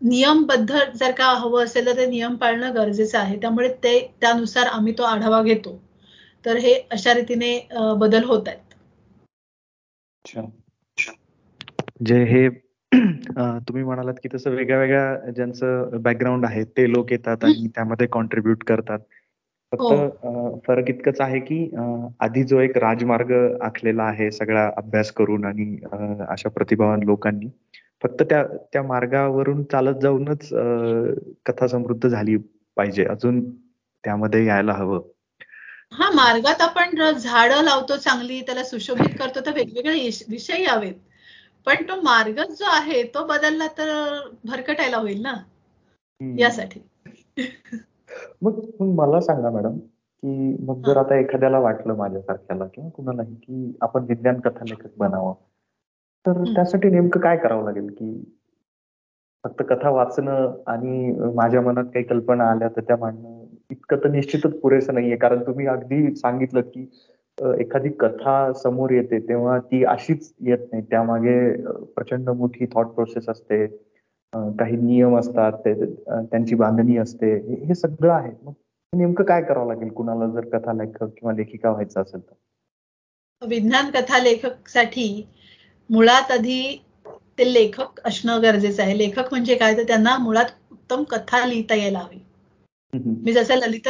नियमबद्ध 0.02 0.78
जर 0.94 1.10
का 1.12 1.26
हवं 1.34 1.64
असेल 1.64 1.86
तर 1.86 1.96
ते 1.96 2.06
नियम 2.06 2.36
पाळणं 2.36 2.74
गरजेचं 2.74 3.18
आहे. 3.18 3.36
त्यामुळे 3.40 3.68
ते 3.84 3.98
त्यानुसार 4.20 4.66
आम्ही 4.68 4.92
तो 4.98 5.02
आढावा 5.04 5.42
घेतो. 5.42 5.78
तर 6.44 6.56
हे 6.56 6.74
अशा 6.92 7.14
रीतीने 7.14 7.58
बदल 7.98 8.24
होत 8.24 8.48
आहेत. 8.48 8.74
जे 12.02 12.22
हे 12.24 12.48
तुम्ही 13.66 13.82
म्हणालात 13.84 14.14
की 14.22 14.28
तसं 14.34 14.50
वेगळ्या 14.50 14.78
वेगळ्या 14.78 15.30
ज्यांचं 15.30 16.02
बॅकग्राऊंड 16.02 16.44
आहे 16.44 16.64
ते 16.76 16.90
लोक 16.90 17.12
येतात 17.12 17.44
आणि 17.44 17.66
त्यामध्ये 17.74 18.06
कॉन्ट्रीब्युट 18.06 18.64
करतात. 18.64 18.98
फक्त 19.72 19.82
हो. 19.82 20.60
फरक 20.66 20.88
इतकंच 20.88 21.20
आहे 21.20 21.40
की 21.40 21.58
आधी 22.20 22.42
जो 22.44 22.58
एक 22.60 22.78
राजमार्ग 22.78 23.32
आखलेला 23.62 24.02
आहे 24.02 24.30
सगळा 24.30 24.70
अभ्यास 24.76 25.10
करून 25.12 25.44
आणि 25.44 25.76
अशा 26.28 26.48
प्रतिभावान 26.48 27.02
लोकांनी 27.02 27.48
फक्त 28.02 28.22
त्या 28.22 28.42
त्या 28.72 28.82
मार्गावरून 28.82 29.62
चालत 29.64 30.00
जाऊनच 30.02 30.48
कथा 31.46 31.66
समृद्ध 31.66 32.08
झाली 32.08 32.36
पाहिजे. 32.76 33.04
अजून 33.04 33.40
त्यामध्ये 34.04 34.44
यायला 34.46 34.72
हवं. 34.72 35.00
हा 35.92 36.10
मार्गात 36.10 36.60
आपण 36.60 37.00
झाडं 37.12 37.62
लावतो 37.62 37.96
चांगली 37.96 38.40
त्याला 38.40 38.62
सुशोभित 38.64 39.14
करतो 39.18 39.40
तर 39.46 39.54
वेगवेगळे 39.54 40.08
विषय 40.28 40.62
यावेत. 40.62 40.94
पण 41.66 41.82
तो 41.88 42.00
मार्ग 42.02 42.40
जो 42.50 42.64
आहे 42.66 43.02
तो 43.04 43.24
बदलला 43.26 43.66
तर 43.78 43.90
भरकटायला 44.44 44.96
होईल 44.96 45.22
ना? 45.22 45.34
यासाठी. 46.20 46.80
मग 48.42 48.60
मला 48.94 49.20
सांगा 49.20 49.50
मॅडम 49.50 49.78
की 49.78 50.56
मग 50.64 50.82
जर 50.86 50.96
आता 50.96 51.18
एखाद्याला 51.18 51.58
वाटलं 51.58 51.96
माझ्यासारख्याला 51.96 52.64
किंवा 52.66 52.90
कुणालाही 52.90 53.34
की 53.34 53.72
आपण 53.80 54.04
विज्ञान 54.04 54.40
कथा 54.40 54.64
लेखक 54.64 54.96
बनावं 54.98 55.34
तर 56.26 56.42
त्यासाठी 56.54 56.90
नेमकं 56.90 57.20
काय 57.20 57.36
करावं 57.36 57.64
लागेल 57.64 57.86
की 57.88 58.12
फक्त 59.44 59.62
कथा 59.68 59.90
वाचणं 59.90 60.52
आणि 60.66 61.12
माझ्या 61.34 61.60
मनात 61.60 61.84
काही 61.84 62.04
कल्पना 62.04 62.50
आल्या 62.50 62.68
तर 62.68 62.80
त्या 62.80 62.96
मांडणं? 62.96 63.39
इतकं 63.70 63.96
तर 64.04 64.08
निश्चितच 64.10 64.58
पुरेसं 64.60 64.94
नाहीये. 64.94 65.16
कारण 65.16 65.42
तुम्ही 65.46 65.66
अगदी 65.66 66.14
सांगितलं 66.16 66.60
की 66.74 66.90
एखादी 67.60 67.88
कथा 68.00 68.52
समोर 68.52 68.90
येते 68.90 69.18
तेव्हा 69.28 69.58
ती 69.58 69.82
अशीच 69.84 70.32
येत 70.46 70.66
नाही. 70.72 70.82
त्यामागे 70.90 71.38
प्रचंड 71.94 72.30
मोठी 72.30 72.66
थॉट 72.74 72.86
प्रोसेस 72.86 73.28
असते. 73.28 73.66
काही 74.58 74.76
नियम 74.76 75.16
असतात 75.18 75.52
त्यांची 75.66 76.54
बांधणी 76.54 76.96
असते. 76.96 77.34
हे 77.66 77.74
सगळं 77.74 78.12
आहे. 78.12 78.32
मग 78.42 78.52
नेमकं 78.92 79.24
काय 79.24 79.42
करावं 79.42 79.66
लागेल? 79.66 79.88
कुणाला 79.88 80.26
जर 80.26 80.48
कथा 80.48 80.72
लेखक 80.72 81.02
किंवा 81.04 81.32
लेखिका 81.32 81.70
व्हायचं 81.70 82.02
असेल 82.02 82.20
तर? 82.20 82.34
विज्ञान 83.42 83.90
कथा 83.90 84.18
लेखकसाठी 84.18 85.26
मुळात 85.90 86.30
आधी 86.30 86.82
ते 87.38 87.52
लेखक 87.52 88.00
असणं 88.04 88.42
गरजेचं 88.42 88.82
आहे. 88.82 88.98
लेखक 88.98 89.28
म्हणजे 89.30 89.54
काय? 89.54 89.76
तर 89.76 89.82
त्यांना 89.82 90.16
मुळात 90.18 90.50
उत्तम 90.72 91.02
कथा 91.02 91.44
लिहिता 91.46 91.74
यायला 91.74 91.98
हवी. 91.98 92.18
मी 92.92 93.32
जसं 93.32 93.56
ललित 93.56 93.88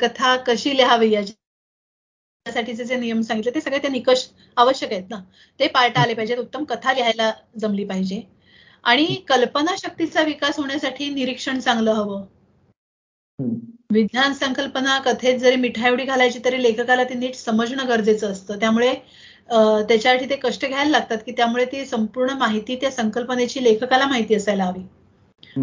कथा 0.00 0.36
कशी 0.46 0.76
लिहावी 0.76 1.10
याच्यासाठीचे 1.12 2.84
जे 2.84 2.96
नियम 2.96 3.20
सांगितले 3.20 3.54
ते 3.54 3.60
सगळे 3.60 3.78
ते 3.82 3.88
निकष 3.88 4.24
आवश्यक 4.56 4.92
आहेत 4.92 5.04
ना. 5.10 5.16
ते 5.60 5.66
पाळता 5.68 6.00
आले 6.00 6.14
पाहिजेत. 6.14 6.38
उत्तम 6.38 6.64
कथा 6.64 6.92
लिहायला 6.92 7.32
जमली 7.60 7.84
पाहिजे. 7.84 8.20
आणि 8.84 9.06
कल्पना 9.28 9.74
शक्तीचा 9.78 10.22
विकास 10.22 10.58
होण्यासाठी 10.58 11.08
निरीक्षण 11.14 11.58
चांगलं 11.60 11.92
हवं. 11.92 12.24
विज्ञान 13.92 14.32
संकल्पना 14.34 14.98
कथेत 14.98 15.38
जरी 15.40 15.56
मिठा 15.56 15.86
एवढी 15.88 16.04
घालायची 16.04 16.38
तरी 16.44 16.62
लेखकाला 16.62 17.04
ती 17.04 17.14
नीट 17.14 17.34
समजणं 17.34 17.88
गरजेचं 17.88 18.32
असतं. 18.32 18.58
त्यामुळे 18.60 18.92
त्याच्यासाठी 19.48 20.28
ते 20.30 20.36
कष्ट 20.36 20.66
घ्यायला 20.66 20.90
लागतात 20.90 21.18
की 21.26 21.32
त्यामुळे 21.32 21.64
ती 21.64 21.84
संपूर्ण 21.86 22.30
माहिती 22.38 22.76
त्या 22.76 22.90
संकल्पनेची 22.90 23.62
लेखकाला 23.64 24.06
माहिती 24.06 24.34
असायला 24.34 24.64
हवी. 24.64 24.82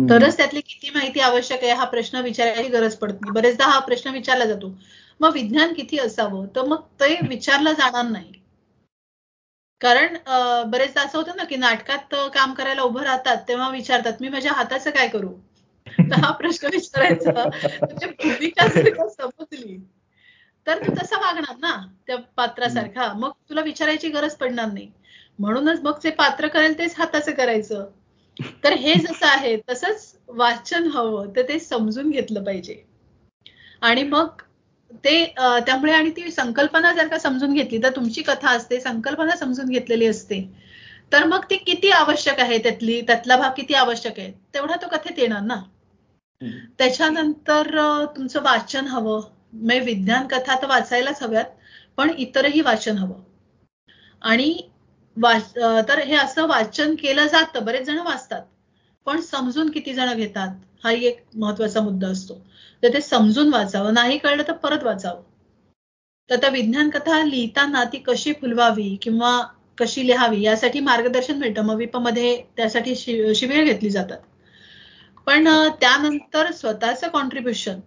तरच 0.09 0.37
त्यातली 0.37 0.61
किती 0.61 0.89
माहिती 0.89 1.19
आवश्यक 1.19 1.63
आहे 1.63 1.73
हा 1.73 1.85
प्रश्न 1.85 2.19
विचारायची 2.21 2.69
गरज 2.69 2.95
पडत 2.95 3.21
नाही. 3.21 3.31
बरेचदा 3.31 3.65
हा 3.65 3.79
प्रश्न 3.79 4.09
विचारला 4.09 4.45
जातो. 4.45 4.73
मग 5.19 5.33
विज्ञान 5.33 5.73
किती 5.73 5.97
असावं? 5.99 6.45
तर 6.55 6.65
मग 6.65 6.81
ते 6.99 7.15
विचारलं 7.27 7.71
जाणार 7.71 8.05
नाही. 8.05 8.31
कारण 9.81 10.15
बरेचदा 10.71 11.01
असं 11.01 11.17
होतं 11.17 11.35
ना 11.37 11.43
की 11.43 11.55
नाटकात 11.55 12.15
काम 12.33 12.53
करायला 12.53 12.81
उभं 12.81 13.03
राहतात 13.03 13.37
तेव्हा 13.47 13.69
विचारतात 13.69 14.21
मी 14.21 14.29
माझ्या 14.29 14.51
हाताचं 14.53 14.89
काय 14.89 15.07
करू? 15.07 15.29
तर 15.87 16.19
हा 16.23 16.31
प्रश्न 16.31 16.67
विचारायचा. 16.71 17.31
म्हणजे 17.81 18.07
भूमिका 18.07 18.67
समजली. 19.09 19.77
तर 20.67 20.85
तू 20.87 20.93
तसा 20.93 21.17
वागणार 21.17 21.55
ना 21.59 21.75
त्या 22.07 22.15
पात्रासारखा. 22.35 23.11
मग 23.13 23.31
तुला 23.49 23.61
विचारायची 23.61 24.09
गरज 24.09 24.35
पडणार 24.35 24.71
नाही. 24.71 24.89
म्हणूनच 25.39 25.79
मग 25.81 25.99
जे 26.03 26.09
पात्र 26.09 26.47
करेल 26.47 26.77
तेच 26.77 26.95
हाताचं 26.97 27.31
करायचं. 27.31 27.85
तर 28.63 28.73
हे 28.73 28.93
जसं 28.95 29.27
आहे 29.27 29.55
तसंच 29.69 30.13
वाचन 30.29 30.87
हवं 30.87 31.29
तर 31.35 31.41
ते 31.41 31.59
समजून 31.59 32.09
घेतलं 32.09 32.43
पाहिजे. 32.43 32.83
आणि 33.81 34.03
मग 34.03 34.41
ते 35.03 35.23
त्यामुळे 35.65 35.91
आणि 35.93 36.09
ती 36.09 36.31
संकल्पना 36.31 36.91
जर 36.93 37.07
का 37.07 37.17
समजून 37.17 37.53
घेतली 37.53 37.81
तर 37.83 37.95
तुमची 37.95 38.21
कथा 38.21 38.49
असते 38.49 38.79
संकल्पना 38.79 39.35
समजून 39.35 39.69
घेतलेली 39.69 40.07
असते. 40.07 40.41
तर 41.13 41.23
मग 41.23 41.43
ती 41.49 41.55
किती 41.57 41.89
आवश्यक 41.91 42.39
आहे 42.39 42.57
त्यातली 42.57 43.01
त्यातला 43.01 43.37
भाग 43.37 43.51
किती 43.57 43.73
आवश्यक 43.73 44.19
आहे 44.19 44.31
तेवढा 44.53 44.75
तो 44.75 44.87
कथेत 44.87 45.19
येणार 45.19 45.41
ना. 45.41 45.61
त्याच्यानंतर 46.77 47.77
तुमचं 48.17 48.41
वाचन 48.43 48.87
हवं. 48.87 49.21
म्हणजे 49.53 49.79
विज्ञान 49.79 50.27
कथा 50.27 50.55
तर 50.61 50.67
वाचायलाच 50.67 51.21
हव्यात 51.23 51.45
पण 51.97 52.09
इतरही 52.17 52.61
वाचन 52.61 52.97
हवं. 52.97 53.21
आणि 54.21 54.55
तर 55.17 55.99
हे 55.99 56.15
असं 56.15 56.47
वाचन 56.47 56.95
केलं 56.95 57.27
जातं. 57.27 57.65
बरेच 57.65 57.85
जण 57.87 57.97
वाचतात. 57.99 58.41
पण 59.07 59.19
समजून 59.21 59.69
किती 59.71 59.93
जण 59.93 60.13
घेतात? 60.15 60.49
हा 60.83 60.91
एक 60.91 61.23
महत्त्वाचा 61.35 61.81
मुद्दा 61.81 62.07
असतो. 62.07 62.33
तर 62.83 62.93
ते 62.93 63.01
समजून 63.01 63.53
वाचावं. 63.53 63.93
नाही 63.93 64.17
कळलं 64.17 64.43
तर 64.47 64.53
परत 64.63 64.83
वाचावं. 64.83 65.21
तर 66.29 66.35
त्या 66.35 66.49
विज्ञान 66.49 66.89
कथा 66.89 67.23
लिहिताना 67.23 67.83
ती 67.83 67.97
कशी 67.99 68.33
फुलवावी 68.33 68.95
किंवा 69.01 69.39
कशी 69.77 70.05
लिहावी 70.07 70.41
यासाठी 70.41 70.79
मार्गदर्शन 70.79 71.37
मिळतं. 71.37 71.61
मग 71.61 71.75
विपमध्ये 71.75 72.35
त्यासाठी 72.57 72.95
शिबिर 72.95 73.63
घेतली 73.63 73.89
जातात. 73.89 74.17
पण 75.27 75.47
त्यानंतर 75.81 76.51
स्वतःचं 76.51 77.09
कॉन्ट्रीब्युशन 77.09 77.79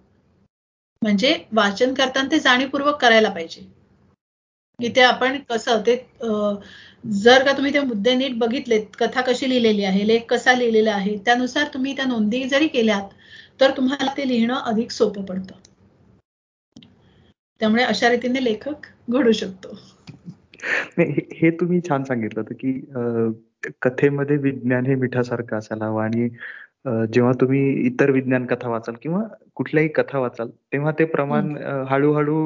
म्हणजे 1.02 1.34
वाचन 1.52 1.94
करताना 1.94 2.30
ते 2.30 2.38
जाणीवपूर्वक 2.38 3.00
करायला 3.00 3.28
पाहिजे. 3.30 3.60
इथे 4.78 5.00
आपण 5.02 5.38
कसं 5.50 5.80
ते 5.86 5.94
जर 7.04 7.44
का 7.44 7.52
तुम्ही 7.52 7.72
ते 7.74 7.80
मुद्दे 7.80 8.14
नीट 8.14 8.34
बघितलेत 8.38 8.96
कथा 8.98 9.20
कशी 9.20 9.48
लिहिलेली 9.48 9.84
आहे 9.84 10.06
लेख 10.06 10.20
कसा 10.28 10.52
लिहिलेला 10.52 10.94
आहे 10.94 11.16
त्यानुसार 11.18 11.66
तुम्ही 11.74 11.96
त्या 11.96 12.04
नोंदी 12.04 12.44
जरी 12.44 12.68
केल्यात 12.68 13.08
तर 13.60 13.70
तुम्हाला 13.76 14.12
ते 14.16 14.28
लिहिणं 14.28 14.54
अधिक 14.54 14.90
सोपं 14.90 15.24
पडतं. 15.24 15.54
त्यामुळे 17.60 17.82
अशा 17.82 18.10
रीतीने 18.10 18.44
लेखक 18.44 18.86
घडू 19.10 19.32
शकतो. 19.32 19.78
हे 20.98 21.50
तुम्ही 21.50 21.80
छान 21.88 22.04
सांगितलं 22.04 22.40
होतं 22.40 22.54
की 22.54 22.72
कथेमध्ये 23.82 24.36
विज्ञान 24.36 24.86
हे 24.86 24.94
मिठासारखं 24.94 25.56
असायला 25.56 25.84
हवं 25.84 26.02
आणि 26.02 26.28
जेव्हा 26.84 27.32
तुम्ही 27.40 27.60
इतर 27.86 28.10
विज्ञान 28.10 28.44
कथा 28.46 28.68
वाचाल 28.68 28.94
किंवा 29.02 29.20
कुठल्याही 29.56 29.88
कथा 29.88 30.18
वाचाल 30.18 30.48
तेव्हा 30.72 30.92
ते 30.98 31.04
प्रमाण 31.06 31.56
हळूहळू 31.90 32.38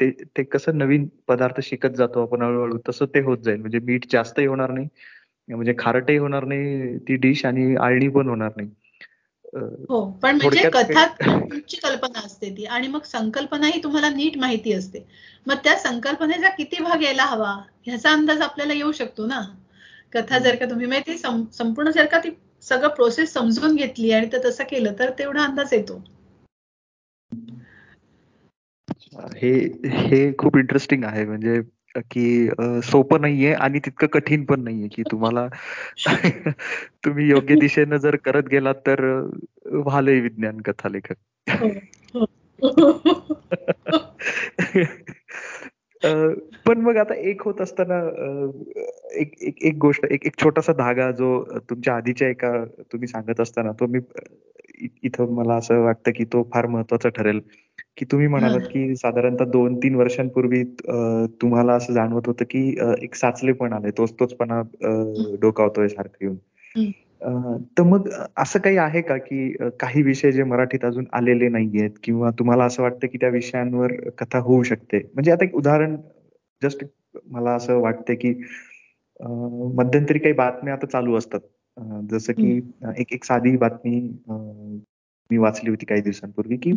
ते 0.00 0.10
ते 0.36 0.42
कसं 0.44 0.78
नवीन 0.78 1.06
पदार्थ 1.28 1.60
शिकत 1.62 1.96
जातो 1.96 2.22
आपण 2.22 2.42
हळूहळू 2.42 2.78
तसं 2.88 3.06
ते 3.14 3.20
होत 3.20 3.38
जाईल. 3.38 3.60
म्हणजे 3.60 3.78
मीठ 3.84 4.06
जास्तही 4.10 4.46
होणार 4.46 4.70
नाही 4.70 4.88
म्हणजे 5.48 5.74
खारटही 5.78 6.16
होणार 6.18 6.44
नाही 6.44 6.96
ती 7.08 7.16
डिश 7.18 7.44
आणि 7.46 7.74
आळणी 7.76 8.08
पण 8.08 8.28
होणार 8.28 8.50
नाही. 8.56 8.68
हो 9.88 10.04
पण 10.22 10.36
म्हणजे 10.36 10.68
कथा 10.70 11.06
तुमची 11.20 11.76
कल्पना 11.76 12.24
असते 12.26 12.50
ती 12.56 12.64
आणि 12.66 12.88
मग 12.88 13.02
संकल्पना 13.04 13.66
ही 13.66 13.82
तुम्हाला 13.82 14.08
नीट 14.10 14.36
माहिती 14.38 14.72
असते. 14.72 15.04
मग 15.46 15.54
त्या 15.64 15.76
संकल्पनेचा 15.78 16.48
किती 16.48 16.82
भाग 16.82 17.02
यायला 17.02 17.24
हवा? 17.24 17.52
ह्याचा 17.82 18.12
अंदाज 18.12 18.40
आपल्याला 18.42 18.72
येऊ 18.72 18.92
शकतो 18.92 19.26
ना? 19.26 19.40
कथा 20.12 20.38
जर 20.38 20.54
का 20.56 20.66
तुम्ही 20.66 20.86
माहिती 20.86 21.16
संपूर्ण 21.18 21.90
जर 21.90 22.06
का 22.06 22.18
ती 22.18 22.30
सगळं 22.68 22.88
प्रोसेस 22.88 23.32
समजून 23.32 23.76
घेतली 23.76 24.12
आणि 24.12 24.26
ते 24.26 24.36
तसं 24.44 24.64
केलं 24.64 24.92
तर 24.98 25.10
तेवढा 25.10 25.44
अंदाज 25.44 25.68
येतो. 25.72 26.04
हे 29.36 29.68
हे 29.88 30.32
खूप 30.38 30.56
इंटरेस्टिंग 30.56 31.04
आहे. 31.04 31.24
म्हणजे 31.24 31.60
की 32.10 32.48
सोपं 32.82 33.20
नाहीये 33.20 33.52
आणि 33.52 33.78
तितकं 33.78 34.06
कठीण 34.06 34.44
पण 34.44 34.60
नाहीये 34.60 34.88
की 34.88 35.02
तुम्हाला 35.02 35.48
तुम्ही 37.04 37.28
योग्य 37.28 37.54
दिशेनं 37.60 37.96
जर 37.96 38.16
करत 38.16 38.42
गेलात 38.42 38.74
तर 38.74 39.04
व्हालय 39.66 40.20
विज्ञान 40.20 40.60
कथा 40.60 40.88
लेखक. 40.88 41.14
हो, 41.50 42.24
हो. 42.62 43.34
पण 46.66 46.78
मग 46.78 46.96
आता 46.96 47.14
एक 47.14 47.42
होत 47.42 47.60
असताना 47.60 47.98
एक 49.12 49.32
एक 49.40 49.54
एक 49.62 49.76
गोष्ट 49.76 50.06
एक 50.10 50.26
एक 50.26 50.32
छोटासा 50.42 50.72
धागा 50.72 51.10
जो 51.10 51.44
तुमच्या 51.70 51.94
आधीच्या 51.94 52.28
एका 52.28 52.64
तुम्ही 52.64 53.08
सांगत 53.08 53.40
असताना 53.40 53.72
तो 53.72 53.86
मी 53.86 53.98
इथं 55.02 55.30
मला 55.30 55.54
असं 55.54 55.80
वाटतं 55.80 56.10
की 56.16 56.24
तो 56.24 56.50
फार 56.54 56.66
महत्त्वाचा 56.66 57.08
ठरेल. 57.08 57.40
की 57.96 58.04
तुम्ही 58.04 58.26
म्हणालात 58.26 58.60
की 58.60 58.96
साधारणतः 58.96 59.44
दोन 59.44 59.76
तीन 59.76 59.94
वर्षांपूर्वी 59.94 60.64
तुम्हाला 61.26 61.72
असं 61.72 61.92
जाणवत 61.92 62.22
होतं 62.26 62.44
की 62.50 62.76
एक 63.02 63.14
साचले 63.14 63.52
पण 63.52 63.72
आले 63.72 63.90
तोच 63.90 64.12
तोचपणा 64.12 64.62
डोकावतोय 65.40 65.88
सारखं 65.88 66.16
येऊन. 66.22 66.36
तर 67.20 67.82
मग 67.82 68.08
असं 68.36 68.58
काही 68.58 68.76
आहे 68.76 69.00
का 69.02 69.16
की 69.16 69.52
काही 69.80 70.02
विषय 70.02 70.32
जे 70.32 70.42
मराठीत 70.44 70.84
अजून 70.84 71.04
आलेले 71.12 71.48
नाहीयेत 71.48 71.90
किंवा 72.02 72.30
तुम्हाला 72.30 72.64
असं 72.64 72.82
वाटतं 72.82 73.06
की 73.06 73.18
त्या 73.18 73.28
विषयांवर 73.28 73.92
कथा 74.18 74.38
होऊ 74.38 74.62
शकते? 74.62 74.98
म्हणजे 75.14 75.32
आता 75.32 75.44
एक 75.44 75.54
उदाहरण 75.54 75.96
जस्ट 76.62 76.84
मला 77.26 77.50
असं 77.50 77.80
वाटतं 77.80 78.14
की 78.14 78.34
मध्यंतरी 79.74 80.18
काही 80.18 80.32
बातम्या 80.34 80.74
आता 80.74 80.86
चालू 80.86 81.16
असतात. 81.16 81.40
जसं 82.10 82.32
की 82.32 82.56
एक 82.96 83.12
एक 83.12 83.24
साधी 83.24 83.56
बातमी 83.56 84.00
मी 85.30 85.38
वाचली 85.38 85.70
होती 85.70 85.86
काही 85.86 86.00
दिवसांपूर्वी 86.00 86.56
की 86.56 86.72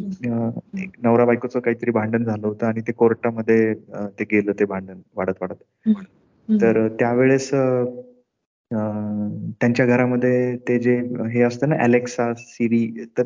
नवरा 1.04 1.26
बायकोचं 1.26 1.60
काहीतरी 1.60 1.92
भांडण 1.92 2.24
झालं 2.24 2.48
होतं 2.48 2.66
आणि 2.66 2.82
ते 2.82 2.92
कोर्टामध्ये 2.92 3.74
ते 4.20 4.24
गेलं 4.24 4.52
ते 4.60 4.66
भांडण 4.66 5.00
वाढत 5.16 5.42
वाढत. 5.42 5.64
तर 6.50 6.88
त्यावेळेस 6.88 7.50
त्यांच्या 8.72 9.86
घरामध्ये 9.86 10.56
ते 10.58 10.80
जे 10.80 10.96
हे 11.32 11.42
असतं 11.42 11.70
ना 11.70 11.76
अलेक्सा 11.84 12.34
सिरी 12.38 13.06
तर 13.18 13.24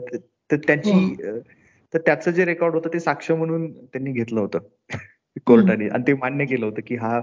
त्यांची 0.51 0.91
हो. 0.91 1.39
तर 1.93 1.99
त्याचं 1.99 2.31
जे 2.31 2.45
रेकॉर्ड 2.45 2.75
होतं 2.75 2.89
ते 2.93 2.99
साक्ष 2.99 3.31
म्हणून 3.31 3.71
त्यांनी 3.71 4.11
घेतलं 4.11 4.39
होतं. 4.39 4.59
कोर्टाने. 5.45 5.87
आणि 5.87 6.03
ते 6.07 6.13
मान्य 6.13 6.45
केलं 6.45 6.65
होतं 6.65 6.81
की 6.87 6.95
हा 6.95 7.19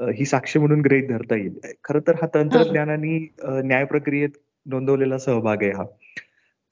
ही 0.00 0.24
साक्ष 0.24 0.56
म्हणून 0.56 0.80
ग्रहित 0.80 1.08
धरता 1.08 1.36
येईल. 1.36 1.58
खरं 1.84 2.00
तर 2.06 2.14
हा 2.14 2.26
तंत्रज्ञानाने 2.34 3.18
न्याय 3.44 3.84
प्रक्रियेत 3.84 4.28
नोंदवलेला 4.66 5.18
सहभाग 5.18 5.62
आहे 5.62 5.72
हा. 5.72 5.84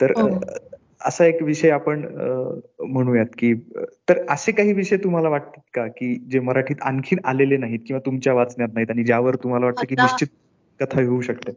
तर 0.00 0.10
हो. 0.10 0.28
असा 1.04 1.24
एक 1.24 1.42
विषय 1.42 1.70
आपण 1.70 2.04
म्हणूयात 2.80 3.26
की 3.38 3.52
तर 4.08 4.18
असे 4.28 4.52
काही 4.52 4.72
विषय 4.72 4.96
तुम्हाला 4.96 5.28
वाटतात 5.28 5.60
का? 5.74 5.86
की 5.86 6.14
जे 6.30 6.40
मराठीत 6.40 6.76
आणखीन 6.82 7.18
आलेले 7.24 7.56
नाहीत 7.56 7.80
किंवा 7.86 8.00
तुमच्या 8.06 8.34
वाचण्यात 8.34 8.68
नाहीत 8.74 8.90
आणि 8.90 9.04
ज्यावर 9.04 9.36
तुम्हाला 9.36 9.66
वाटतं 9.66 9.86
की 9.88 9.94
निश्चित 9.94 10.28
कथा 10.80 11.00
येऊ 11.00 11.20
शकते. 11.20 11.52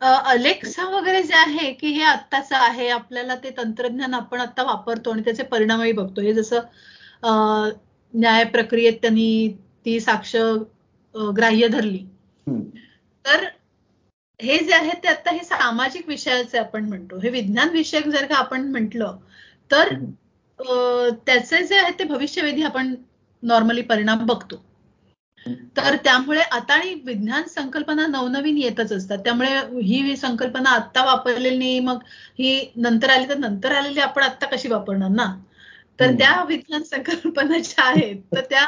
अलेक्सा 0.00 0.84
वगैरे 0.90 1.22
जे 1.22 1.34
आहे 1.34 1.72
की 1.72 1.88
हे 1.92 2.02
आत्ताच 2.04 2.52
आहे 2.52 2.88
आपल्याला 2.90 3.34
ते 3.44 3.50
तंत्रज्ञान 3.56 4.14
आपण 4.14 4.40
आता 4.40 4.62
वापरतो 4.62 5.10
आणि 5.10 5.22
त्याचे 5.24 5.42
परिणामही 5.52 5.92
बघतो. 5.92 6.20
हे 6.20 6.32
जसं 6.34 7.70
न्याय 8.14 8.44
प्रक्रियेत 8.52 8.98
त्यांनी 9.02 9.48
ती 9.84 9.98
साक्ष 10.00 10.34
ग्राह्य 11.36 11.68
धरली. 11.68 12.04
तर 13.24 13.44
हे 14.40 14.58
जे 14.58 14.74
आहे 14.74 14.92
ते 15.02 15.08
आता 15.08 15.30
हे 15.32 15.44
सामाजिक 15.44 16.08
विषयाचे 16.08 16.58
आपण 16.58 16.88
म्हणतो. 16.88 17.18
हे 17.18 17.30
विज्ञान 17.30 17.70
विषयक 17.70 18.08
जर 18.08 18.26
का 18.26 18.36
आपण 18.36 18.70
म्हटलं 18.70 19.18
तर 19.70 19.94
त्याचे 21.26 21.64
जे 21.66 21.76
आहे 21.76 21.98
ते 21.98 22.04
भविष्यवेधी 22.04 22.62
आपण 22.62 22.94
नॉर्मली 23.42 23.82
परिणाम 23.82 24.26
बघतो. 24.26 24.62
तर 25.76 25.96
त्यामुळे 26.04 26.40
आता 26.42 26.74
आणि 26.74 26.94
विज्ञान 27.04 27.42
संकल्पना 27.48 28.06
नवनवीन 28.06 28.56
येतच 28.58 28.92
असतात. 28.92 29.18
त्यामुळे 29.18 29.50
ही 29.82 30.16
संकल्पना 30.16 30.70
आत्ता 30.70 31.04
वापरलेली 31.04 31.56
नाही 31.58 31.80
मग 31.80 31.98
ही 32.38 32.72
नंतर 32.76 33.10
आली 33.10 33.28
तर 33.28 33.38
नंतर 33.38 33.72
आलेली 33.72 34.00
आपण 34.00 34.22
आत्ता 34.22 34.46
कशी 34.46 34.68
वापरणार 34.68 35.08
ना? 35.10 35.26
तर 35.98 36.12
त्या 36.12 36.42
विज्ञान 36.48 36.82
संकल्पना 36.82 37.58
ज्या 37.58 37.84
आहेत 37.84 38.16
तर 38.34 38.40
त्या 38.50 38.64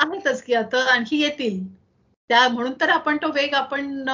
आहेतच 0.00 0.42
की 0.42 0.54
आता 0.54 0.82
आणखी 0.92 1.20
येतील. 1.20 1.64
त्या 2.30 2.48
म्हणून 2.48 2.72
तर 2.80 2.88
आपण 2.88 3.16
तो 3.16 3.30
वेग 3.32 3.54
आपण 3.54 4.08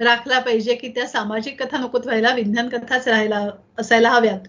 राखला 0.00 0.38
पाहिजे 0.38 0.74
की 0.74 0.88
त्या 0.88 1.06
सामाजिक 1.06 1.62
कथा 1.62 1.78
नकोत 1.78 2.06
व्हायला 2.06 2.32
विज्ञान 2.34 2.68
कथाच 2.68 3.08
राहायला 3.08 3.46
असायला 3.78 4.10
हव्यात. 4.10 4.40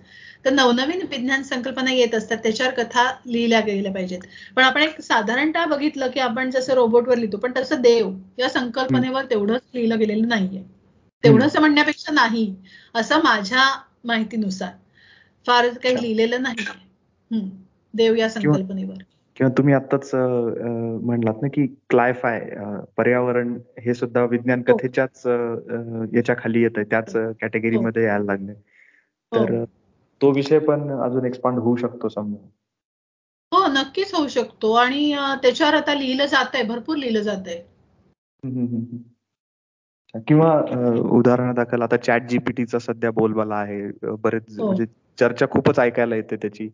तर 0.45 0.51
नवनवीन 0.51 1.01
विज्ञान 1.09 1.43
संकल्पना 1.43 1.91
येत 1.91 2.15
असतात 2.15 2.37
त्याच्यावर 2.37 2.73
कथा 2.73 3.03
लिहिल्या 3.25 3.59
गेल्या 3.59 3.91
पाहिजेत. 3.93 4.19
पण 4.55 4.63
आपण 4.63 4.81
एक 4.81 4.99
साधारणतः 5.01 5.65
बघितलं 5.65 6.09
की 6.09 6.19
आपण 6.19 6.49
जसं 6.49 6.73
रोबोटवर 6.73 7.17
लिहितो 7.17 7.37
पण 7.37 7.51
तसं 7.57 7.81
देव 7.81 8.11
या 8.39 8.49
संकल्पनेवर 8.49 9.25
तेवढंच 9.29 9.61
लिहिलं 9.73 9.99
गेलेलं 9.99 10.27
नाहीये. 10.27 10.63
तेवढंच 11.23 11.57
म्हणण्यापेक्षा 11.57 12.13
नाही 12.13 12.53
असं 12.95 13.23
माझ्या 13.23 13.65
माहितीनुसार. 14.03 14.71
फार 15.45 15.67
काही 15.83 16.01
लिहिलेलं 16.01 16.41
नाही 16.41 17.41
देव 17.93 18.15
या 18.15 18.29
संकल्पनेवर. 18.29 18.95
किंवा 19.37 19.51
तुम्ही 19.57 19.73
आत्ताच 19.73 20.09
म्हणलात 20.13 21.41
ना 21.41 21.47
की 21.47 21.65
क्लायफाय 21.89 22.39
पर्यावरण 22.97 23.53
हे 23.79 23.93
सुद्धा 23.93 24.23
विज्ञान 24.25 24.61
कथेच्याच 24.61 25.21
याच्या 26.15 26.35
खाली 26.37 26.61
येत 26.61 26.77
आहे 26.77 26.85
त्याच 26.89 27.11
कॅटेगरीमध्ये 27.41 28.03
यायला 28.03 28.25
लागले 28.25 28.53
तर 29.31 29.63
तो 30.23 30.31
विषय 30.31 30.59
पण 30.59 30.91
अजून 30.91 31.25
एक्सपांड 31.25 31.59
होऊ 31.59 31.75
शकतो 31.75 32.09
समजा. 32.09 32.49
हो 33.51 33.67
नक्कीच 33.67 34.13
होऊ 34.13 34.27
शकतो. 34.27 34.73
आणि 34.73 35.15
त्याच्यावर 35.41 35.73
आता 35.73 35.93
लिहिलं 35.93 36.25
जात 36.25 36.45
आहे 36.53 36.63
भरपूर 36.63 36.97
लिहिलं 36.97 37.21
जात 37.21 37.47
आहे 37.47 37.73
किंवा 40.27 40.61
उदाहरणादाखल 41.11 41.81
आता 41.81 41.97
चॅट 41.97 42.29
जीपीटीचा 42.29 42.79
सध्या 42.79 43.11
बोलबाला 43.11 43.55
आहे. 43.55 43.91
बरेच 44.03 44.59
म्हणजे 44.59 44.85
चर्चा 45.19 45.45
खूपच 45.51 45.79
ऐकायला 45.79 46.15
येते 46.15 46.35
त्याची. 46.35 46.69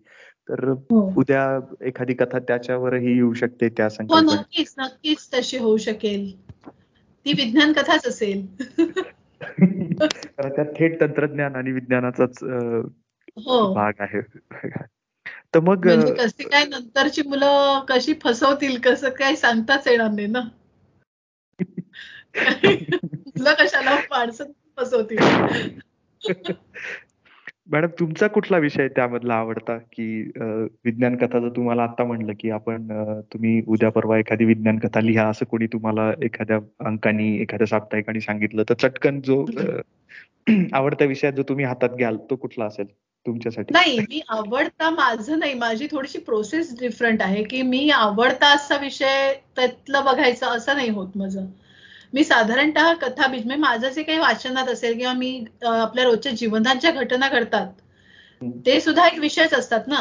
तर 0.50 0.74
उद्या 0.92 1.60
एखादी 1.82 2.14
कथा 2.14 2.40
त्याच्यावरही 2.40 3.16
येऊ 3.16 3.34
शकते 3.34 3.70
त्या 3.70 3.90
संकल्पने 3.90 4.36
नक्कीच 4.36 4.76
नक्कीच 4.78 5.30
तशी 5.34 5.58
होऊ 5.58 5.78
शकेल. 5.78 6.50
ती 7.26 7.32
विज्ञान 7.32 7.74
कथाच 7.74 8.08
असेल. 8.08 8.48
त्यात 10.26 10.66
थेट 10.66 11.02
तंत्रज्ञान 11.02 11.56
आणि 11.56 11.72
विज्ञानाचाच 11.72 12.44
भाग 13.48 13.94
आहे. 14.00 14.22
तर 15.56 15.60
मग 15.60 15.86
म्हणजे 15.88 16.14
कसे 16.14 16.44
काय 16.44 16.66
नंतरची 16.66 17.22
मुलं 17.22 17.86
कशी 17.88 18.14
फसवतील 18.24 18.80
कसं 18.80 19.10
काय 19.10 19.36
सांगताच 19.36 19.88
येणार 19.88 20.10
नाही 20.12 20.28
ना? 20.28 20.40
मुलं 23.28 23.54
कशाला 23.54 23.96
माणसं 23.96 24.44
फसवतील? 24.78 25.18
मॅडम 27.68 27.88
तुमचा 28.00 28.28
कुठला 28.28 28.58
विषय 28.58 28.88
त्यामधला 28.88 29.34
आवडता? 29.34 29.78
की 29.78 30.32
विज्ञान 30.86 31.16
कथा 31.16 31.40
जर 31.40 31.50
तुम्हाला 31.50 31.84
आता 31.84 32.04
म्हणलं 32.04 32.34
की 32.40 32.50
आपण 32.50 32.88
तुम्ही 33.34 33.62
उद्या 33.68 33.90
परवा 33.90 34.18
एखादी 34.18 34.46
विज्ञान 34.46 34.80
कथा 34.80 35.00
लिहा 35.00 35.30
असं 35.30 35.46
कोणी 35.46 35.68
तुम्हाला 35.68 36.12
एखाद्या 36.24 36.58
अंकानी 36.80 37.42
एखाद्या 37.42 37.68
साप्ताहिकानी 37.68 38.22
सांगितलं 38.22 38.64
तर 38.70 38.74
चटकन 38.74 39.22
जो 39.22 39.46
आवडत्या 40.74 41.08
विषयात 41.08 41.34
जो 41.34 41.44
तुम्ही 41.44 41.66
हातात 41.66 41.90
घ्याल 41.90 42.18
तो 42.30 42.36
कुठला 42.36 42.66
असेल? 42.66 42.86
तुमच्यासाठी? 43.26 43.74
नाही 43.74 43.98
मी 44.00 44.22
आवडता 44.30 44.90
माझं 44.90 45.40
नाही 45.40 45.54
माझी 45.54 45.88
थोडीशी 45.92 46.20
प्रोसेस 46.20 46.74
डिफरंट 46.80 47.22
आहे 47.22 47.44
की 47.44 47.62
मी 47.62 47.90
आवडता 47.90 48.54
असा 48.54 48.78
विषय 48.78 49.34
त्यातलं 49.56 50.06
बघायचं 50.06 50.48
असं 50.48 50.76
नाही 50.76 50.90
होत 50.90 51.18
माझं. 51.18 51.46
मी 52.14 52.24
साधारणतः 52.24 52.94
कथा 52.94 53.28
बीज 53.28 53.46
म्हणजे 53.46 53.62
माझं 53.62 53.90
जे 53.90 54.04
काही 54.04 54.20
वाचनात 54.20 54.70
असेल 54.70 54.98
किंवा 54.98 55.14
मी 55.14 55.46
आपल्या 55.66 56.04
रोजच्या 56.04 56.32
जीवनात 56.32 56.76
ज्या 56.76 56.92
घटना 56.92 57.28
घडतात 57.30 57.68
ते 58.66 58.80
सुद्धा 58.82 59.08
एक 59.08 59.20
विषयच 59.20 59.54
असतात 59.54 59.88
ना. 59.88 60.00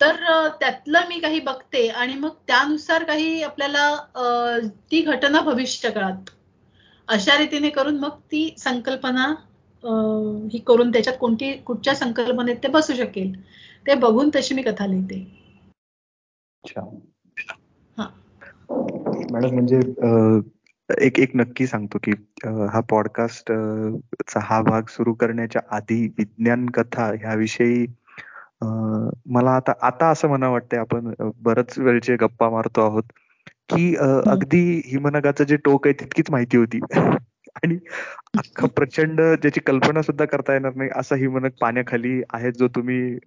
तर 0.00 0.48
त्यातलं 0.60 1.06
मी 1.08 1.18
काही 1.20 1.40
बघते 1.40 1.86
आणि 1.88 2.14
मग 2.14 2.34
त्यानुसार 2.46 3.02
काही 3.04 3.42
आपल्याला 3.42 4.66
ती 4.90 5.00
घटना 5.00 5.40
भविष्य 5.40 5.90
काळात 5.90 6.30
अशा 7.08 7.36
रीतीने 7.38 7.70
करून 7.70 7.98
मग 7.98 8.18
ती 8.32 8.54
संकल्पना 8.58 9.34
ही 9.84 10.58
करून 10.66 10.90
त्याच्यात 10.92 11.16
कोणती 11.20 11.52
कुठच्या 11.66 11.94
संकल्पनेत 11.94 12.56
ते 12.62 12.68
बसू 12.68 12.94
शकेल. 12.94 13.32
ते 13.86 13.94
बघून 13.96 14.30
तशी 14.34 14.54
मी 14.54 14.62
कथा 14.62 14.86
लिहिते. 14.86 15.24
मॅडम 19.32 19.54
म्हणजे 19.54 19.80
एक 20.88 21.18
एक 21.20 21.30
नक्की 21.34 21.66
सांगतो 21.66 21.98
की 21.98 22.12
हा 22.70 22.80
पॉडकास्ट 22.90 23.52
चा 24.28 24.40
हा 24.42 24.60
भाग 24.62 24.86
सुरू 24.88 25.12
करण्याच्या 25.14 25.62
आधी 25.76 26.06
विज्ञान 26.18 26.66
कथा 26.70 27.06
ह्याविषयी 27.14 27.86
मला 29.28 29.50
आता 29.50 29.72
आता 29.82 30.08
असं 30.10 30.28
म्हणा 30.28 30.48
वाटतंय 30.48 30.78
आपण 30.78 31.12
बरच 31.42 31.78
वेळचे 31.78 32.16
गप्पा 32.16 32.48
मारतो 32.50 32.80
आहोत 32.80 33.02
की 33.68 33.94
अगदी 34.26 34.62
हिमनगाचं 34.86 35.44
जे 35.44 35.56
टोक 35.56 35.86
आहे 35.86 35.94
तितकीच 36.00 36.30
माहिती 36.30 36.56
होती. 36.56 36.80
आणि 37.64 37.78
अख्खा 38.38 38.66
प्रचंड 38.76 39.20
ज्याची 39.20 39.60
कल्पना 39.60 40.02
सुद्धा 40.02 40.24
करता 40.24 40.52
येणार 40.52 40.72
नाही 40.74 40.90
असा 40.96 41.16
हिमनग 41.16 41.48
पाण्याखाली 41.60 42.22
आहे 42.32 42.50
जो 42.50 42.68
तुम्ही 42.68 43.18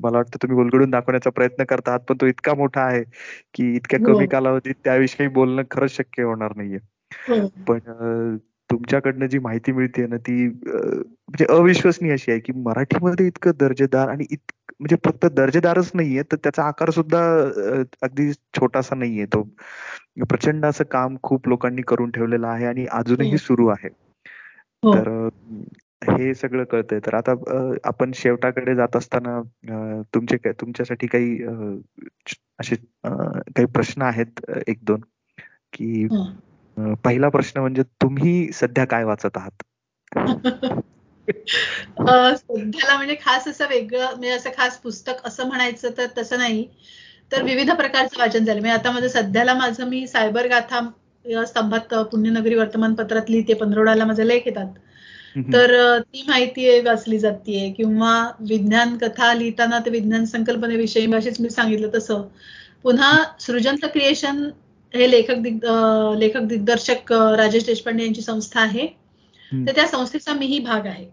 मला 0.00 0.16
वाटतं 0.16 0.42
तुम्ही 0.42 0.58
उलगडून 0.58 0.90
दाखवण्याचा 0.90 1.30
प्रयत्न 1.30 1.64
करता 1.64 1.90
आहात 1.90 2.00
पण 2.00 2.16
तो 2.20 2.26
इतका 2.26 2.54
मोठा 2.54 2.82
आहे 2.82 3.02
की 3.54 3.74
इतक्या 3.76 4.00
कमी 4.06 4.26
कालावधीत 4.26 4.74
त्याविषयी 4.84 5.28
बोलणं 5.28 5.62
खरंच 5.70 5.96
शक्य 5.96 6.22
होणार 6.22 6.52
नाहीये. 6.56 6.78
पण 7.68 7.78
तुमच्याकडनं 8.70 9.26
जी 9.26 9.38
माहिती 9.38 9.72
मिळते 9.72 10.06
ना 10.06 10.16
ती 10.16 10.48
म्हणजे 10.48 11.44
अविश्वसनीय 11.48 12.12
अशी 12.12 12.30
आहे 12.30 12.40
की 12.40 12.52
मराठीमध्ये 12.52 13.26
इतकं 13.26 13.50
दर्जेदार 13.60 14.08
आणि 14.08 14.24
म्हणजे 14.80 14.96
फक्त 15.04 15.26
दर्जेदारच 15.26 15.90
नाहीये 15.94 16.22
तर 16.22 16.36
त्याचा 16.36 16.64
आकार 16.64 16.90
सुद्धा 16.90 17.40
अगदी 18.02 18.32
छोटासा 18.32 18.94
नाहीये 18.94 19.24
तो. 19.24 19.54
प्रचंड 20.16 20.66
असं 20.66 20.84
काम 20.84 21.16
खूप 21.22 21.48
लोकांनी 21.48 21.82
करून 21.82 22.10
ठेवलेलं 22.10 22.46
आहे 22.46 22.66
आणि 22.66 22.86
अजूनही 22.86 23.38
सुरू 23.38 23.68
आहे. 23.68 23.88
तर 24.84 25.28
हे 26.04 26.34
सगळं 26.34 26.64
कळतंय. 26.64 26.98
तर 26.98 27.14
आता 27.14 27.34
आपण 27.84 28.10
शेवटाकडे 28.14 28.74
जात 28.74 28.96
असताना 28.96 29.42
तुमचे 30.14 30.36
तुमच्यासाठी 30.52 31.06
काही 31.06 31.44
असे 32.58 32.76
काही 33.26 33.64
प्रश्न 33.64 34.02
आहेत 34.02 34.40
एक 34.66 34.78
दोन? 34.82 35.00
की 35.72 36.08
पहिला 37.04 37.28
प्रश्न 37.28 37.60
म्हणजे 37.60 37.82
तुम्ही 37.82 38.52
सध्या 38.52 38.84
काय 38.84 39.04
वाचत 39.04 39.36
आहात? 39.36 39.62
सध्याला 42.36 42.96
म्हणजे 42.96 43.14
खास 43.14 43.48
असं 43.48 43.66
वेगळं 43.68 44.06
म्हणजे 44.06 44.30
असं 44.30 44.50
खास 44.56 44.78
पुस्तक 44.78 45.12
असं 45.24 45.46
म्हणायचं 45.46 45.90
तर 45.98 46.06
तसं 46.18 46.38
नाही. 46.38 46.68
तर 47.32 47.42
विविध 47.42 47.70
प्रकारचं 47.70 48.18
वाचन 48.18 48.44
झालं. 48.44 48.60
म्हणजे 48.60 48.78
आता 48.78 48.90
माझं 48.90 49.08
सध्याला 49.08 49.54
माझं 49.54 49.88
मी 49.88 50.06
सायबर 50.06 50.46
गाथा 50.48 50.80
स्तंभात 51.46 51.94
पुण्यनगरी 52.04 52.54
वर्तमानपत्रात 52.54 53.30
लिहिते 53.30 53.54
पंधरवड्याला 53.54 54.04
माझे 54.04 54.28
लेख 54.28 54.46
येतात. 54.46 54.66
तर 55.52 55.98
ती 56.02 56.24
माहिती 56.28 56.80
वाचली 56.80 57.18
जाते 57.18 57.72
किंवा 57.76 58.14
विज्ञान 58.40 58.96
कथा 58.98 59.32
लिहिताना 59.34 59.78
ते 59.78 59.90
विज्ञान 59.90 60.24
संकल्पनेविषयी 60.24 61.12
अशीच 61.14 61.40
मी 61.40 61.50
सांगितलं 61.50 61.90
तसं. 61.94 62.22
पुन्हा 62.82 63.12
सृजन 63.40 63.76
क्रिएशन 63.84 64.50
हे 64.94 65.10
लेखक 65.10 65.34
दिग 65.34 65.64
लेखक 66.18 66.40
दिग्दर्शक 66.40 67.12
राजेश 67.12 67.64
देशपांडे 67.66 68.04
यांची 68.04 68.20
संस्था 68.20 68.60
आहे. 68.60 68.86
तर 69.52 69.72
त्या 69.76 69.86
संस्थेचा 69.86 70.32
मीही 70.34 70.58
भाग 70.58 70.86
आहे. 70.86 71.06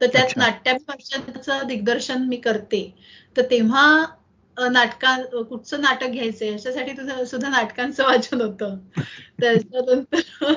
तर 0.00 0.06
त्यात 0.06 0.36
नाट्याभिभाषणाचं 0.36 1.66
दिग्दर्शन 1.68 2.22
मी 2.22 2.36
करते. 2.36 2.94
तर 3.36 3.42
तेव्हा 3.42 3.84
नाटका 4.56 5.16
कुठचं 5.42 5.80
नाटक 5.80 6.06
घ्यायचंय 6.06 6.48
याच्यासाठी 6.48 6.92
तुझं 6.92 7.24
सुद्धा 7.24 7.48
नाटकांचं 7.48 8.04
वाचन 8.04 8.40
होतं. 8.40 8.76
त्याच्यानंतर 9.40 10.52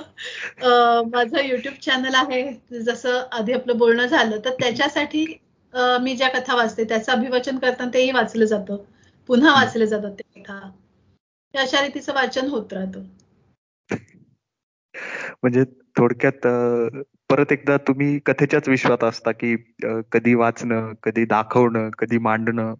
माझं 1.06 1.46
युट्यूब 1.46 1.76
चॅनल 1.82 2.16
आहे. 2.16 2.44
जसं 2.82 3.22
आधी 3.32 3.54
आपलं 3.54 3.78
बोलणं 3.78 4.06
झालं 4.06 4.40
तर 4.46 4.54
त्याच्यासाठी 4.60 5.26
मी 6.02 6.16
ज्या 6.16 6.30
कथा 6.30 6.56
वाचते 6.56 6.84
त्याचं 6.84 7.12
अभिवाचन 7.12 7.58
करताना 7.58 7.92
तेही 7.94 8.12
वाचलं 8.12 8.46
जातं. 8.46 8.78
पुन्हा 9.30 9.54
वाचले 9.54 9.88
जातात 9.88 10.12
ते 10.12 10.42
कथा. 10.42 10.60
अशा 11.54 11.82
रीतीचं 11.82 12.14
वाचन 12.14 12.48
होत 12.48 12.74
राहतं. 12.74 13.04
म्हणजे 15.44 15.64
थोडक्यात 15.98 16.48
परत 17.32 17.52
एकदा 17.52 17.78
तुम्ही 17.78 18.20
कथेच्याच 18.20 18.70
विश्वात 18.70 19.04
असता 19.04 19.32
की 19.32 19.56
कधी 20.12 20.34
वाचणं 20.34 20.94
कधी 21.04 21.26
दाखवणं 21.26 21.90
कधी 21.90 22.18
मांडणं? 22.18 22.74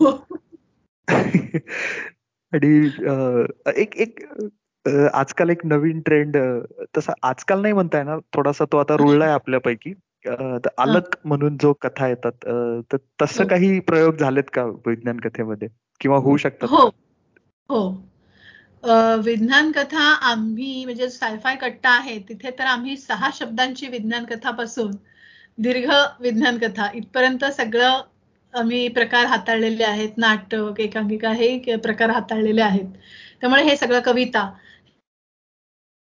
हो. 0.00 0.26
आणि 2.52 2.90
एक 3.76 3.96
एक 3.96 4.18
आजकाल 5.12 5.50
एक 5.50 5.66
नवीन 5.66 6.00
ट्रेंड 6.00 6.36
तसा 6.96 7.12
आजकाल 7.22 7.62
नाही 7.62 7.74
म्हणता 7.74 7.98
येणार 7.98 8.18
थोडासा 8.34 8.64
तो 8.64 8.76
आता 8.76 8.96
रुळलाय 8.96 9.30
आपल्यापैकी. 9.30 9.92
अलग 10.78 11.02
म्हणून 11.24 11.56
जो 11.56 11.72
कथा 11.72 12.08
येतात 12.08 12.32
तर 12.92 12.96
तसं 13.22 13.42
हो. 13.42 13.48
काही 13.48 13.80
प्रयोग 13.80 14.16
झालेत 14.16 14.44
का 14.52 14.64
विज्ञान 14.64 15.20
कथेमध्ये? 15.20 15.68
किंवा 16.00 16.16
होऊ 16.18 16.36
शकतात 16.36 16.68
हो. 16.68 16.86
हो. 17.68 18.07
विज्ञान 19.24 19.70
कथा 19.72 20.02
आम्ही 20.24 20.84
म्हणजे 20.84 21.08
सायफाय 21.10 21.56
कट्टा 21.56 21.90
आहे 21.90 22.18
तिथे 22.28 22.50
तर 22.50 22.64
आम्ही 22.64 22.96
सहा 22.96 23.30
शब्दांची 23.34 23.88
विज्ञान 23.88 24.24
कथापासून 24.24 24.90
दीर्घ 25.58 25.90
विज्ञान 26.20 26.58
कथा 26.58 26.88
इथपर्यंत 26.94 27.44
सगळं 27.52 28.00
आम्ही 28.54 28.86
प्रकार 28.88 29.26
हाताळलेले 29.26 29.84
आहेत 29.84 30.16
नाटक 30.16 30.80
एकांकिका 30.80 31.32
हे 31.32 31.76
प्रकार 31.78 32.10
हाताळलेले 32.10 32.62
आहेत. 32.62 32.86
त्यामुळे 33.40 33.62
हे 33.64 33.76
सगळं 33.76 34.00
कविता 34.00 34.50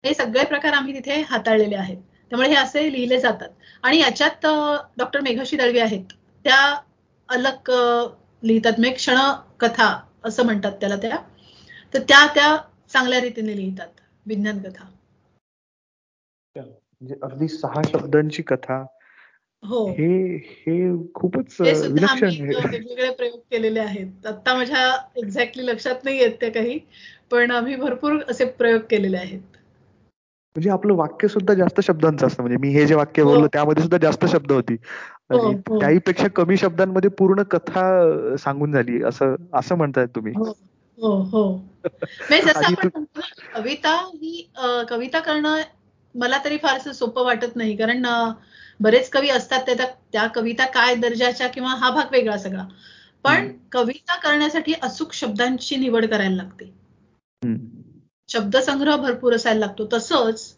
हे 0.04 0.12
सगळे 0.14 0.44
प्रकार 0.44 0.72
आम्ही 0.72 0.94
तिथे 0.94 1.20
हाताळलेले 1.30 1.76
आहेत. 1.76 1.96
त्यामुळे 2.30 2.48
हे 2.48 2.54
असे 2.54 2.92
लिहिले 2.92 3.18
जातात. 3.20 3.48
आणि 3.84 3.98
याच्यात 3.98 4.46
डॉक्टर 4.98 5.20
मेघशी 5.20 5.56
दळवी 5.56 5.78
आहेत. 5.78 6.04
त्या 6.44 6.56
अलग 7.28 7.70
लिहितात 8.42 8.80
मे 8.80 8.90
क्षण 8.92 9.18
कथा 9.60 9.94
असं 10.24 10.44
म्हणतात 10.44 10.72
त्याला 10.80 10.96
त्या. 10.96 11.16
तर 11.94 12.00
त्या 12.00 12.26
त्या 12.34 12.56
चांगल्या 12.92 13.20
रीतीने 13.20 13.56
लिहितात 13.56 14.00
विज्ञान 14.26 14.58
कथा. 14.58 14.84
म्हणजे 16.56 17.14
अगदी 17.22 17.48
सहा 17.48 17.82
शब्दांची 17.82 18.42
कथा 18.42 18.84
हो. 19.62 19.86
हे 19.90 20.36
हे 20.36 21.08
खूपच 21.14 21.60
विलक्षण 21.60 22.28
वेगवेगळे 22.40 23.10
प्रयोग 23.10 23.38
केलेले 23.50 23.80
आहेत. 23.80 24.26
आता 24.26 24.54
माझ्या 24.54 24.96
एक्झॅक्टली 25.16 25.66
लक्षात 25.66 26.04
नाही 26.04 26.18
येत 26.18 26.32
ते 26.40 26.50
काही 26.50 26.78
पण 27.30 27.50
आम्ही 27.50 27.76
भरपूर 27.76 28.18
असे 28.28 28.44
प्रयोग 28.44 28.80
केलेले 28.80 29.16
आहेत. 29.16 29.40
म्हणजे 30.56 30.70
आपलं 30.70 30.94
वाक्य 30.94 31.28
सुद्धा 31.28 31.54
जास्त 31.54 31.80
शब्दांचं 31.80 32.26
असतं. 32.26 32.42
म्हणजे 32.42 32.58
मी 32.60 32.68
हे 32.68 32.86
जे 32.86 32.94
वाक्य 32.94 33.24
बोललो 33.24 33.40
हो. 33.40 33.46
त्यामध्ये 33.46 33.82
सुद्धा 33.82 33.98
जास्त 34.02 34.26
शब्द 34.26 34.52
होती. 34.52 34.76
आणि 35.30 35.38
हो, 35.38 35.50
हो. 35.68 35.80
त्याहीपेक्षा 35.80 36.28
कमी 36.28 36.56
शब्दांमध्ये 36.56 37.10
पूर्ण 37.10 37.42
कथा 37.42 38.36
सांगून 38.36 38.72
झाली 38.72 39.02
असं 39.02 39.34
असं 39.52 39.74
म्हणताय 39.74 40.06
तुम्ही. 40.06 40.32
हो 41.02 41.12
हो. 41.22 41.44
कविता 43.54 43.94
ही 44.14 44.50
कविता 44.88 45.20
करणं 45.20 45.62
मला 46.14 46.38
तरी 46.44 46.56
फारसं 46.56 46.92
सोपं 46.92 47.24
वाटत 47.24 47.56
नाही. 47.56 47.76
कारण 47.76 48.06
बरेच 48.80 49.08
कवी 49.10 49.28
असतात 49.28 49.70
त्या 50.12 50.26
कविता 50.26 50.66
काय 50.66 50.94
दर्जाच्या 50.94 51.46
किंवा 51.48 51.70
हा 51.70 51.90
भाग 51.90 52.12
वेगळा 52.12 52.36
सगळा. 52.38 52.64
पण 53.24 53.50
कविता 53.72 54.16
करण्यासाठी 54.16 54.72
अचूक 54.72 55.12
शब्दांची 55.12 55.76
निवड 55.76 56.06
करायला 56.06 56.36
लागते. 56.36 56.72
शब्दसंग्रह 58.28 58.96
भरपूर 58.96 59.34
असायला 59.34 59.60
लागतो. 59.60 59.86
तसंच 59.92 60.54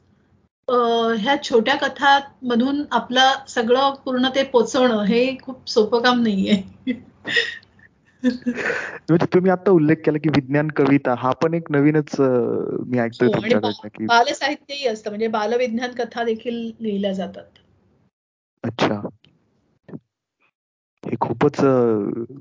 ह्या 1.18 1.34
छोट्या 1.42 1.74
कथांमधून 1.76 2.84
आपलं 2.90 3.32
सगळं 3.48 3.94
पूर्ण 3.94 4.28
ते 4.34 4.42
पोचवणं 4.42 5.02
हे 5.02 5.36
खूप 5.42 5.68
सोपं 5.68 6.02
काम 6.02 6.22
नाहीये. 6.22 6.62
म्हणजे 8.24 9.26
तुम्ही 9.34 9.50
आता 9.50 9.70
उल्लेख 9.70 9.96
केला 10.04 10.18
की 10.18 10.28
विज्ञान 10.28 10.68
कविता 10.68 11.14
हा 11.18 11.30
पण 11.32 11.54
एक 11.54 11.70
नवीनच 11.70 12.16
मी 12.20 12.98
ऐकतोय 12.98 13.28
हो, 13.28 13.34
तुमच्याकडनं 13.34 13.88
की 13.88 14.06
बाल 14.06 14.32
साहित्यही 14.32 14.86
असतं. 14.86 15.10
म्हणजे 15.10 15.28
बालविज्ञान 15.28 15.90
कथा 15.90 16.24
देखील 16.24 16.70
लिहिल्या 16.80 17.12
जातात. 17.12 17.44
अच्छा. 18.64 19.00
हे 21.04 21.16
खूपच 21.20 21.56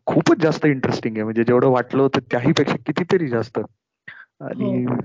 खूपच 0.05 0.37
जास्त 0.41 0.65
इंटरेस्टिंग 0.65 1.15
आहे. 1.15 1.23
म्हणजे 1.23 1.43
जेवढं 1.43 1.67
वाटलं 1.67 2.01
होतं 2.01 2.19
त्याहीपेक्षा 2.31 2.75
कितीतरी 2.85 3.27
जास्त. 3.27 3.59
आणि 4.41 4.85
हो. 4.85 4.95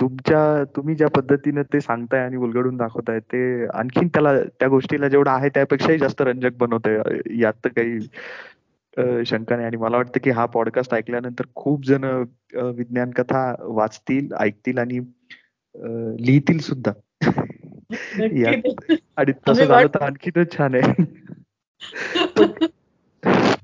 तुमच्या 0.00 0.64
तुम्ही 0.76 0.94
ज्या 0.94 1.08
पद्धतीने 1.08 1.62
ते 1.62 1.80
सांगताय 1.80 2.20
आणि 2.20 2.36
उलगडून 2.36 2.76
दाखवताय 2.76 3.18
ते 3.20 3.66
आणखीन 3.66 4.08
त्याला 4.08 4.38
त्या 4.40 4.68
गोष्टीला 4.68 5.08
जेवढं 5.08 5.30
आहे 5.30 5.48
त्यापेक्षाही 5.48 5.98
जास्त 5.98 6.22
रंजक 6.22 6.56
बनवतंय. 6.56 6.98
यात 7.40 7.52
तर 7.64 7.68
काही 7.68 7.98
शंका 9.26 9.56
नाही 9.56 9.66
आणि 9.66 9.76
मला 9.76 9.96
वाटतं 9.96 10.20
की 10.24 10.30
हा 10.30 10.46
पॉडकास्ट 10.46 10.94
ऐकल्यानंतर 10.94 11.44
खूप 11.54 11.84
जण 11.84 12.04
विज्ञान 12.54 13.10
कथा 13.10 13.54
वाचतील 13.60 14.32
ऐकतील 14.32 14.78
आणि 14.78 14.98
लिहितील 16.26 16.58
सुद्धा. 16.58 16.92
आणि 19.16 19.32
तसं 19.48 19.64
झालं 19.64 19.86
तर 19.86 20.02
आणखीनच 20.02 20.56
छान 20.58 20.74
आहे. 20.74 21.04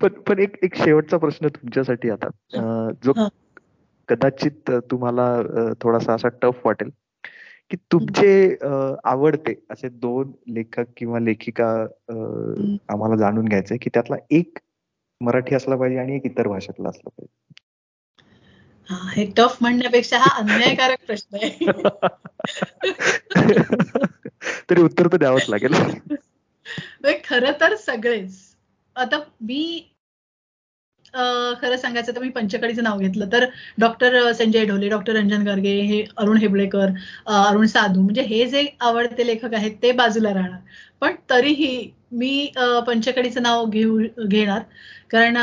पण 0.03 0.09
पण 0.09 0.39
एक 0.39 0.57
एक 0.63 0.75
शेवटचा 0.75 1.19
प्रश्न 1.19 1.49
तुमच्यासाठी 1.49 2.11
आता. 2.11 2.29
जो 3.05 3.13
कदाचित 4.09 4.71
तुम्हाला 4.71 5.43
थोडासा 5.81 6.15
असा 6.15 6.29
टफ 6.43 6.61
वाटेल 6.65 6.91
की 7.71 7.77
तुमचे 7.93 8.57
आवडते 9.05 9.55
असे 9.71 9.89
दोन 9.89 10.33
लेखक 10.49 10.85
किंवा 10.97 11.19
लेखिका 11.19 11.69
आम्हाला 12.89 13.17
जाणून 13.17 13.45
घ्यायचंय 13.45 13.79
की 13.79 13.91
त्यातला 13.95 14.17
एक 14.31 14.59
मराठी 15.25 15.55
असला 15.55 15.77
पाहिजे 15.77 15.99
आणि 15.99 16.17
एक 16.17 16.23
इतर 16.25 16.49
भाषेतला 16.49 16.89
असला 16.89 17.09
पाहिजे. 17.09 17.55
हे 18.91 19.33
टफ 19.37 19.57
म्हणण्यापेक्षा 19.61 20.19
हा 20.19 20.37
अन्यायकारक 20.37 21.07
प्रश्न 21.07 21.37
आहे. 21.43 21.67
तरी 24.71 24.83
उत्तर 24.83 25.07
तर 25.07 25.17
द्यावंच 25.17 25.47
लागेल. 25.49 25.75
खर 27.25 27.53
तर 27.61 27.77
सगळेच. 27.77 28.39
आता 28.97 29.19
मी 29.41 29.91
खरं 31.63 31.77
सांगायचं 31.77 32.13
तर 32.17 32.21
मी 32.21 32.29
पंचकडीचं 32.29 32.83
नाव 32.83 32.99
घेतलं. 32.99 33.27
तर 33.33 33.47
डॉक्टर 33.79 34.33
संजय 34.33 34.65
ढोले 34.65 34.89
डॉक्टर 34.89 35.13
रंजन 35.13 35.43
गर्गे 35.43 35.81
हे 35.81 36.05
अरुण 36.17 36.37
हेबळेकर 36.37 36.87
अरुण 37.27 37.67
साधू 37.67 38.01
म्हणजे 38.01 38.23
हे 38.23 38.47
जे 38.47 38.77
आवडते 38.81 39.27
लेखक 39.27 39.55
आहेत 39.55 39.73
ते 39.83 39.93
बाजूला 39.93 40.35
राहणार. 40.35 40.61
पण 41.01 41.15
तरीही 41.31 41.91
मी 42.19 42.51
पंचकडीचं 42.87 43.43
नाव 43.43 43.65
घेऊ 43.67 43.99
घेणार. 44.27 44.63
कारण 45.11 45.37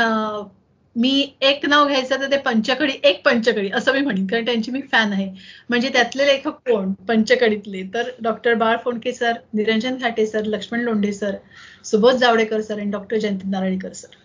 मी 0.96 1.10
एक 1.42 1.64
नाव 1.66 1.86
घ्यायचं 1.88 2.20
तर 2.20 2.30
ते 2.30 2.36
पंचकडी 2.38 2.92
एक 3.04 3.22
पंचकडी 3.24 3.70
असं 3.74 3.92
मी 3.92 4.00
म्हणेन. 4.00 4.26
कारण 4.26 4.44
त्यांची 4.44 4.70
मी 4.70 4.80
फॅन 4.92 5.12
आहे. 5.12 5.28
म्हणजे 5.70 5.88
त्यातले 5.92 6.26
लेखक 6.26 6.68
कोण? 6.70 6.92
पंचकडीतले. 7.08 7.82
तर 7.94 8.10
doctor 8.22 8.54
Bal 8.54 8.76
Phondke 8.84 9.12
sir 9.12 9.32
Niranjan 9.54 9.96
Ghate 9.96 10.26
sir 10.26 10.44
Laxman 10.46 10.80
Londhe 10.80 11.12
sir 11.12 11.36
Subodh 11.84 12.16
Javadekar 12.16 12.60
sir 12.60 12.78
आणि 12.78 12.90
डॉक्टर 12.90 13.18
जयंती 13.18 13.48
नारळीकर 13.50 13.92
सर. 13.92 14.16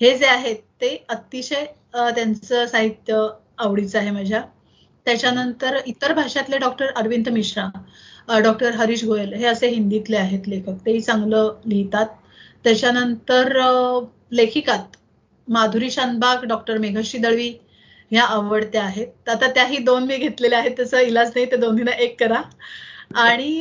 हे 0.00 0.16
जे 0.18 0.26
आहेत 0.26 0.56
ते 0.80 0.96
अतिशय 1.08 1.64
त्यांचं 1.94 2.66
साहित्य 2.66 3.26
आवडीचं 3.58 3.98
आहे 3.98 4.10
माझ्या. 4.10 4.42
त्याच्यानंतर 5.06 5.76
इतर 5.86 6.12
भाषातले 6.14 6.58
डॉक्टर 6.58 6.90
अरविंद 6.96 7.28
मिश्रा. 7.28 7.68
डॉक्टर 8.38 8.74
हरीश 8.76 9.04
गोयल 9.04 9.32
हे 9.34 9.44
असे 9.46 9.68
हिंदीतले 9.68 10.16
आहेत 10.16 10.48
लेखक. 10.48 10.76
तेही 10.86 11.00
चांगलं 11.00 11.52
लिहितात. 11.66 12.06
त्याच्यानंतर 12.64 13.52
लेखिकात 14.32 14.96
माधुरी 15.48 15.90
शानबाग 15.90 16.44
डॉक्टर 16.44 16.78
मेघश्री 16.78 17.20
दळवी 17.20 17.48
ह्या 18.10 18.24
आवडत्या 18.24 18.82
आहेत. 18.84 19.28
आता 19.28 19.50
त्याही 19.54 19.78
दोन 19.84 20.04
मी 20.06 20.16
घेतलेल्या 20.16 20.58
आहेत 20.58 20.76
त्याचा 20.76 21.00
इलाज 21.00 21.30
नाही 21.34 21.46
ते 21.46 21.56
दोन्हीना 21.56 21.90
एक 21.98 22.18
करा. 22.20 22.40
आणि 23.16 23.60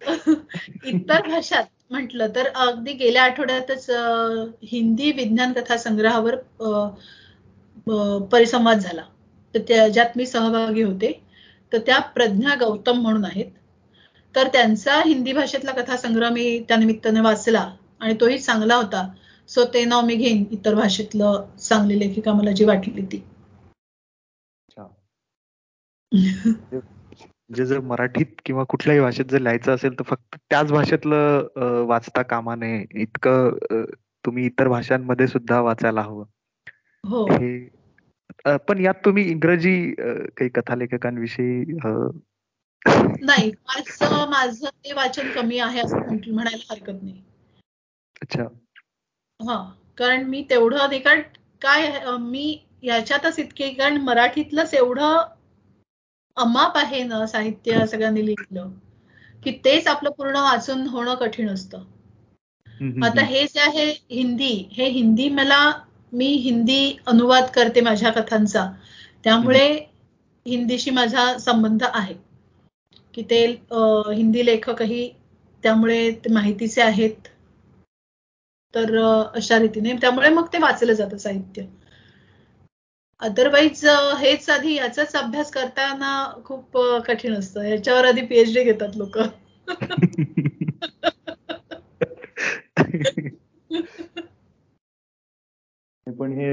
इतर 0.86 1.26
भाषात 1.28 1.64
म्हटलं 1.90 2.28
तर 2.34 2.46
अगदी 2.56 2.92
गेल्या 2.92 3.22
आठवड्यातच 3.22 3.86
हिंदी 4.62 5.10
विज्ञान 5.12 5.52
कथा 5.52 5.76
संग्रहावर 5.76 6.36
परिसंवाद 8.32 8.78
झाला. 8.78 9.02
तर 9.54 9.60
त्याच्यात 9.68 10.16
मी 10.16 10.26
सहभागी 10.26 10.82
होते. 10.82 11.12
तर 11.72 11.78
त्या 11.78 11.98
प्रज्ञा 12.14 12.54
गौतम 12.60 13.00
म्हणून 13.00 13.24
आहेत. 13.24 13.46
तर 14.34 14.48
त्यांचा 14.48 15.00
हिंदी 15.06 15.32
भाषेतला 15.32 15.72
कथा 15.72 15.96
संग्रह 15.96 16.30
मी 16.30 16.58
त्या 16.68 16.76
निमित्ताने 16.76 17.20
वाचला 17.20 17.70
आणि 18.00 18.14
तोही 18.20 18.38
चांगला 18.38 18.76
होता. 18.76 19.06
सो 19.48 19.64
ते 19.64 19.84
नाव 19.84 20.00
मी 20.06 20.14
घेईन 20.16 20.44
इतर 20.50 20.74
भाषेतलं 20.74 21.44
चांगली 21.58 21.98
लेखिका 21.98 22.32
मला 22.32 22.50
जी 22.52 22.64
वाटली 22.64 23.02
ती. 23.02 23.22
म्हणजे 26.12 27.64
जर 27.66 27.80
मराठीत 27.80 28.40
किंवा 28.44 28.64
कुठल्याही 28.64 29.00
भाषेत 29.00 29.24
जर 29.30 29.40
लिहायचं 29.40 29.74
असेल 29.74 29.98
तर 29.98 30.02
फक्त 30.02 30.36
त्याच 30.50 30.72
भाषेतलं 30.72 31.84
वाचता 31.88 32.22
कामा 32.22 32.54
नये. 32.54 32.84
इतकं 32.94 33.84
तुम्ही 34.24 34.46
इतर 34.46 34.68
भाषांमध्ये 34.68 35.26
सुद्धा 35.26 35.60
वाचायला 35.60 36.02
हवं. 36.02 36.24
हो. 37.04 37.24
हे 37.26 38.56
पण 38.68 38.80
यात 38.80 38.94
तुम्ही 39.04 39.24
इंग्रजी 39.30 39.90
काही 39.98 40.48
कथालेखकांविषयी 40.48 41.78
नाही 42.86 43.50
माझं 44.30 44.68
ते 44.84 44.92
वाचन 44.92 45.30
कमी 45.32 45.58
आहे 45.58 45.80
असं 45.80 45.98
म्हणायला 46.32 46.72
हरकत 46.72 47.02
नाही. 47.02 47.22
अच्छा. 48.22 48.42
हा 49.40 49.56
कारण 49.98 50.24
मी 50.24 50.42
तेवढं 50.50 50.78
अधिकार 50.78 51.20
काय 51.62 52.00
मी 52.20 52.58
याच्यातच 52.82 53.38
इतके 53.38 53.68
कारण 53.68 53.96
मराठीतलंच 53.96 54.74
एवढं 54.74 55.16
अमाप 56.36 56.76
आहे 56.76 57.02
ना 57.02 57.26
साहित्य 57.26 57.86
सगळ्यांनी 57.86 58.26
लिहिलं 58.26 58.68
की 59.42 59.50
तेच 59.64 59.86
आपलं 59.86 60.10
पूर्ण 60.10 60.36
वाचून 60.36 60.86
होणं 60.86 61.14
कठीण 61.14 61.48
असतं. 61.48 61.78
आता 63.04 63.20
हे 63.24 63.46
जे 63.46 63.60
आहे 63.60 63.86
हिंदी 64.10 64.52
हे 64.72 64.88
हिंदी 64.88 65.28
मला 65.28 65.60
मी 66.12 66.26
हिंदी 66.26 66.96
अनुवाद 67.06 67.44
करते 67.54 67.80
माझ्या 67.80 68.10
कथांचा. 68.12 68.66
त्यामुळे 69.24 69.68
हिंदीशी 70.46 70.90
माझा 70.90 71.38
संबंध 71.38 71.84
आहे. 71.84 72.14
की 73.18 73.24
ते 73.30 73.46
हिंदी 74.14 74.46
लेखकही 74.46 75.10
त्यामुळे 75.62 76.14
माहितीचे 76.30 76.82
आहेत. 76.82 77.12
तर 78.74 78.98
अशा 79.34 79.58
रीतीने. 79.58 79.92
त्यामुळे 79.92 80.28
मग 80.28 80.46
ते 80.52 80.58
वाचलं 80.58 80.92
जातं 80.92 81.16
साहित्य. 81.16 81.62
अदरवाईज 83.20 83.86
हेच 84.18 84.50
आधी 84.50 84.74
याचाच 84.74 85.16
अभ्यास 85.16 85.50
करताना 85.50 86.42
खूप 86.44 86.78
कठीण 87.06 87.34
असतं. 87.34 87.62
याच्यावर 87.62 88.04
आधी 88.04 88.20
पीएचडी 88.20 88.64
घेतात 88.64 88.96
लोक. 88.96 89.18
पण 96.18 96.32
हे 96.32 96.52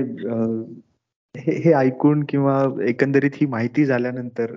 हे 1.54 1.74
ऐकून 1.74 2.24
किंवा 2.24 2.66
एकंदरीत 2.88 3.32
ही 3.34 3.46
माहिती 3.46 3.86
झाल्यानंतर 3.86 4.56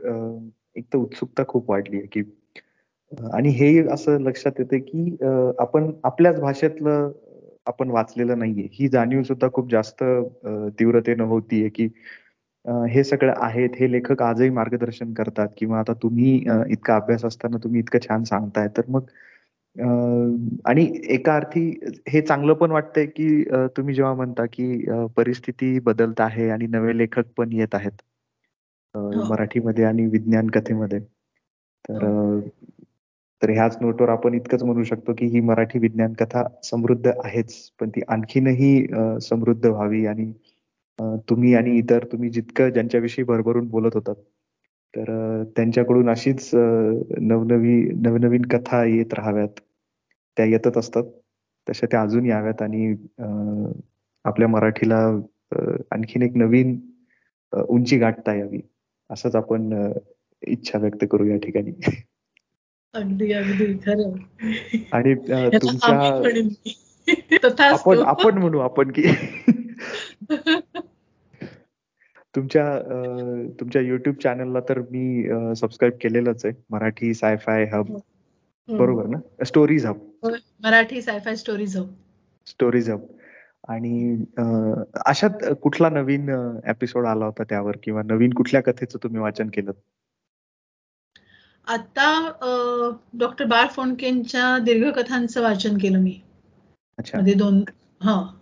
एक 0.79 0.85
तर 0.93 0.99
उत्सुकता 0.99 1.45
खूप 1.49 1.70
वाढली 1.70 1.97
आहे 1.97 2.07
की 2.12 2.22
आणि 3.35 3.49
हे 3.51 3.79
असं 3.93 4.20
लक्षात 4.22 4.59
येतं 4.59 4.79
की 4.87 5.16
आपण 5.59 5.91
आपल्याच 6.05 6.41
भाषेतलं 6.41 7.11
आपण 7.66 7.91
वाचलेलं 7.91 8.39
नाहीये. 8.39 8.68
ही 8.72 8.89
जाणीव 8.89 9.22
सुद्धा 9.22 9.49
खूप 9.53 9.70
जास्त 9.70 10.03
तीव्रतेनं 10.79 11.24
होतीये 11.24 11.68
की 11.68 11.89
हे 12.91 13.03
सगळं 13.05 13.33
आहेत 13.37 13.70
हे 13.81 13.91
लेखक 13.93 14.22
आजही 14.22 14.51
मार्गदर्शन 14.51 15.12
करतात 15.14 15.49
किंवा 15.59 15.79
आता 15.81 15.93
तुम्ही 16.03 16.35
इतका 16.70 16.97
अभ्यास 16.97 17.24
असताना 17.24 17.59
तुम्ही 17.64 17.81
इतकं 17.81 17.99
छान 18.09 18.24
सांगताय. 18.24 18.68
तर 18.76 18.83
मग 18.89 19.07
आणि 20.66 20.87
एका 21.11 21.35
अर्थी 21.37 21.68
हे 22.09 22.20
चांगलं 22.20 22.55
पण 22.55 22.70
वाटतंय 22.70 23.07
की 23.07 23.43
तुम्ही 23.76 23.95
जेव्हा 23.95 24.14
म्हणता 24.14 24.45
की 24.53 24.85
परिस्थिती 25.16 25.79
बदलत 25.81 26.20
आहे 26.20 26.49
आणि 26.51 26.66
नवे 26.66 26.97
लेखक 26.99 27.33
पण 27.37 27.53
येत 27.53 27.74
आहेत. 27.74 28.03
मराठीमध्ये 29.28 29.84
आणि 29.84 30.07
विज्ञान 30.07 30.51
कथेमध्ये. 30.51 31.01
तर 31.84 32.05
हो. 32.05 32.40
तर 33.42 33.51
ह्याच 33.51 33.76
नोटवर 33.80 34.09
आपण 34.09 34.34
इतकंच 34.34 34.62
म्हणू 34.62 34.84
शकतो 34.84 35.12
की 35.18 35.26
ही 35.26 35.40
मराठी 35.40 35.78
विज्ञान 35.78 36.12
कथा 36.12 36.42
समृद्ध 36.62 37.07
आहेच. 37.24 37.55
पण 37.80 37.88
ती 37.88 38.01
आणखीनही 38.09 38.86
समृद्ध 39.22 39.66
व्हावी 39.66 40.07
आणि 40.07 40.32
तुम्ही 41.28 41.55
आणि 41.55 41.76
इतर 41.78 42.05
तुम्ही 42.05 42.30
जितकं 42.30 42.68
ज्यांच्याविषयी 42.68 43.24
भरभरून 43.24 43.68
बोलत 43.68 43.94
होतात 43.94 44.14
तर 44.94 45.42
त्यांच्याकडून 45.57 46.09
अशीच 46.11 46.51
नवनवी 46.55 47.82
नवनवीन 47.96 48.42
कथा 48.42 48.84
येत 48.84 49.14
राहाव्यात. 49.14 49.61
त्या 50.36 50.46
येतच 50.46 50.76
असतात. 50.76 51.05
तशा 51.66 51.86
त्या 51.86 52.03
अजून 52.03 52.26
याव्यात 52.26 52.62
आणि 52.62 52.94
आपल्या 54.24 54.49
मराठीला 54.49 54.99
आणखीन 55.90 56.22
एक 56.22 56.36
नवीन 56.36 56.78
उंची 57.53 57.99
गाठता 57.99 58.34
यावी. 58.34 58.61
असंच 59.11 59.36
आपण 59.36 59.92
इच्छा 60.42 60.78
व्यक्त 60.78 61.04
करू 61.11 61.24
या 61.24 61.36
ठिकाणी. 61.36 61.72
अगदी 62.92 63.32
अगदी. 63.32 63.78
खरं. 63.78 64.12
आणि 64.92 65.14
तुमच्या 65.59 67.72
आपण 67.72 67.98
आपण 67.98 68.38
म्हणू 68.38 68.59
आपण 68.59 68.92
की. 68.94 69.02
तुमच्या 72.36 72.78
तुमच्या 73.61 73.82
युट्यूब 73.82 74.16
चॅनलला 74.22 74.61
तर 74.61 74.80
मी 74.80 75.28
सबस्क्राईब 75.56 75.92
केलेलंच 76.00 76.44
आहे. 76.44 76.54
मराठी 76.70 77.14
सायफाय 77.14 77.64
हब 77.64 77.96
बरोबर 78.68 79.06
ना? 79.06 79.44
Stories 79.44 79.86
hub 79.86 80.26
Marathi 80.64 81.02
scifi 81.02 81.36
stories 81.36 81.76
hub 81.76 81.94
stories 82.46 82.90
hub 82.90 83.00
आणि 83.64 84.24
अशात 85.06 85.44
कुठला 85.62 85.88
नवीन 85.88 86.28
एपिसोड 86.66 87.06
आला 87.06 87.24
होता 87.24 87.42
त्यावर 87.42 87.76
किंवा 87.82 88.02
नवीन 88.02 88.32
कुठल्या 88.32 88.62
कथेचं 88.62 88.98
तुम्ही 89.02 89.20
वाचन 89.20 89.48
केलं? 89.48 89.72
आता 91.66 92.09
डॉक्टर 93.14 93.44
बाळ 93.44 93.66
फोंडकेंच्या 93.66 94.59
दीर्घकथांचं 94.59 95.42
वाचन 95.42 95.76
केलं 95.78 95.98
मी. 95.98 96.20
मध्ये 97.14 97.34
दोन 97.34 97.62
हा. 98.02 98.34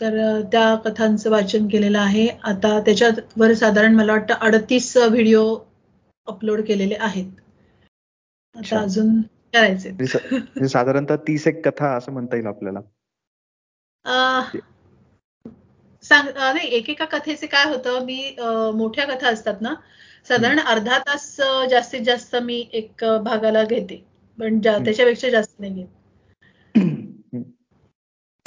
तर 0.00 0.40
त्या 0.52 0.74
कथांचं 0.74 1.30
वाचन 1.30 1.68
केलेलं 1.68 1.98
आहे. 1.98 2.26
आता 2.44 2.78
त्याच्यावर 2.80 3.52
साधारण 3.52 3.94
मला 3.94 4.12
वाटतं 4.12 4.34
अडतीस 4.34 4.96
व्हिडिओ 4.96 5.56
अपलोड 6.26 6.60
केलेले 6.60 6.96
आहेत. 7.00 7.32
आता 8.54 8.80
अजून 8.80 9.20
करायचे 9.54 9.90
म्हणजे 9.92 10.68
साधारणतः 10.68 11.16
तीस 11.16 11.46
एक 11.46 11.66
कथा 11.68 11.96
असं 11.96 12.12
म्हणता 12.12 12.36
येईल 12.36 12.46
आपल्याला. 12.46 12.80
सांग 16.04 16.28
नाही 16.34 16.68
एकेका 16.76 17.04
कथेचे 17.08 17.46
काय 17.48 17.64
होतं 17.66 18.04
मी 18.04 18.18
मोठ्या 18.74 19.06
कथा 19.06 19.28
असतात 19.28 19.60
ना 19.60 19.74
साधारण 20.26 20.58
अर्धा 20.62 20.98
तास 21.00 21.26
जास्तीत 21.70 22.00
जास्त 22.04 22.36
मी 22.42 22.58
एक 22.74 23.04
भागाला 23.24 23.64
घेते 23.66 24.02
पण 24.38 24.58
त्याच्यापेक्षा 24.60 25.30
जास्त 25.30 25.60
नाही 25.60 25.72
घेत. 25.74 25.86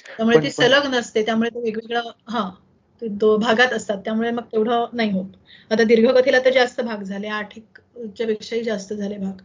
त्यामुळे 0.10 0.38
ती 0.40 0.50
सलग 0.52 0.86
नसते 0.88 1.24
त्यामुळे 1.26 1.50
ते 1.50 1.60
वेगवेगळं 1.62 2.10
हा 2.28 2.50
ते 3.02 3.08
दो 3.18 3.36
भागात 3.40 3.74
असतात 3.74 3.98
त्यामुळे 4.04 4.32
मग 4.32 4.44
तेवढं 4.46 4.86
नाही 4.94 5.12
होत. 5.12 5.28
आता 5.72 5.84
दीर्घकथेला 5.86 6.40
तर 6.46 6.52
जास्त 6.54 6.82
भाग 6.84 7.04
झाले 7.04 7.28
आठ 7.34 7.58
पेक्षाही 8.18 8.64
जास्त 8.64 8.94
झाले 8.94 9.18
भाग. 9.20 9.42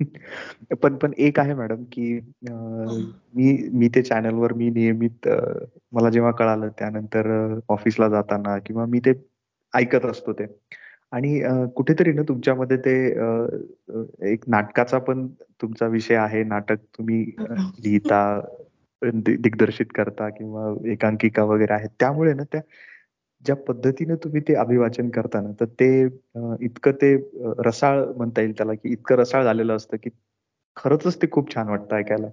पण 0.82 0.96
पण 0.96 1.12
एक 1.18 1.38
आहे 1.40 1.54
मॅडम 1.54 1.84
की 1.92 2.12
मी 2.42 3.52
मी 3.72 3.88
ते 3.88 4.02
चॅनलवर 4.02 4.52
मी 4.54 4.68
नियमित 4.70 5.28
मला 5.92 6.10
जेव्हा 6.10 6.30
कळालं 6.32 6.68
त्यानंतर 6.78 7.28
ऑफिसला 7.68 8.08
जाताना 8.08 8.58
किंवा 8.66 8.84
मी 8.86 9.00
ते 9.00 9.12
ऐकत 9.72 10.04
असतो 10.06 10.32
ते. 10.32 10.46
आणि 11.12 11.40
कुठेतरी 11.76 12.12
ना 12.12 12.22
तुमच्यामध्ये 12.28 12.76
ते 12.78 12.94
एक 14.32 14.44
नाटकाचा 14.48 14.98
पण 15.00 15.26
तुमचा 15.62 15.86
विषय 15.88 16.14
आहे. 16.16 16.42
नाटक 16.44 16.78
तुम्ही 16.98 17.22
लिहिता 17.78 18.20
दिग्दर्शित 19.02 19.86
करता 19.94 20.28
किंवा 20.30 20.72
एकांकिका 20.92 21.44
वगैरे 21.44 21.72
आहेत. 21.74 21.88
त्यामुळे 22.00 22.32
ना 22.34 22.42
त्या 22.52 22.60
ज्या 23.46 23.56
पद्धतीने 23.56 24.14
तुम्ही 24.14 24.40
ते 24.40 24.54
अभिवाचन 24.54 25.08
करता 25.08 25.40
ना 25.40 25.50
तर 25.60 25.64
ते 25.64 26.04
इतकं 26.60 26.90
ते 26.90 27.16
रसाळ 27.58 28.04
म्हणता 28.16 28.40
येईल 28.40 28.52
त्याला 28.52 28.74
की 28.74 28.92
इतकं 28.92 29.14
रसाळ 29.14 29.44
झालेलं 29.44 29.76
असतं 29.76 29.96
की 29.96 30.10
खरंच 30.76 31.22
ते 31.22 31.26
खूप 31.30 31.54
छान 31.54 31.68
वाटतं 31.68 31.96
ऐकायला. 31.96 32.26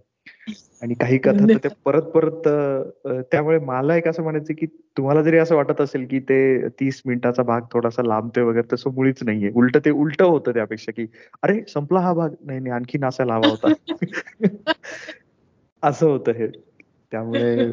आणि 0.82 0.93
काही 0.93 1.18
कथा 1.18 1.47
तर 1.49 1.57
त्या 1.57 1.72
परत 1.86 2.01
परत 2.01 2.47
त्यामुळे 3.32 3.59
मला 3.59 3.95
एक 3.95 4.07
असं 4.07 4.24
म्हणायचं 4.24 4.53
की 4.57 4.66
तुम्हाला 4.66 5.22
जरी 5.22 5.38
असं 5.38 5.55
वाटत 5.55 5.82
असेल 5.82 6.05
की 6.05 6.20
ते 6.20 6.68
तीस 6.68 7.01
मिनिटाचा 7.05 7.43
भाग 7.43 7.61
थोडासा 7.74 8.03
लांबतोय 8.03 8.43
वगैरे 8.43 8.74
तसं 8.74 8.91
मुळीच 8.93 9.24
नाहीये. 9.24 9.51
उलट 9.55 9.78
ते 9.78 9.89
उलट 9.89 10.22
होतं 10.22 10.51
त्यापेक्षा 10.51 10.91
की 10.91 11.05
अरे 11.43 11.61
संपला 11.68 11.99
हा 11.99 12.14
भाग. 12.14 12.30
नाही 12.41 12.59
नाही 12.59 12.72
आणखी 12.72 12.97
नासायला 12.97 13.34
हवा 13.34 13.49
होता. 13.49 13.74
असं 15.84 16.07
होतं 16.07 16.32
हे. 16.32 16.47
त्यामुळे 17.14 17.68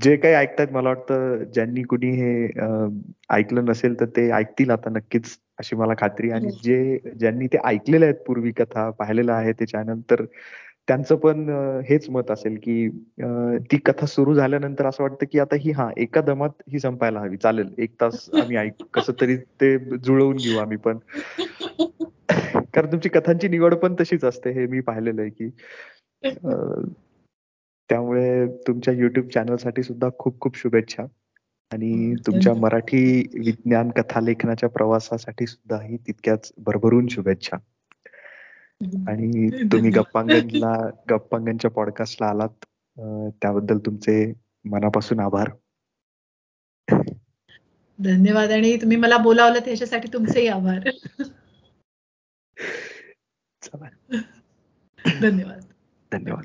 जे 0.00 0.16
काही 0.16 0.34
ऐकतायत 0.34 0.68
मला 0.72 0.88
वाटतं 0.88 1.44
ज्यांनी 1.54 1.82
कुणी 1.82 2.10
हे 2.10 2.46
ऐकलं 3.30 3.64
नसेल 3.64 4.00
तर 4.00 4.06
ते 4.06 4.30
ऐकतील 4.30 4.70
आता 4.70 4.90
नक्कीच 4.90 5.38
अशी 5.58 5.76
मला 5.76 5.92
खात्री 5.98 6.30
आणि 6.30 6.50
जे 6.64 6.98
ज्यांनी 7.18 7.46
ते 7.46 7.58
ऐकलेले 7.64 8.04
आहेत 8.04 8.16
पूर्वी 8.26 8.50
कथा 8.50 8.90
पाहिलेलं 8.90 9.32
आहे 9.32 9.52
ते 9.52 9.66
चॅनल 9.66 10.00
तर 10.10 10.24
त्यांचं 10.88 11.16
पण 11.16 11.48
हेच 11.88 12.10
मत 12.10 12.30
असेल 12.30 12.56
की 12.62 12.88
ती 13.72 13.76
कथा 13.76 14.06
सुरू 14.06 14.34
झाल्यानंतर 14.34 14.86
असं 14.86 15.02
वाटतं 15.02 15.26
की 15.32 15.38
आता 15.38 15.56
ही 15.56 15.70
हा 15.70 15.90
एका 15.96 16.20
दमात 16.20 16.50
ही 16.72 16.78
संपायला 16.78 17.20
हवी. 17.20 17.36
चालेल 17.36 17.68
एक 17.78 17.90
तास 18.00 18.28
आम्ही 18.34 18.56
ऐक 18.56 18.82
कसं 18.94 19.12
तरी 19.20 19.36
ते 19.36 19.78
जुळवून 19.98 20.36
घेऊ 20.36 20.58
आम्ही 20.58 20.76
पण. 20.76 20.98
कारण 22.74 22.92
तुमची 22.92 23.08
कथांची 23.08 23.48
निवड 23.48 23.74
पण 23.74 23.94
तशीच 24.00 24.24
असते 24.24 24.50
हे 24.50 24.66
मी 24.66 24.80
पाहिलेलं 24.80 25.22
आहे 25.22 25.30
की 25.30 25.50
त्यामुळे 27.88 28.46
तुमच्या 28.46 28.94
युट्यूब 28.94 29.28
चॅनलसाठी 29.28 29.82
सुद्धा 29.82 30.08
खूप 30.18 30.40
खूप 30.40 30.56
शुभेच्छा. 30.56 31.04
आणि 31.72 32.14
तुमच्या 32.26 32.54
मराठी 32.54 33.28
विज्ञान 33.34 33.90
कथा 33.90 34.20
लेखनाच्या 34.20 34.68
प्रवासासाठी 34.68 35.46
सुद्धा 35.46 35.82
ही 35.82 35.96
तितक्याच 35.96 36.52
भरभरून 36.58 37.06
शुभेच्छा. 37.08 37.56
आणि 39.08 39.64
तुम्ही 39.72 39.90
गप्पांगणला 39.90 40.90
गप्पांगणच्या 41.10 41.70
पॉडकास्टला 41.70 42.26
आलात 42.26 42.64
त्याबद्दल 43.42 43.78
तुमचे 43.78 44.32
मनापासून 44.64 45.20
आभार. 45.20 45.50
धन्यवाद. 47.98 48.50
आणि 48.50 48.76
तुम्ही 48.76 48.96
मला 48.96 49.16
बोलावलं 49.16 49.58
त्याच्यासाठी 49.58 50.08
तुमचेही 50.12 50.48
आभार. 50.48 50.90
धन्यवाद. 55.20 55.60
धन्यवाद. 56.12 56.44